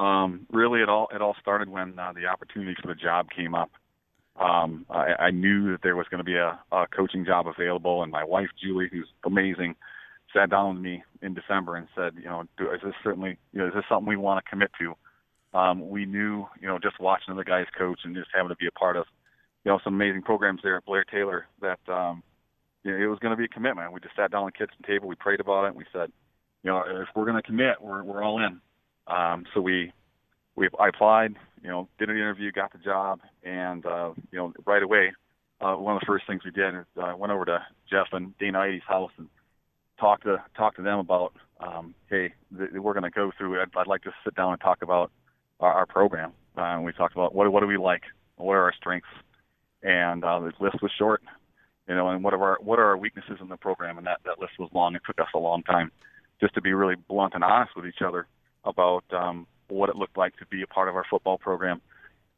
[0.00, 3.54] Um, really, it all it all started when uh, the opportunity for the job came
[3.54, 3.70] up
[4.40, 8.02] um, I, I knew that there was going to be a, a coaching job available,
[8.02, 9.76] and my wife Julie, who's amazing,
[10.34, 13.60] sat down with me in December and said, you know, do, is this certainly, you
[13.60, 14.94] know, is this something we want to commit to?
[15.58, 18.66] Um, we knew, you know, just watching the guys coach and just having to be
[18.66, 19.04] a part of,
[19.64, 22.22] you know, some amazing programs there at Blair Taylor that, um,
[22.82, 23.92] you know, it was going to be a commitment.
[23.92, 26.10] We just sat down on the kitchen table, we prayed about it, and we said,
[26.62, 28.60] you know, if we're going to commit, we're we're all in.
[29.06, 29.92] Um, so we
[30.56, 34.52] we I applied, you know, did an interview, got the job, and uh, you know,
[34.66, 35.12] right away,
[35.60, 38.08] uh, one of the first things we did is I uh, went over to Jeff
[38.12, 39.28] and Dana Ides' house and
[39.98, 43.60] talked to talked to them about, um, hey, th- we're going to go through.
[43.60, 45.10] I'd, I'd like to sit down and talk about
[45.60, 46.32] our, our program.
[46.56, 48.02] Uh, and we talked about what what do we like,
[48.36, 49.08] what are our strengths,
[49.82, 51.22] and uh, the list was short,
[51.88, 54.20] you know, and what are our what are our weaknesses in the program, and that
[54.24, 54.94] that list was long.
[54.94, 55.92] It took us a long time
[56.40, 58.26] just to be really blunt and honest with each other
[58.64, 61.80] about um, what it looked like to be a part of our football program,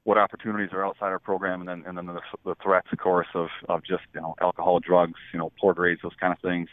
[0.05, 3.29] what opportunities are outside our program, and then and then the, the threats, of course,
[3.35, 6.69] of of just you know alcohol, drugs, you know poor grades, those kind of things.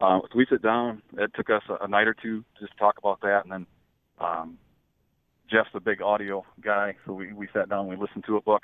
[0.00, 1.02] Uh, so we sit down.
[1.18, 3.66] It took us a, a night or two to just talk about that, and then
[4.18, 4.58] um,
[5.50, 7.88] Jeff's a big audio guy, so we we sat down.
[7.88, 8.62] We listened to a book,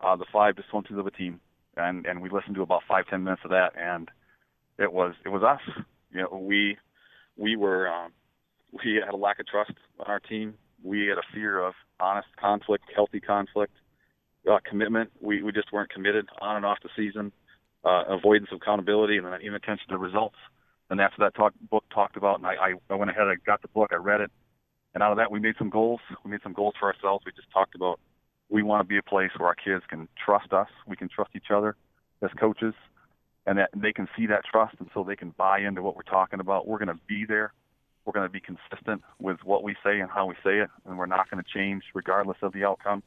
[0.00, 1.40] uh, the five dysfunctions of a team,
[1.76, 4.08] and and we listened to about five ten minutes of that, and
[4.78, 5.60] it was it was us.
[6.12, 6.78] You know, we
[7.36, 8.12] we were um,
[8.72, 10.54] we had a lack of trust on our team.
[10.82, 13.72] We had a fear of honest conflict, healthy conflict,
[14.50, 15.10] uh, commitment.
[15.20, 17.32] We we just weren't committed on and off the season.
[17.84, 20.34] Uh, avoidance of accountability, and then attention to results.
[20.90, 22.38] And that's what that talk, book talked about.
[22.38, 24.30] And I, I, I went ahead, I got the book, I read it,
[24.92, 26.00] and out of that we made some goals.
[26.24, 27.24] We made some goals for ourselves.
[27.24, 28.00] We just talked about
[28.48, 30.68] we want to be a place where our kids can trust us.
[30.86, 31.76] We can trust each other
[32.22, 32.74] as coaches,
[33.46, 36.02] and that they can see that trust, and so they can buy into what we're
[36.02, 36.66] talking about.
[36.66, 37.52] We're going to be there
[38.06, 40.96] we're going to be consistent with what we say and how we say it, and
[40.96, 43.02] we're not going to change regardless of the outcome.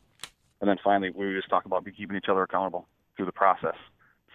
[0.61, 2.85] And then finally, we just talk about keeping each other accountable
[3.15, 3.75] through the process,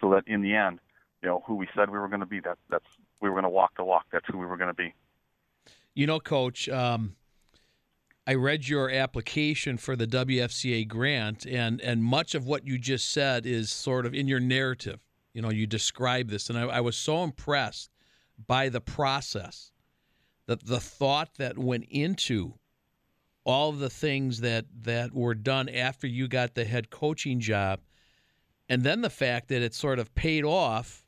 [0.01, 0.79] so that in the end,
[1.21, 2.85] you know, who we said we were going to be, that that's
[3.21, 4.05] we were going to walk the walk.
[4.11, 4.93] That's who we were going to be.
[5.93, 6.67] You know, Coach.
[6.67, 7.15] Um,
[8.27, 13.11] I read your application for the WFCA grant, and and much of what you just
[13.11, 14.99] said is sort of in your narrative.
[15.33, 17.91] You know, you describe this, and I, I was so impressed
[18.47, 19.71] by the process
[20.47, 22.53] the, the thought that went into
[23.43, 27.79] all of the things that, that were done after you got the head coaching job,
[28.69, 31.05] and then the fact that it sort of paid off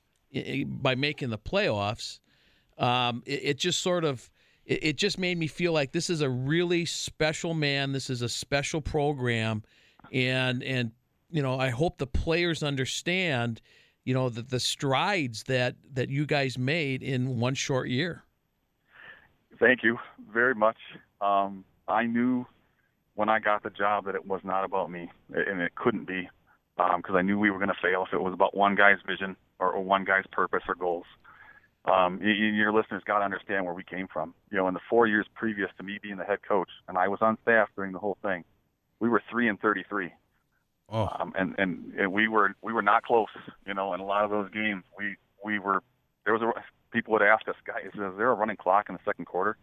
[0.65, 2.19] by making the playoffs,
[2.77, 4.30] um, it, it, just sort of
[4.65, 7.91] it, it just made me feel like this is a really special man.
[7.91, 9.64] This is a special program,
[10.11, 10.91] and and
[11.31, 13.61] you know I hope the players understand,
[14.03, 18.23] you know, that the strides that that you guys made in one short year.
[19.59, 19.97] Thank you
[20.31, 20.77] very much.
[21.21, 22.45] Um, I knew
[23.15, 26.29] when I got the job that it was not about me, and it couldn't be,
[26.75, 28.97] because um, I knew we were going to fail if it was about one guy's
[29.07, 31.05] vision or, or one guy's purpose or goals.
[31.85, 34.34] Um, you, your listeners got to understand where we came from.
[34.51, 37.07] You know, in the four years previous to me being the head coach, and I
[37.07, 38.43] was on staff during the whole thing,
[38.99, 40.11] we were three and thirty-three.
[40.89, 41.09] Oh.
[41.19, 43.27] Um, and, and and we were we were not close.
[43.65, 45.81] You know, in a lot of those games, we we were
[46.25, 46.51] there was a
[46.97, 49.55] people would ask us, guys, is there a running clock in the second quarter?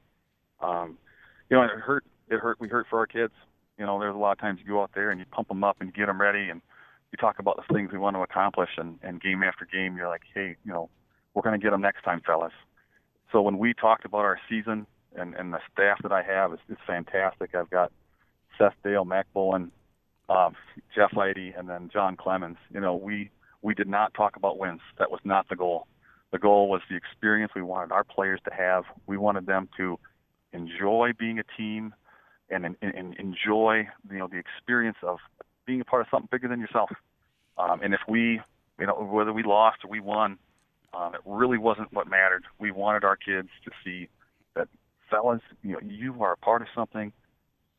[0.60, 0.96] Um,
[1.50, 2.04] you know, it hurt.
[2.28, 2.60] It hurt.
[2.60, 3.32] We hurt for our kids.
[3.76, 5.64] You know, there's a lot of times you go out there and you pump them
[5.64, 6.62] up and get them ready, and
[7.10, 10.06] you talk about the things we want to accomplish, and, and game after game, you're
[10.06, 10.88] like, hey, you know,
[11.34, 12.52] we're going to get them next time, fellas.
[13.32, 14.86] So when we talked about our season
[15.16, 17.56] and, and the staff that I have is, is fantastic.
[17.56, 17.90] I've got
[18.56, 19.72] Seth Dale, Mac Bowen,
[20.28, 20.54] um,
[20.94, 22.58] Jeff Lighty, and then John Clemens.
[22.72, 23.30] You know, we
[23.60, 24.82] we did not talk about wins.
[25.00, 25.88] That was not the goal.
[26.34, 28.82] The goal was the experience we wanted our players to have.
[29.06, 30.00] We wanted them to
[30.52, 31.94] enjoy being a team
[32.50, 35.18] and, and, and enjoy you know the experience of
[35.64, 36.90] being a part of something bigger than yourself.
[37.56, 38.40] Um, and if we,
[38.80, 40.36] you know, whether we lost or we won,
[40.92, 42.42] um, it really wasn't what mattered.
[42.58, 44.08] We wanted our kids to see
[44.56, 44.66] that
[45.08, 47.12] fellas, you know, you are a part of something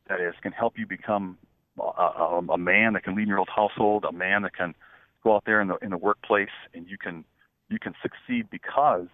[0.08, 1.36] that is can help you become
[1.78, 4.74] a, a, a man that can lead your old household, a man that can
[5.22, 7.22] go out there in the in the workplace and you can
[7.68, 9.08] you can succeed because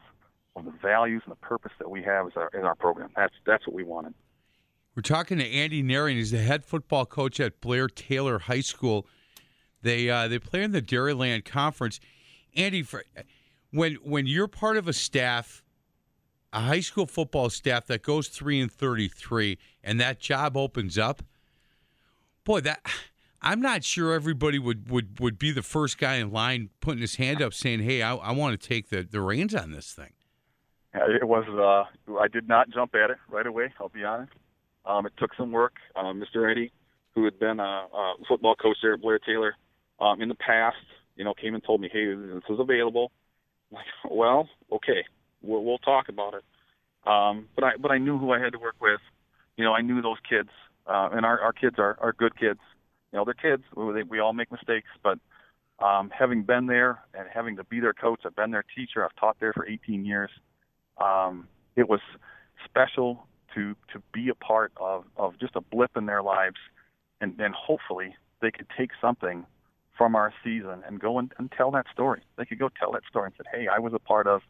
[0.55, 3.11] of the values and the purpose that we have our in our program.
[3.17, 4.15] That's that's what we wanted.
[4.95, 6.17] We're talking to Andy Naring.
[6.17, 9.07] He's the head football coach at Blair Taylor High School.
[9.81, 11.99] They uh, they play in the Dairyland Conference.
[12.55, 13.03] Andy, for,
[13.71, 15.65] when when you're part of a staff,
[16.53, 20.99] a high school football staff that goes three and thirty three, and that job opens
[20.99, 21.23] up,
[22.45, 22.85] boy, that
[23.43, 27.17] I'm not sure everybody would, would, would be the first guy in line putting his
[27.17, 30.13] hand up saying, "Hey, I, I want to take the, the reins on this thing."
[30.95, 31.45] It was.
[31.49, 33.73] Uh, I did not jump at it right away.
[33.81, 34.33] I'll be honest.
[34.87, 35.75] Um, it took some work.
[35.97, 36.51] Uh, Mr.
[36.51, 36.71] Eddie,
[37.15, 39.57] who had been a, a football coach there at Blair Taylor
[40.01, 40.77] um, in the past,
[41.17, 43.11] you know, came and told me, "Hey, this is available."
[43.71, 45.05] I'm like, well, okay,
[45.41, 46.45] we'll, we'll talk about it.
[47.09, 49.01] Um, but I but I knew who I had to work with.
[49.57, 50.51] You know, I knew those kids,
[50.87, 52.61] uh, and our our kids are are good kids
[53.13, 53.65] you know, they're kids.
[53.77, 55.19] We, we all make mistakes, but
[55.85, 59.05] um, having been there and having to be their coach, I've been their teacher.
[59.05, 60.31] I've taught there for 18 years.
[61.03, 62.01] Um, it was
[62.65, 66.57] special to to be a part of of just a blip in their lives,
[67.21, 69.45] and then hopefully they could take something
[69.97, 72.23] from our season and go and, and tell that story.
[72.39, 74.43] They could go tell that story and say, "Hey, I was a part of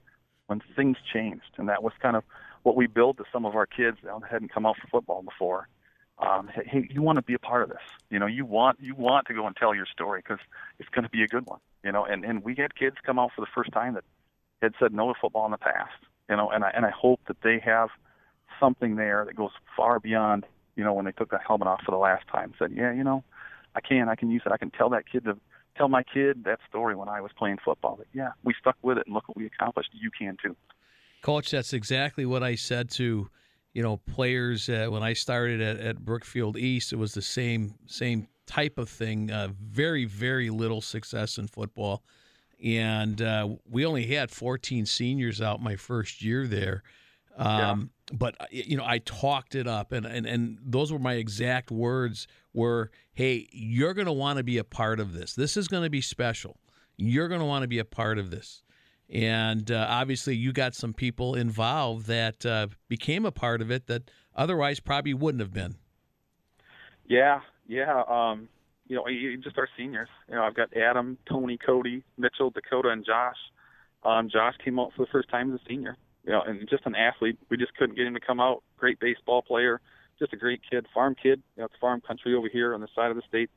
[0.46, 2.22] when things changed," and that was kind of
[2.62, 5.68] what we built to some of our kids that hadn't come out for football before
[6.18, 7.82] um, hey, you want to be a part of this.
[8.10, 10.44] You know, you want you want to go and tell your story because
[10.78, 11.60] it's going to be a good one.
[11.84, 14.04] You know, and and we had kids come out for the first time that
[14.60, 15.92] had said no to football in the past.
[16.28, 17.88] You know, and I and I hope that they have
[18.60, 21.90] something there that goes far beyond you know when they took that helmet off for
[21.90, 22.52] the last time.
[22.58, 23.24] Said, yeah, you know,
[23.74, 24.52] I can I can use it.
[24.52, 25.36] I can tell that kid to
[25.76, 27.96] tell my kid that story when I was playing football.
[27.96, 29.90] That yeah, we stuck with it and look what we accomplished.
[29.92, 30.56] You can too.
[31.22, 33.28] Coach, that's exactly what I said to
[33.72, 34.68] you know, players.
[34.68, 38.88] Uh, when I started at, at, Brookfield East, it was the same same type of
[38.88, 39.30] thing.
[39.30, 42.02] Uh, very very little success in football,
[42.62, 46.82] and uh, we only had 14 seniors out my first year there.
[47.36, 48.16] Um, yeah.
[48.16, 51.70] But uh, you know, I talked it up, and and and those were my exact
[51.70, 52.26] words.
[52.52, 55.34] Were hey, you're going to want to be a part of this.
[55.34, 56.58] This is going to be special.
[56.98, 58.62] You're going to want to be a part of this.
[59.12, 63.86] And uh, obviously, you got some people involved that uh, became a part of it
[63.86, 65.76] that otherwise probably wouldn't have been.
[67.06, 68.04] Yeah, yeah.
[68.08, 68.48] Um,
[68.88, 69.04] you know,
[69.42, 70.08] just our seniors.
[70.28, 73.36] You know, I've got Adam, Tony, Cody, Mitchell, Dakota, and Josh.
[74.02, 75.98] Um, Josh came out for the first time as a senior.
[76.24, 77.38] You know, and just an athlete.
[77.50, 78.62] We just couldn't get him to come out.
[78.78, 79.80] Great baseball player,
[80.18, 81.42] just a great kid, farm kid.
[81.56, 83.50] You know, it's farm country over here on the side of the state.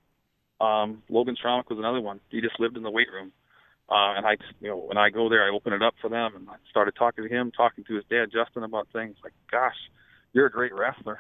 [0.60, 2.19] Um, Logan Stromik was another one.
[2.30, 3.32] He just lived in the weight room.
[3.89, 6.35] Uh, and I, you know, when I go there, I open it up for them,
[6.35, 9.75] and I started talking to him, talking to his dad, Justin, about things like, "Gosh,
[10.33, 11.19] you're a great wrestler.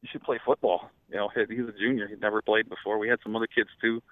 [0.00, 2.98] You should play football." You know, he's a junior; he'd never played before.
[2.98, 4.02] We had some other kids too,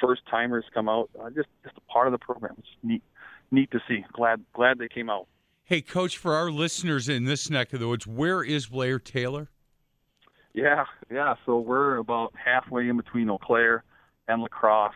[0.00, 1.10] first timers come out.
[1.20, 2.54] Uh, just, just a part of the program.
[2.58, 3.02] It's neat,
[3.50, 4.04] neat to see.
[4.12, 5.26] Glad, glad they came out.
[5.64, 9.48] Hey, coach, for our listeners in this neck of the woods, where is Blair Taylor?
[10.54, 11.34] Yeah, yeah.
[11.46, 13.84] So we're about halfway in between Eau Claire
[14.28, 14.92] and La Crosse.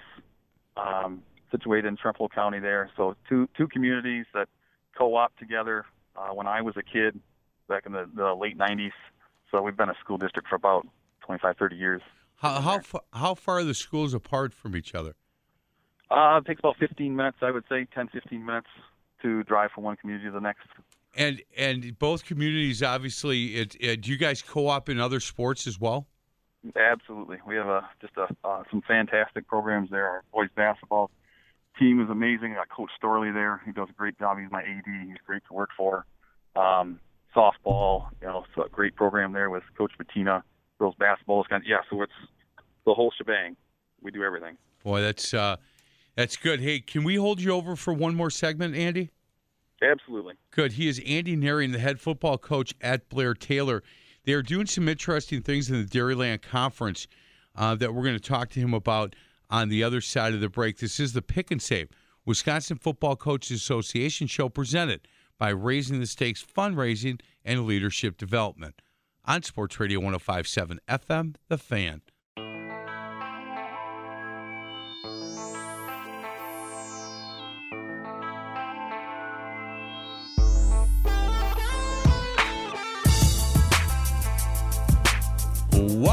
[0.76, 2.90] Um, situated in Trempealeau County there.
[2.96, 4.48] So two two communities that
[4.96, 5.84] co-op together.
[6.16, 7.20] Uh, when I was a kid,
[7.68, 8.92] back in the, the late '90s,
[9.50, 10.86] so we've been a school district for about
[11.20, 12.02] 25, 30 years.
[12.36, 15.14] How how far, how far are the schools apart from each other?
[16.10, 18.68] Uh, it takes about 15 minutes, I would say, 10, 15 minutes
[19.22, 20.66] to drive from one community to the next.
[21.16, 25.80] And and both communities, obviously, it, it, do you guys co-op in other sports as
[25.80, 26.06] well?
[26.74, 30.06] Absolutely, we have a just a uh, some fantastic programs there.
[30.06, 31.10] Our boys basketball
[31.78, 32.52] team is amazing.
[32.52, 33.60] I got Coach Storley there.
[33.64, 34.38] He does a great job.
[34.38, 34.84] He's my AD.
[35.06, 36.06] He's great to work for.
[36.54, 37.00] Um,
[37.34, 40.42] softball, you know, it's a great program there with Coach Bettina.
[40.78, 41.78] Girls basketball is kind of yeah.
[41.90, 42.12] So it's
[42.84, 43.56] the whole shebang.
[44.02, 44.56] We do everything.
[44.84, 45.56] Boy, that's uh,
[46.14, 46.60] that's good.
[46.60, 49.10] Hey, can we hold you over for one more segment, Andy?
[49.82, 50.34] Absolutely.
[50.50, 50.72] Good.
[50.72, 53.82] He is Andy Naring, the head football coach at Blair Taylor.
[54.24, 57.06] They are doing some interesting things in the Dairyland Conference
[57.54, 59.14] uh, that we're going to talk to him about
[59.50, 60.78] on the other side of the break.
[60.78, 61.88] This is the Pick and Save
[62.24, 65.06] Wisconsin Football Coaches Association show presented
[65.38, 68.80] by Raising the Stakes Fundraising and Leadership Development
[69.24, 72.02] on Sports Radio 1057 FM, The Fan.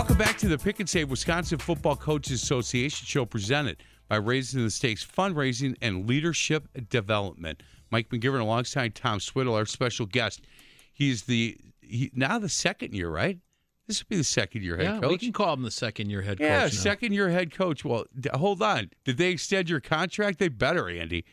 [0.04, 4.62] Welcome back to the Pick and Save Wisconsin Football Coaches Association show presented by Raising
[4.62, 7.64] the Stakes Fundraising and Leadership Development.
[7.90, 10.42] Mike McGivern alongside Tom Swiddle, our special guest.
[10.92, 13.40] He's the he, now the second year, right?
[13.88, 15.10] This would be the second year head yeah, coach.
[15.10, 16.74] we can call him the second year head yeah, coach.
[16.74, 16.80] now.
[16.82, 17.86] second year head coach.
[17.86, 18.90] Well, d- hold on.
[19.06, 20.38] Did they extend your contract?
[20.38, 21.24] They better, Andy.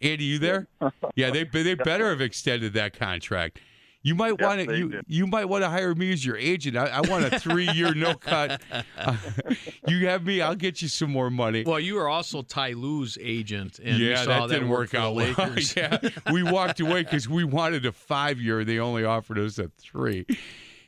[0.00, 0.66] Andy, you there?
[1.14, 3.60] yeah, they they better have extended that contract.
[4.02, 5.04] You might Yes, want to you, did.
[5.08, 6.76] you might want to hire me as your agent.
[6.76, 8.62] I, I want a three year no cut.
[8.96, 9.16] Uh,
[9.88, 10.40] you have me.
[10.40, 11.64] I'll get you some more money.
[11.66, 14.94] Well, you were also Ty Lue's agent, and we yeah, saw that didn't work work
[14.94, 15.26] out well.
[15.38, 15.74] Lakers.
[15.76, 15.98] yeah,
[16.32, 18.64] we walked away because we wanted a five year.
[18.64, 20.26] They only offered us a three.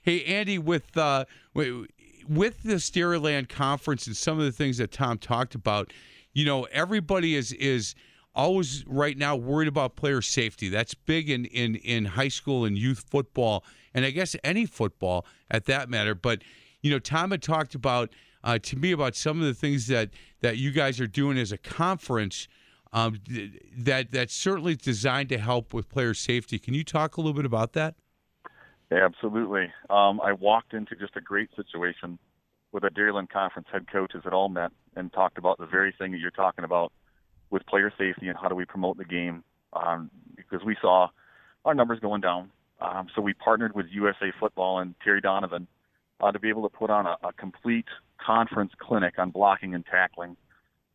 [0.02, 1.24] Hey, Andy, with uh,
[1.54, 1.86] wi-
[2.28, 5.92] with the Dairyland conference and some of the things that Tom talked about,
[6.32, 7.96] you know, everybody is is
[8.34, 10.68] always right now worried about player safety.
[10.68, 15.26] That's big in in in high school and youth football, and I guess any football
[15.50, 16.14] at that matter.
[16.14, 16.42] But
[16.80, 18.10] you know, Tom had talked about
[18.42, 21.52] uh, to me about some of the things that that you guys are doing as
[21.52, 22.48] a conference.
[22.92, 23.20] Um,
[23.78, 26.58] that that's certainly designed to help with player safety.
[26.58, 27.94] Can you talk a little bit about that?
[28.90, 29.72] Absolutely.
[29.88, 32.18] Um, I walked into just a great situation
[32.72, 36.10] with a Dairyland Conference head coaches that all met and talked about the very thing
[36.10, 36.92] that you're talking about
[37.50, 39.44] with player safety and how do we promote the game.
[39.72, 41.08] Um, because we saw
[41.64, 42.50] our numbers going down.
[42.80, 45.68] Um, so we partnered with USA Football and Terry Donovan
[46.20, 47.84] uh, to be able to put on a, a complete
[48.24, 50.36] conference clinic on blocking and tackling.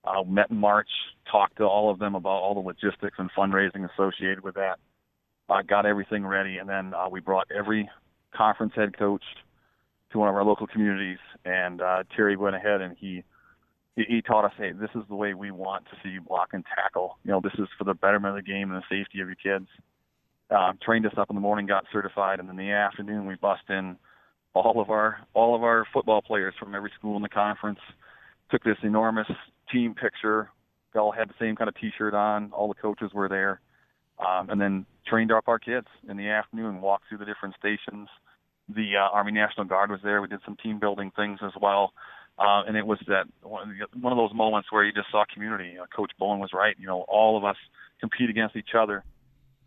[0.04, 0.90] Uh, met in March,
[1.32, 4.78] talked to all of them about all the logistics and fundraising associated with that
[5.50, 7.90] uh, got everything ready, and then uh, we brought every
[8.36, 9.24] conference head coach
[10.12, 13.24] to one of our local communities, and uh, Terry went ahead and he,
[13.96, 16.66] he taught us, hey, this is the way we want to see you block and
[16.76, 17.18] tackle.
[17.24, 19.36] You know, this is for the betterment of the game and the safety of your
[19.36, 19.70] kids.
[20.52, 23.64] Uh, trained us up in the morning, got certified, and in the afternoon we bust
[23.70, 23.98] in
[24.54, 27.80] all of our all of our football players from every school in the conference.
[28.52, 29.28] Took this enormous
[29.72, 30.50] team picture.
[30.94, 32.52] They all had the same kind of T-shirt on.
[32.52, 33.60] All the coaches were there
[34.20, 38.08] um, and then trained up our kids in the afternoon, walked through the different stations.
[38.70, 40.22] The uh, Army National Guard was there.
[40.22, 41.94] We did some team building things as well.
[42.38, 45.78] Uh, and it was that one of, the, those moments where you just saw community.
[45.82, 46.76] Uh, Coach Bowen was right.
[46.78, 47.56] You know, all of us
[48.00, 49.04] compete against each other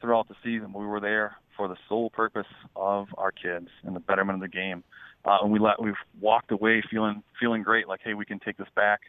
[0.00, 0.72] throughout the season.
[0.74, 2.46] We were there for the sole purpose
[2.76, 4.84] of our kids and the betterment of the game.
[5.24, 7.88] Uh, and we let we've walked away feeling feeling great.
[7.88, 9.00] Like, hey, we can take this back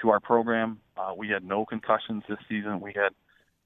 [0.00, 0.78] to our program.
[0.96, 2.80] Uh, we had no concussions this season.
[2.80, 3.12] We had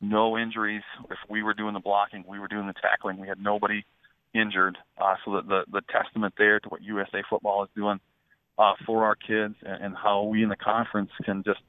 [0.01, 0.82] no injuries.
[1.11, 3.19] If we were doing the blocking, we were doing the tackling.
[3.19, 3.85] We had nobody
[4.35, 4.78] injured.
[4.98, 8.01] Uh, so that the the testament there to what USA Football is doing
[8.59, 11.61] uh, for our kids and, and how we in the conference can just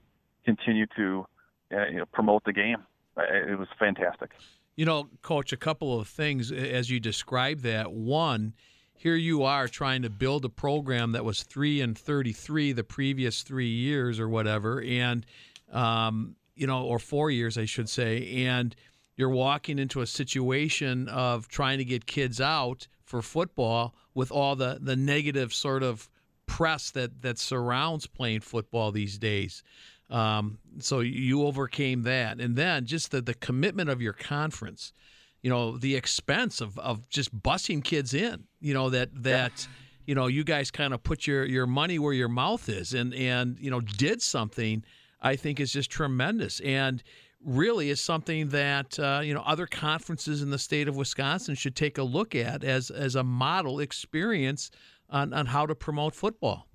[0.45, 1.25] continue to
[1.73, 2.77] uh, you know, promote the game.
[3.17, 4.31] Uh, It was fantastic.
[4.75, 7.91] You know, Coach, a couple of things as you describe that.
[7.91, 8.53] One,
[8.93, 13.43] here you are trying to build a program that was three and thirty-three the previous
[13.43, 15.25] three years or whatever, and
[15.71, 18.75] um, you know, or four years, I should say, and
[19.15, 24.55] you're walking into a situation of trying to get kids out for football with all
[24.55, 26.09] the the negative sort of
[26.47, 29.63] press that that surrounds playing football these days.
[30.09, 34.93] Um, so you overcame that, and then just the the commitment of your conference.
[35.43, 38.45] You know, the expense of of just busing kids in.
[38.59, 39.67] You know that that.
[40.05, 43.13] You know, you guys kind of put your, your money where your mouth is, and
[43.13, 44.85] and you know did something.
[45.21, 47.03] I think is just tremendous, and
[47.43, 51.75] really is something that uh, you know other conferences in the state of Wisconsin should
[51.75, 54.71] take a look at as as a model experience
[55.09, 56.67] on, on how to promote football.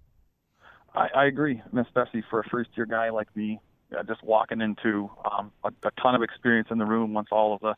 [0.94, 3.60] I, I agree, and especially for a first year guy like me,
[3.96, 7.54] uh, just walking into um, a, a ton of experience in the room once all
[7.54, 7.74] of the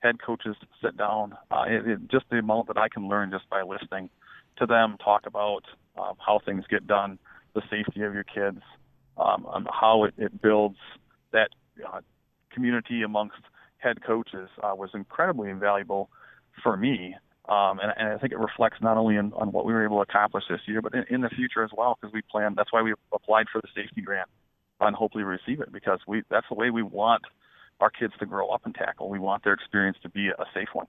[0.00, 1.36] head coaches sit down.
[1.50, 4.10] Uh, it, it, just the amount that I can learn just by listening
[4.58, 5.64] to them talk about
[5.96, 7.18] um, how things get done,
[7.54, 8.60] the safety of your kids,
[9.16, 10.78] um, um, how it, it builds
[11.32, 11.50] that
[11.86, 12.00] uh,
[12.52, 13.36] community amongst
[13.78, 16.10] head coaches uh, was incredibly invaluable
[16.62, 17.14] for me.
[17.48, 19.96] Um, and, and I think it reflects not only in, on what we were able
[19.96, 22.54] to accomplish this year, but in, in the future as well, because we plan.
[22.54, 24.28] That's why we applied for the safety grant
[24.80, 27.22] and hopefully receive it, because we that's the way we want
[27.80, 29.08] our kids to grow up and tackle.
[29.08, 30.86] We want their experience to be a safe one.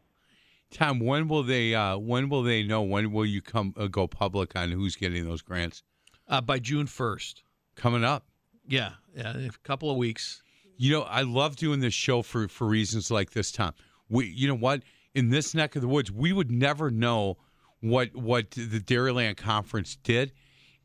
[0.72, 1.74] Tom, when will they?
[1.74, 2.82] Uh, when will they know?
[2.82, 5.82] When will you come uh, go public on who's getting those grants?
[6.28, 7.44] Uh, by June first.
[7.76, 8.26] Coming up.
[8.68, 10.44] Yeah, yeah, in a couple of weeks.
[10.76, 13.74] You know, I love doing this show for for reasons like this, Tom.
[14.10, 14.84] We, you know what?
[15.16, 17.38] In this neck of the woods, we would never know
[17.82, 20.34] what what the Dairyland Conference did,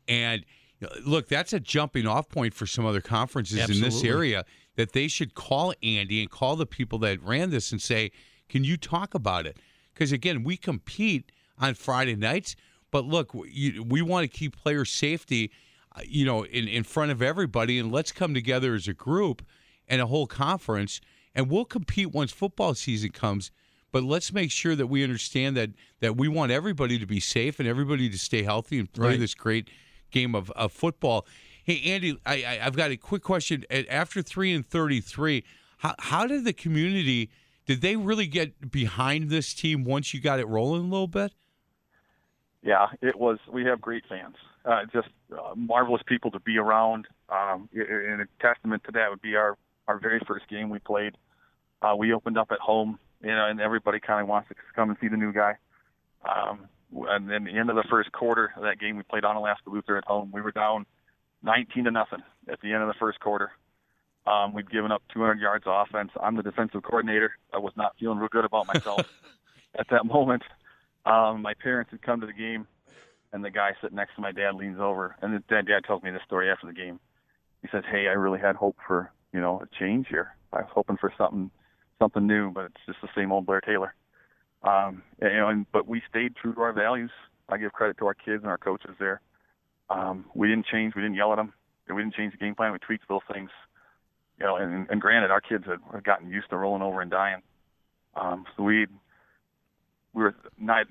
[0.07, 0.45] and
[1.05, 4.45] look, that's a jumping off point for some other conferences in this area
[4.75, 8.11] that they should call Andy and call the people that ran this and say,
[8.49, 9.57] "Can you talk about it?"
[9.93, 12.55] Because again, we compete on Friday nights.
[12.91, 15.51] But look, we, we want to keep player safety,
[15.95, 19.45] uh, you know, in, in front of everybody, and let's come together as a group
[19.87, 21.01] and a whole conference,
[21.33, 23.51] and we'll compete once football season comes.
[23.95, 25.69] But let's make sure that we understand that
[26.01, 29.19] that we want everybody to be safe and everybody to stay healthy and play Right.
[29.21, 29.69] this great
[30.11, 31.25] game of, of football.
[31.63, 33.63] Hey, Andy, I, I, I've got a quick question.
[33.89, 35.45] After three and thirty-three,
[35.77, 37.29] how how did the community?
[37.67, 41.31] Did they really get behind this team once you got it rolling a little bit?
[42.63, 43.39] Yeah, it was.
[43.49, 44.35] We have great fans.
[44.65, 47.07] Uh, just uh, marvelous people to be around.
[47.29, 49.57] Um, i- i- and a testament to that would be our
[49.87, 51.15] our very first game we played.
[51.81, 54.89] Uh, we opened up at home, you know, and everybody kind of wants to come
[54.89, 55.55] and see the new guy.
[56.27, 56.67] Um,
[57.09, 59.97] and then the end of the first quarter of that game, we played Onalaska Luther
[59.97, 60.31] at home.
[60.33, 60.85] We were down
[61.43, 63.51] 19 to nothing at the end of the first quarter.
[64.25, 66.11] Um, we'd given up 200 yards of offense.
[66.19, 67.33] I'm the defensive coordinator.
[67.53, 69.01] I was not feeling real good about myself
[69.79, 70.43] at that moment.
[71.05, 72.65] Um, my parents had come to the game,
[73.31, 76.01] and the guy sitting next to my dad leans over, and the dad, dad tells
[76.01, 76.99] me this story after the game.
[77.61, 80.35] He says, "Hey, I really had hope for you know a change here.
[80.51, 81.51] I was hoping for something
[81.99, 83.93] something new, but it's just the same old Blair Taylor."
[84.63, 87.11] Um, and, and, but we stayed true to our values.
[87.49, 89.21] I give credit to our kids and our coaches there.
[89.89, 90.95] Um, we didn't change.
[90.95, 91.53] We didn't yell at them.
[91.87, 92.71] We didn't change the game plan.
[92.71, 93.51] We tweaked little things.
[94.39, 97.11] You know, and, and granted, our kids had, had gotten used to rolling over and
[97.11, 97.41] dying.
[98.15, 98.87] Um, so we
[100.13, 100.35] we were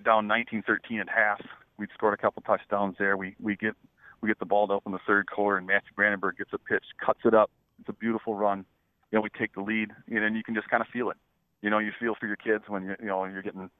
[0.05, 1.40] down 19-13 at half.
[1.78, 3.16] We'd scored a couple touchdowns there.
[3.16, 3.74] We we get
[4.20, 6.85] we get the ball to open the third quarter, and Matthew Brandenburg gets a pitch,
[7.05, 7.51] cuts it up.
[7.81, 8.64] It's a beautiful run.
[9.10, 11.10] You know, we take the lead, you know, and you can just kind of feel
[11.10, 11.16] it.
[11.62, 13.70] You know, you feel for your kids when you you know you're getting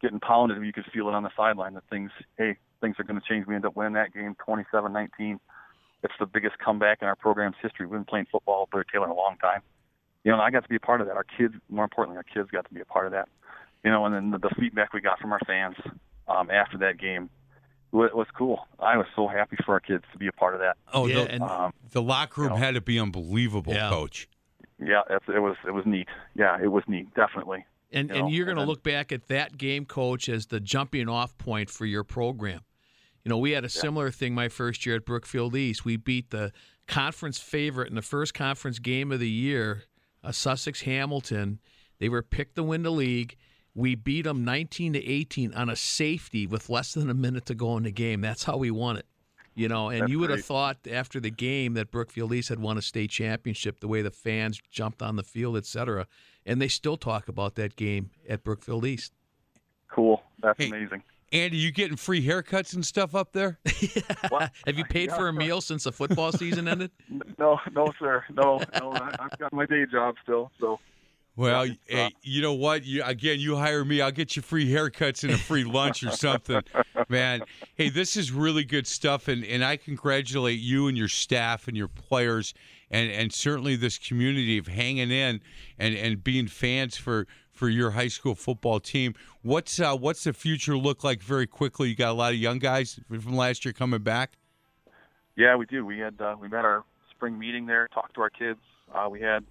[0.00, 0.62] getting pounded.
[0.64, 3.46] You can feel it on the sideline that things, hey, things are going to change.
[3.46, 5.38] We end up winning that game 27-19.
[6.02, 7.86] It's the biggest comeback in our program's history.
[7.86, 9.62] We've been playing football, Blair Taylor, in a long time.
[10.22, 11.16] You know, and I got to be a part of that.
[11.16, 13.28] Our kids, more importantly, our kids got to be a part of that.
[13.84, 15.76] You know, and then the, the feedback we got from our fans
[16.28, 17.30] um, after that game
[17.92, 18.66] wa- was cool.
[18.80, 20.76] I was so happy for our kids to be a part of that.
[20.92, 22.62] Oh, Yeah, the, and- Um, the locker room you know.
[22.64, 23.88] had to be unbelievable, Yeah.
[23.90, 24.28] Coach.
[24.78, 26.08] Yeah, it was it was neat.
[26.34, 27.64] Yeah, it was neat, definitely.
[27.92, 30.60] And You and know, you're going to look back at that game, coach, as the
[30.60, 32.60] jumping off point for your program.
[33.24, 35.84] You know, we had a similar thing my first year at Brookfield East.
[35.84, 36.52] We beat the
[36.86, 39.84] conference favorite in the first conference game of the year,
[40.22, 41.60] uh, Sussex Hamilton.
[42.00, 43.36] They were picked to win the league.
[43.74, 47.54] We beat them 19 to 18 on a safety with less than a minute to
[47.54, 48.20] go in the game.
[48.20, 49.06] That's how we won it.
[49.56, 52.58] You know, and That's you would have thought after the game that Brookfield East had
[52.58, 56.06] won a state championship, the way the fans jumped on the field, et cetera.
[56.44, 59.12] And they still talk about that game at Brookfield East.
[59.88, 60.22] Cool.
[60.42, 60.68] That's Hey.
[60.68, 61.02] amazing.
[61.32, 63.58] Andy, you getting free haircuts and stuff up there?
[64.28, 64.52] What?
[64.66, 66.90] Have you paid for a meal since the football season ended?
[67.38, 68.24] No, no, sir.
[68.32, 68.92] No, no.
[68.92, 70.78] I, I've got my day job still, so
[71.36, 72.84] Well, hey, you know what?
[72.84, 76.12] You again, you hire me, I'll get you free haircuts and a free lunch or
[76.12, 76.62] something,
[77.08, 77.42] man.
[77.74, 81.76] Hey, this is really good stuff, and and I congratulate you and your staff and
[81.76, 82.54] your players,
[82.88, 85.40] and and certainly this community of hanging in
[85.76, 89.14] and and being fans for for your high school football team.
[89.42, 91.20] What's uh, what's the future look like?
[91.20, 94.36] Very quickly, you got a lot of young guys from last year coming back.
[95.36, 95.84] Yeah, we do.
[95.84, 98.60] We had uh, we had our spring meeting there, talked to our kids.
[98.94, 99.44] Uh, we had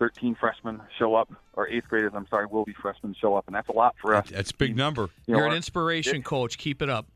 [0.00, 2.12] 13 freshmen show up, or eighth graders.
[2.16, 4.28] I'm sorry, will be freshmen show up, and that's a lot for us.
[4.30, 5.02] That's a big number.
[5.26, 6.58] You know, You're an our- inspiration, coach.
[6.58, 7.06] Keep it up.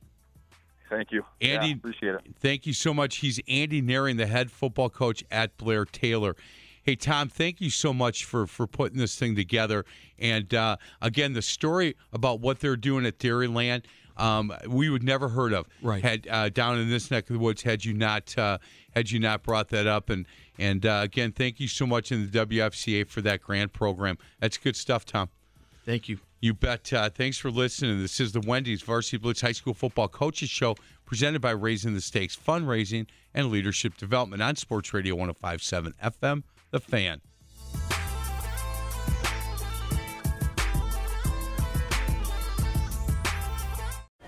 [0.91, 2.21] Thank you, Andy- Yeah, appreciate it.
[2.39, 3.17] Thank you so much.
[3.17, 6.37] He's Andy Naring, the head football coach at Blair Taylor.
[6.83, 9.87] Hey Tom, thank you so much for for putting this thing together.
[10.19, 13.85] And uh, again, the story about what they're doing at Dairyland,
[14.19, 15.67] um, we would never heard of.
[15.81, 16.03] Right.
[16.05, 18.59] Had uh, down in this neck of the woods, had you not uh,
[18.95, 20.11] had you not brought that up.
[20.11, 20.27] And
[20.59, 24.19] and uh, again, thank you so much in the WFCA for that grant program.
[24.41, 25.29] That's good stuff, Tom.
[25.85, 26.19] Thank you.
[26.41, 26.93] You bet.
[26.93, 28.01] Uh, thanks for listening.
[28.01, 30.77] This is the Wendy's Varsity Blitz High School Football Coaches Show
[31.07, 36.81] presented by Raising the Stakes Fundraising and Leadership Development on Sports Radio 1057 FM, The
[36.81, 37.21] Fan.